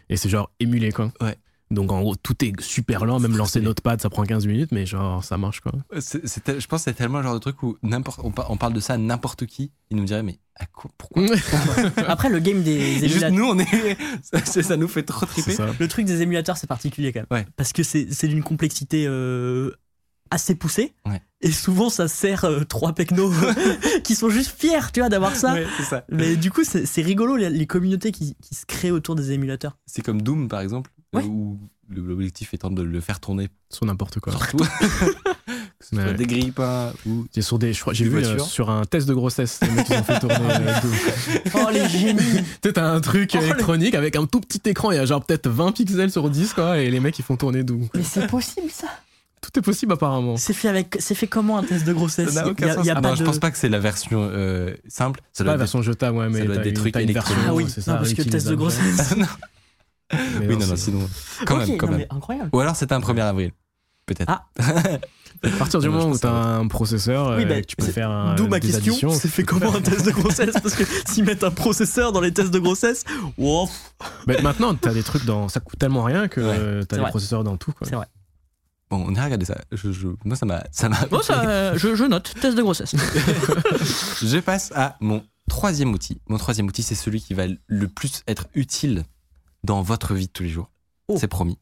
[0.09, 1.13] Et c'est genre émulé, quoi.
[1.21, 1.37] Ouais.
[1.71, 3.61] Donc en gros, tout est super lent, même lancer.
[3.61, 5.73] Notepad, ça prend 15 minutes, mais genre ça marche, quoi.
[5.93, 8.73] Je pense que c'est tellement le genre de truc où n'importe, on, par- on parle
[8.73, 11.23] de ça à n'importe qui, il nous dirait mais à quoi, pourquoi?
[12.09, 13.31] Après le game des émulateurs.
[13.31, 15.55] nous, on est, ça, ça nous fait trop triper.
[15.79, 17.41] Le truc des émulateurs, c'est particulier quand même.
[17.43, 17.47] Ouais.
[17.57, 19.71] Parce que c'est c'est d'une complexité euh,
[20.31, 20.93] assez poussée.
[21.07, 21.21] Ouais.
[21.43, 23.33] Et souvent, ça sert euh, trois pecnos
[24.05, 25.55] qui sont juste fiers, tu vois, d'avoir ça.
[25.55, 26.05] Ouais, c'est ça.
[26.11, 29.77] Mais du coup, c'est rigolo les, les communautés qui, qui se créent autour des émulateurs.
[29.87, 31.25] C'est comme Doom par exemple, Ouais.
[31.25, 31.59] où
[31.89, 34.33] l'objectif étant de le faire tourner Sur n'importe quoi.
[34.33, 34.59] partout.
[35.91, 36.15] que Ouais.
[36.15, 39.71] des grille-pains ou C'est sur des, j'ai vu euh, sur un test de grossesse, les
[39.71, 40.37] mecs ils ont fait tourner.
[40.41, 40.93] euh, Doom.
[41.55, 44.97] Oh les génies t'as un truc Oh, les- électronique avec un tout petit écran, il
[44.97, 47.65] y a genre peut-être 20 pixels sur 10, quoi, et les mecs ils font tourner
[47.65, 47.89] Doom.
[47.95, 48.87] Mais c'est possible ça
[49.53, 50.37] Tout est possible apparemment.
[50.37, 52.87] C'est fait avec, c'est fait comment un test de grossesse Ça y a- aucun sens.
[52.87, 55.21] y a Ah pas non, je de- pense pas que c'est la version euh, simple.
[55.21, 57.45] Ça C'est doit pas la version jetable, ouais, mais doit être des trucs électroniques.
[57.49, 59.15] Ah oui, c'est non, ça, parce que test de grossesse.
[59.17, 59.27] non.
[60.13, 61.09] Mais Oui, non, non, sinon.
[61.47, 62.07] Quand même, quand non, même.
[62.11, 62.51] incroyable.
[62.53, 63.53] Ou alors c'était un 1er avril.
[64.07, 64.29] Peut-être.
[64.29, 64.47] Ah.
[65.43, 67.87] À partir du moment je où tu as un processeur, Oui, euh, bah, tu peux
[67.87, 69.11] faire un, D'où ma des question, additions.
[69.11, 70.53] c'est fait comment un test de grossesse?
[70.63, 73.05] Parce que s'ils mettent un processeur dans les tests de grossesse,
[73.39, 73.67] wow,
[74.27, 75.49] Mais maintenant, tu as des trucs dans.
[75.49, 76.57] Ça coûte tellement rien que Ouais.
[76.87, 77.09] tu as des vrai.
[77.11, 77.73] processeurs dans tout.
[77.73, 77.87] Quoi.
[77.89, 78.05] c'est vrai.
[78.91, 79.57] Bon, on a regardé ça.
[79.73, 80.65] Je, je- moi, ça m'a.
[80.73, 82.95] Ça m'a Bon, ça, je, je note, test de grossesse.
[84.23, 86.21] Je passe à mon troisième outil.
[86.29, 89.05] Mon troisième outil, c'est celui qui va le plus être utile
[89.65, 90.71] dans votre vie de tous les jours.
[91.09, 91.17] Oh.
[91.19, 91.59] C'est promis.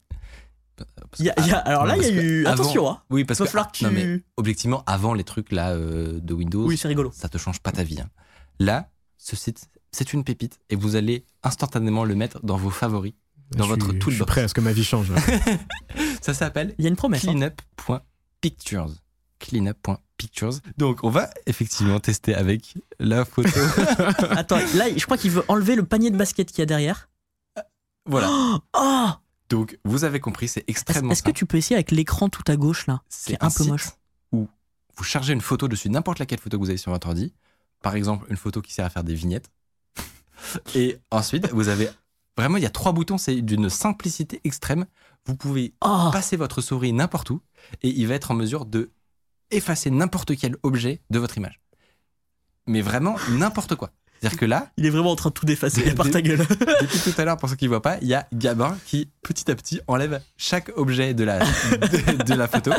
[1.19, 2.45] Il y a- il y a- alors là, il y a eu.
[2.45, 3.01] avant- Attention, hein.
[3.09, 3.43] Oui, parce que.
[3.45, 3.83] que tu.
[3.83, 7.11] Non, mais objectivement, avant les trucs là euh, de Windows, Oui, c'est rigolo.
[7.13, 7.99] ça te change pas ta vie.
[7.99, 8.09] hein.
[8.59, 13.13] Là, ce site, c'est une pépite et vous allez instantanément le mettre dans vos favoris.
[13.51, 14.27] Dans je votre suis, je suis toolbox.
[14.31, 15.11] prêt à ce que ma vie change.
[16.21, 17.23] Ça s'appelle Il y a une promesse.
[17.27, 17.31] hein.
[17.31, 18.91] cleanup.pictures.
[19.39, 20.59] Cleanup.pictures.
[20.77, 23.49] Donc, on va effectivement tester avec la photo.
[24.31, 27.09] Attends, là, je crois qu'il veut enlever le panier de basket qu'il y a derrière.
[28.05, 28.29] voilà.
[28.77, 29.09] Oh
[29.49, 32.55] Donc, vous avez compris, c'est extrêmement est-ce que tu peux essayer avec l'écran tout à
[32.55, 33.01] gauche là?
[33.09, 33.87] C'est C'est un peu site moche.
[34.31, 34.47] Où
[34.95, 37.33] vous chargez une photo dessus, n'importe laquelle photo que vous avez sur votre ordi.
[37.81, 39.49] Par exemple, une photo qui sert à faire des vignettes.
[40.75, 41.89] Et ensuite, vous avez
[42.39, 44.85] vraiment, il y a trois boutons, c'est d'une simplicité extrême.
[45.25, 47.41] Vous pouvez Oh passer votre souris n'importe où
[47.81, 48.91] et il va être en mesure de
[49.51, 51.59] effacer n'importe quel objet de votre image.
[52.65, 53.91] Mais vraiment n'importe quoi.
[54.21, 56.39] C'est-à-dire que là, Il est vraiment en train de tout d'effacer Des- par ta gueule.
[56.81, 59.09] depuis tout à l'heure, pour ceux qui ne voient pas, il y a Gabin qui,
[59.23, 61.39] petit à petit, enlève chaque objet de la,
[61.71, 62.71] de, de la photo.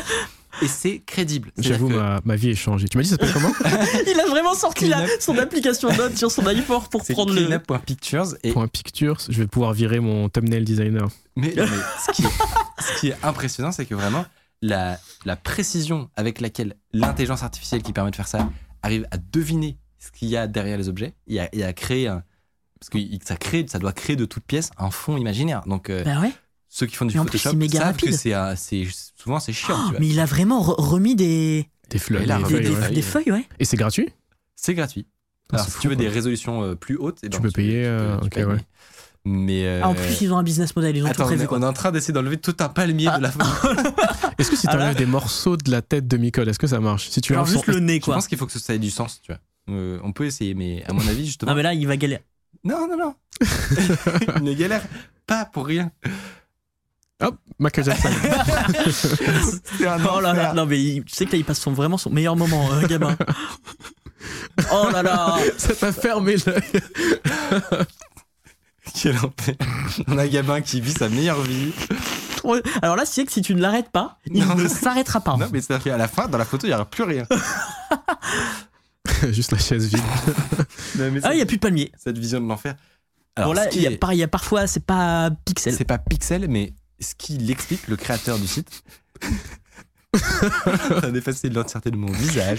[0.62, 1.52] Et c'est crédible.
[1.56, 2.88] J'avoue, que- ma, ma vie est changée.
[2.88, 3.52] Tu m'as dit, ça s'appelle comment
[4.06, 7.46] Il a vraiment sorti la- son application note sur son iPhone pour prendre le.
[7.46, 11.08] cleanup.pictures et Point pictures, je vais pouvoir virer mon thumbnail designer.
[11.36, 12.28] mais, non, mais ce, qui est,
[12.94, 14.26] ce qui est impressionnant c'est que vraiment
[14.60, 18.50] la, la précision avec laquelle l'intelligence artificielle qui permet de faire ça
[18.82, 22.08] arrive à deviner ce qu'il y a derrière les objets et à, et à créer
[22.08, 22.24] un
[22.80, 26.02] parce que ça crée ça doit créer de toutes pièces un fond imaginaire donc euh,
[26.02, 26.32] Bah ouais.
[26.68, 28.08] ceux qui font du plus, Photoshop c'est méga savent rapide.
[28.10, 28.34] que c'est
[29.16, 30.00] souvent c'est chiant tu vois.
[30.00, 32.22] mais il a vraiment re- remis des, Des fleurs.
[32.22, 32.78] Feuilles, des- ouais.
[32.80, 32.90] ouais.
[32.92, 33.44] des feuilles, ouais.
[33.58, 34.08] Et c'est gratuit?
[34.56, 35.06] C'est gratuit
[35.52, 36.04] Ah, alors si fou, tu veux quoi.
[36.04, 38.56] des résolutions euh, plus hautes eh ben, Tu peux payer, euh, ouais.
[39.26, 41.26] mais euh, Ah, en plus, ils ont un business model, ils ont attends, tout on,
[41.26, 41.42] prévu.
[41.42, 41.58] est, Quoi.
[41.58, 43.18] on est en train d'essayer d'enlever tout un palmier Ah.
[43.18, 43.30] de la
[44.38, 46.66] Est-ce que si Ah tu enlèves des morceaux de la tête de Micole, est-ce que
[46.66, 47.10] ça marche?
[47.10, 48.14] Si tu enlèves juste son- le nez, Je quoi.
[48.14, 49.40] pense qu'il faut que ça ait du sens, tu vois.
[49.70, 51.52] Euh, on peut essayer, mais à mon avis, justement.
[51.52, 52.24] Ah, mais là, il va galérer.
[52.64, 53.14] Non, non, non.
[54.36, 54.82] Il ne galère
[55.26, 55.90] pas pour rien.
[57.22, 58.08] Hop, Michael Jackson.
[59.86, 61.96] Un Oh là là, non, mais il- tu sais que là, il passe son, vraiment
[61.98, 63.16] son meilleur moment, euh, gamin.
[64.72, 66.62] oh là là ça t'a fermé l'œil.
[68.94, 69.54] Quel enfer.
[70.08, 71.72] On a Gabin qui vit sa meilleure vie.
[72.82, 74.54] Alors là, c'est que si tu ne l'arrêtes pas, il Non.
[74.56, 75.36] ne s'arrêtera pas.
[75.36, 77.24] Non, mais c'est-à-dire qu'à la fin, dans la photo, il n'y aura plus rien.
[79.30, 80.00] Juste la chaise vide.
[80.98, 81.90] Non, mais Ah, il n'y a plus de palmier.
[81.98, 82.74] Cette vision de l'enfer.
[83.36, 85.30] Alors, Bon, là, qui il y, a, est- par- il y a parfois, c'est pas
[85.44, 85.72] pixel.
[85.74, 88.82] c'est pas pixel, mais ce qu'il explique, le créateur du site.
[90.12, 92.58] A effacé l'entièreté de mon visage.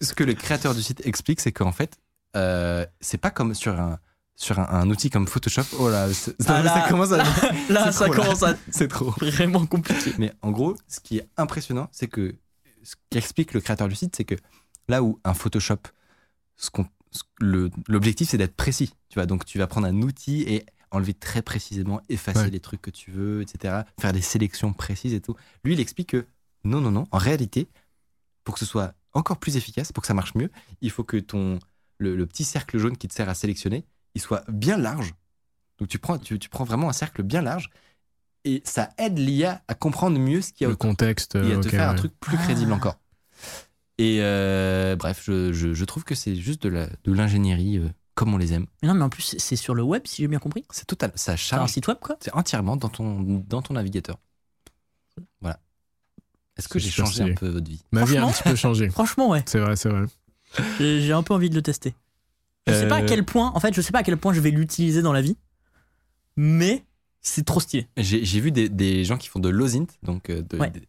[0.00, 1.96] ce que le créateur du site explique, c'est qu'en fait,
[2.36, 3.98] euh, c'est pas comme sur un
[4.34, 5.62] sur un, un outil comme Photoshop.
[5.78, 7.18] Oh là, Ah ça, là, ça commence à.
[7.18, 7.24] Là,
[7.68, 8.16] c'est ça trop, là.
[8.24, 9.10] commence à C'est trop.
[9.20, 10.14] vraiment compliqué.
[10.18, 12.34] Mais en gros, ce qui est impressionnant, c'est que
[12.82, 14.34] ce qu'explique le créateur du site, c'est que
[14.88, 15.78] là où un Photoshop,
[16.56, 16.86] ce qu'on-
[17.40, 18.94] l'objectif c'est d'être précis.
[19.08, 22.50] Tu vois, donc tu vas prendre un outil et enlever très précisément, effacer Ouais.
[22.50, 23.82] les trucs que tu veux, etc.
[24.00, 25.34] Faire des sélections précises et tout.
[25.64, 26.26] Lui, il explique que
[26.64, 27.06] non, non, non.
[27.10, 27.68] En réalité,
[28.44, 31.16] pour que ce soit encore plus efficace, pour que ça marche mieux, il faut que
[31.16, 31.58] ton
[31.98, 35.14] le, le petit cercle jaune qui te sert à sélectionner, il soit bien large.
[35.78, 37.70] Donc tu prends, tu, tu prends vraiment un cercle bien large
[38.44, 41.36] et ça aide l'IA à comprendre mieux ce qu'il y a Le autour contexte.
[41.36, 42.42] et à te faire un truc plus Ah.
[42.44, 42.98] crédible encore.
[43.98, 47.88] Et euh, bref, je, je- je trouve que c'est juste de la- de l'ingénierie euh,
[48.14, 48.66] comme on les aime.
[48.82, 50.64] Mais non, mais en plus, c'est sur le web, si j'ai bien compris.
[50.70, 52.16] C'est total, ça C'est un charge, site web, quoi.
[52.20, 54.18] c'est entièrement dans ton, dans ton navigateur.
[55.40, 55.60] Voilà.
[56.56, 57.82] Est-ce que j'ai changé un peu votre vie?
[57.92, 58.88] Ma vie a un Franchement- petit peu changé.
[58.90, 59.42] Franchement, ouais.
[59.46, 60.04] C'est vrai, c'est vrai.
[60.78, 61.94] J'ai un peu envie de le tester.
[62.66, 64.32] Je sais pas à Euh, quel point, en fait, je sais pas à quel point
[64.32, 65.36] je vais l'utiliser dans la vie,
[66.36, 66.84] mais
[67.20, 67.88] c'est trop stylé.
[67.96, 70.70] J'ai j'ai vu des, des gens qui font de l'OSINT, donc euh, de, Ouais.
[70.70, 70.80] de,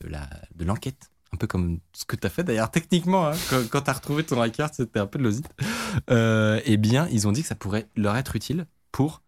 [0.00, 3.34] de la de l'enquête, un peu comme ce que tu as fait d'ailleurs techniquement, hein,
[3.48, 5.42] quand, quand tu as retrouvé ton iCard, c'était un peu de l'OSINT.
[6.10, 9.22] Euh, eh bien, ils ont dit que ça pourrait leur être utile pour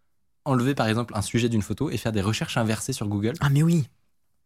[0.44, 3.34] enlever par exemple un sujet d'une photo et faire des recherches inversées sur Google.
[3.40, 3.88] Ah, mais oui.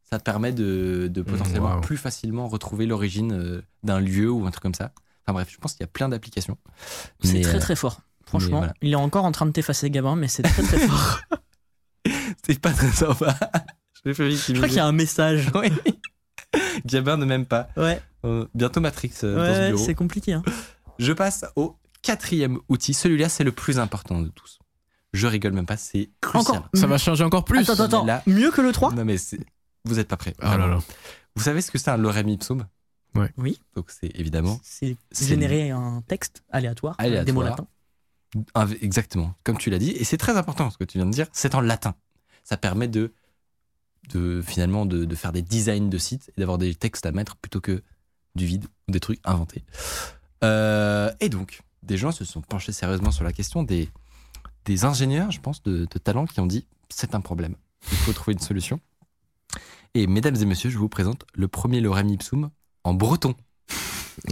[0.09, 4.51] Ça te permet de, de potentiellement plus facilement retrouver l'origine euh, d'un lieu ou un
[4.51, 4.93] truc comme ça.
[5.25, 6.59] Enfin bref, je pense qu'il y a plein d'applications.
[7.23, 8.03] C'est très euh, très fort.
[8.25, 8.75] Franchement, voilà.
[8.83, 11.21] il est encore en train de t'effacer, Gabin, mais c'est très très fort.
[12.47, 13.37] c'est pas très sympa.
[14.05, 15.51] Fait Je crois qu'il y a un message.
[15.55, 15.69] Oui.
[16.87, 17.69] Gabin ne m'aime pas.
[17.77, 19.85] Ouais, Euh, bientôt Matrix euh, dans ce ouais bureau.
[19.85, 20.33] c'est compliqué.
[20.33, 20.43] Hein.
[20.99, 22.95] Je passe au quatrième outil.
[22.95, 24.59] Celui-là, c'est le plus important de tous.
[25.13, 26.57] Je rigole même pas, c'est crucial.
[26.59, 26.69] Encore.
[26.75, 27.61] Ça va changer encore plus.
[27.61, 28.05] Attends, attends, attends.
[28.05, 29.17] Là- Mieux que le 3 Non mais
[29.85, 30.35] vous êtes pas prêts.
[30.43, 30.79] Oh là là.
[31.37, 32.67] Vous savez ce que c'est un lorem ipsum?
[33.15, 33.33] Ouais.
[33.39, 33.59] Oui.
[33.75, 37.67] Donc c'est évidemment C'est générer un texte aléatoire, avec des mots Aléatoire.
[38.55, 38.75] latins.
[38.83, 41.27] exactement comme tu l'as dit et c'est très important ce que tu viens de dire.
[41.33, 41.95] C'est en latin.
[42.45, 43.13] Ça permet de
[44.09, 47.61] de finalement de, faire des designs de sites et d'avoir des textes à mettre plutôt
[47.61, 47.83] que
[48.35, 49.65] du vide ou des trucs inventés.
[50.45, 53.89] Euh, et donc des gens se sont penchés sérieusement sur la question des
[54.65, 57.55] des ingénieurs, je pense, de, de talent qui ont dit c'est un problème.
[57.93, 58.81] Il faut trouver une solution.
[59.95, 62.51] Et mesdames et messieurs, je vous présente le premier lorem ipsum
[62.85, 63.35] en breton.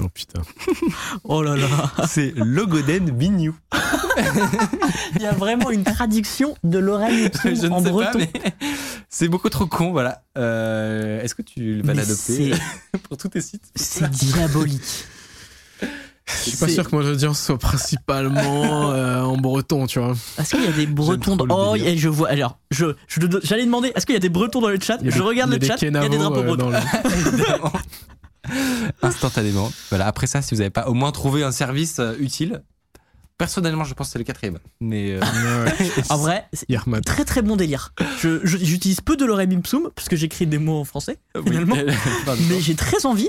[0.00, 0.40] Oh putain.
[1.24, 1.66] Oh là là.
[2.08, 3.54] C'est Logoden Bignou.
[5.16, 8.18] Il y a vraiment une traduction de l'oreille Je en ne sais breton.
[9.08, 10.22] c'est beaucoup trop con, voilà.
[10.38, 12.52] Euh, Est-ce que tu vas l'adopter
[13.08, 13.64] pour tous tes sites?
[13.76, 15.04] C'est diabolique.
[16.26, 20.14] Je suis pas sûr que mon audience soit principalement euh, en breton, tu vois.
[20.38, 21.44] Est-ce qu'il y a des bretons dans...
[21.44, 22.30] le Oh, et je vois.
[22.30, 24.96] Alors, je, je j'allais demander, est-ce qu'il y a des bretons dans le chat?
[25.00, 26.44] Il y a Je des- regarde y le chat, il y a des drapeaux euh,
[26.44, 26.70] bretons.
[26.70, 26.78] dans le-
[27.28, 27.72] Évidemment.
[29.02, 29.70] Instantanément.
[29.90, 32.62] Voilà, après ça, si vous n'avez pas au moins trouvé un service euh, utile,
[33.38, 34.58] personnellement, je pense que c'est le quatrième.
[34.80, 35.68] Mais euh,
[36.10, 36.66] En vrai, c'est
[37.04, 37.92] très très bon délire.
[38.20, 41.74] Je- je- J'utilise peu de l'oreille ipsum parce que j'écris des mots en français, finalement.
[41.76, 41.92] Oui.
[42.48, 43.28] mais j'ai très envie.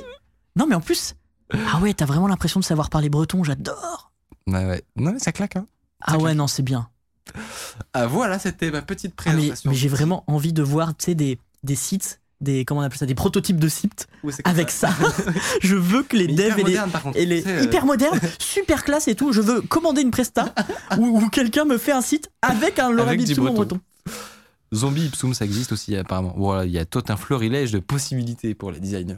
[0.55, 1.16] Non, mais en plus,
[1.53, 4.11] ah ouais, t'as vraiment l'impression de savoir parler breton, j'adore.
[4.47, 4.84] Ouais, ouais.
[4.95, 5.55] Non, mais ça claque.
[5.55, 5.66] Hein.
[6.01, 6.88] Ah ouais, non, c'est bien.
[7.93, 9.70] Ah, voilà, c'était ma petite Ah, mais présentation.
[9.72, 12.98] mais j'ai vraiment envie de voir, tu sais, des, des sites, des, comment on appelle
[12.98, 14.08] ça, des prototypes de sites
[14.46, 14.89] avec ça.
[15.62, 17.18] je veux que les Mais devs et les, moderne, par contre.
[17.18, 19.34] et les euh, hyper modernes, super classe et tout.
[19.34, 20.56] Je veux commander une presta
[20.98, 23.54] où, où quelqu'un me fait un site avec un en breton.
[23.54, 23.80] breton.
[24.74, 26.34] Zombie Ipsum, ça existe aussi apparemment.
[26.38, 29.18] Voilà, il y a tout un florilège de possibilités pour les designers.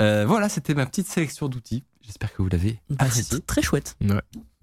[0.00, 1.84] Euh, voilà, c'était ma petite sélection d'outils.
[2.02, 3.24] J'espère que vous l'avez Bah, apprécié.
[3.28, 3.96] c'est très chouette.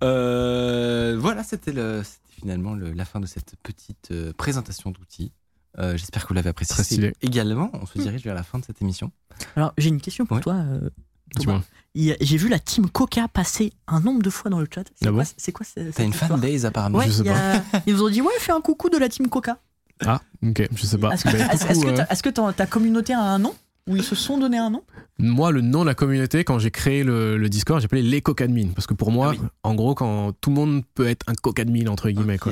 [0.03, 5.31] Euh, voilà, c'était le, c'était finalement le- la fin de cette petite euh, présentation d'outils.
[5.79, 6.73] Euh, J'espère que vous l'avez apprécié.
[6.73, 7.13] Très stylé.
[7.21, 9.11] Également, on se dirige vers la fin de cette émission.
[9.55, 10.43] Alors, j'ai une question pour Ouais.
[10.43, 10.53] toi.
[10.55, 10.89] euh.
[11.35, 11.61] Thomas.
[11.95, 14.83] J'ai vu la team Coca passer un nombre de fois dans le chat.
[14.95, 16.99] C'est Ah quoi, bon c'est quoi ce- T'as cette une fanbase apparemment.
[16.99, 19.27] Ouais, Je sais a- ils nous ont dit ouais, fais un coucou de la team
[19.27, 19.57] Coca.
[20.05, 21.13] Ah, ok, je sais pas.
[21.13, 23.53] Est-ce que que euh, ta- que communauté a un nom
[23.87, 24.83] Ou ils se sont donné un nom?
[25.19, 28.21] Moi, le nom de la communauté, quand j'ai créé le, le Discord, j'ai appelé les
[28.21, 28.69] cocadmins.
[28.75, 29.47] Parce que pour moi, Ah oui.
[29.63, 32.37] en gros, quand tout le monde peut être un cocadmin, entre guillemets.
[32.37, 32.51] Quoi.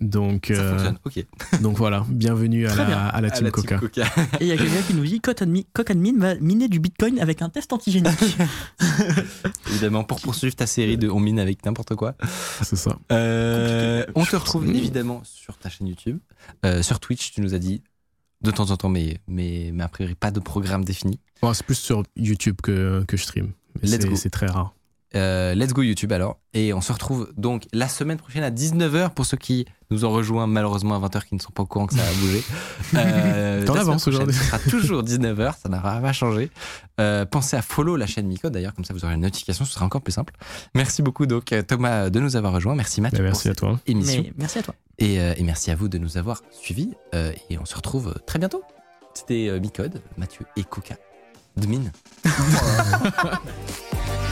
[0.00, 1.26] Donc, Ça euh, fonctionne, ok.
[1.62, 2.98] donc voilà, bienvenue à la, bien.
[2.98, 3.80] à la À team Coca.
[4.40, 7.48] Et il y a quelqu'un qui nous dit Cocadmin va miner du bitcoin avec un
[7.48, 8.36] test antigénique.
[9.70, 12.14] Évidemment, pour poursuivre ta série de On mine avec n'importe quoi.
[12.62, 12.98] C'est ça.
[13.10, 14.74] Euh, on te retrouve Mmh.
[14.76, 16.18] évidemment sur ta chaîne YouTube.
[16.64, 17.82] Euh, sur Twitch, tu nous as dit
[18.42, 21.20] de temps en temps, mais, mais, mais a priori pas de programme défini.
[21.42, 23.52] Bon, c'est plus sur YouTube que, que je stream.
[23.82, 24.75] C'est très rare.
[25.16, 26.38] Euh, let's go YouTube alors.
[26.54, 30.10] Et on se retrouve donc la semaine prochaine à 19h pour ceux qui nous ont
[30.10, 32.42] rejoints malheureusement à 20h qui ne sont pas au courant que ça a bougé.
[32.94, 34.34] Euh, T'en avances aujourd'hui.
[34.34, 36.50] Ce sera toujours 19h, ça n'aura pas changé.
[37.00, 39.72] Euh, pensez à follow la chaîne Miko d'ailleurs, comme ça vous aurez une notification, ce
[39.72, 40.34] sera encore plus simple.
[40.74, 42.76] Merci beaucoup donc euh, Thomas de nous avoir rejoints.
[42.76, 43.80] Merci Mathieu pour merci à cette toi.
[43.86, 44.22] émission.
[44.24, 44.74] Mais merci à toi.
[44.98, 46.90] Et, euh, et merci à vous de nous avoir suivis.
[47.14, 48.62] euh, et on se retrouve très bientôt.
[49.14, 50.94] C'était euh, Micode, Mathieu et Coca.
[51.56, 51.90] De mine.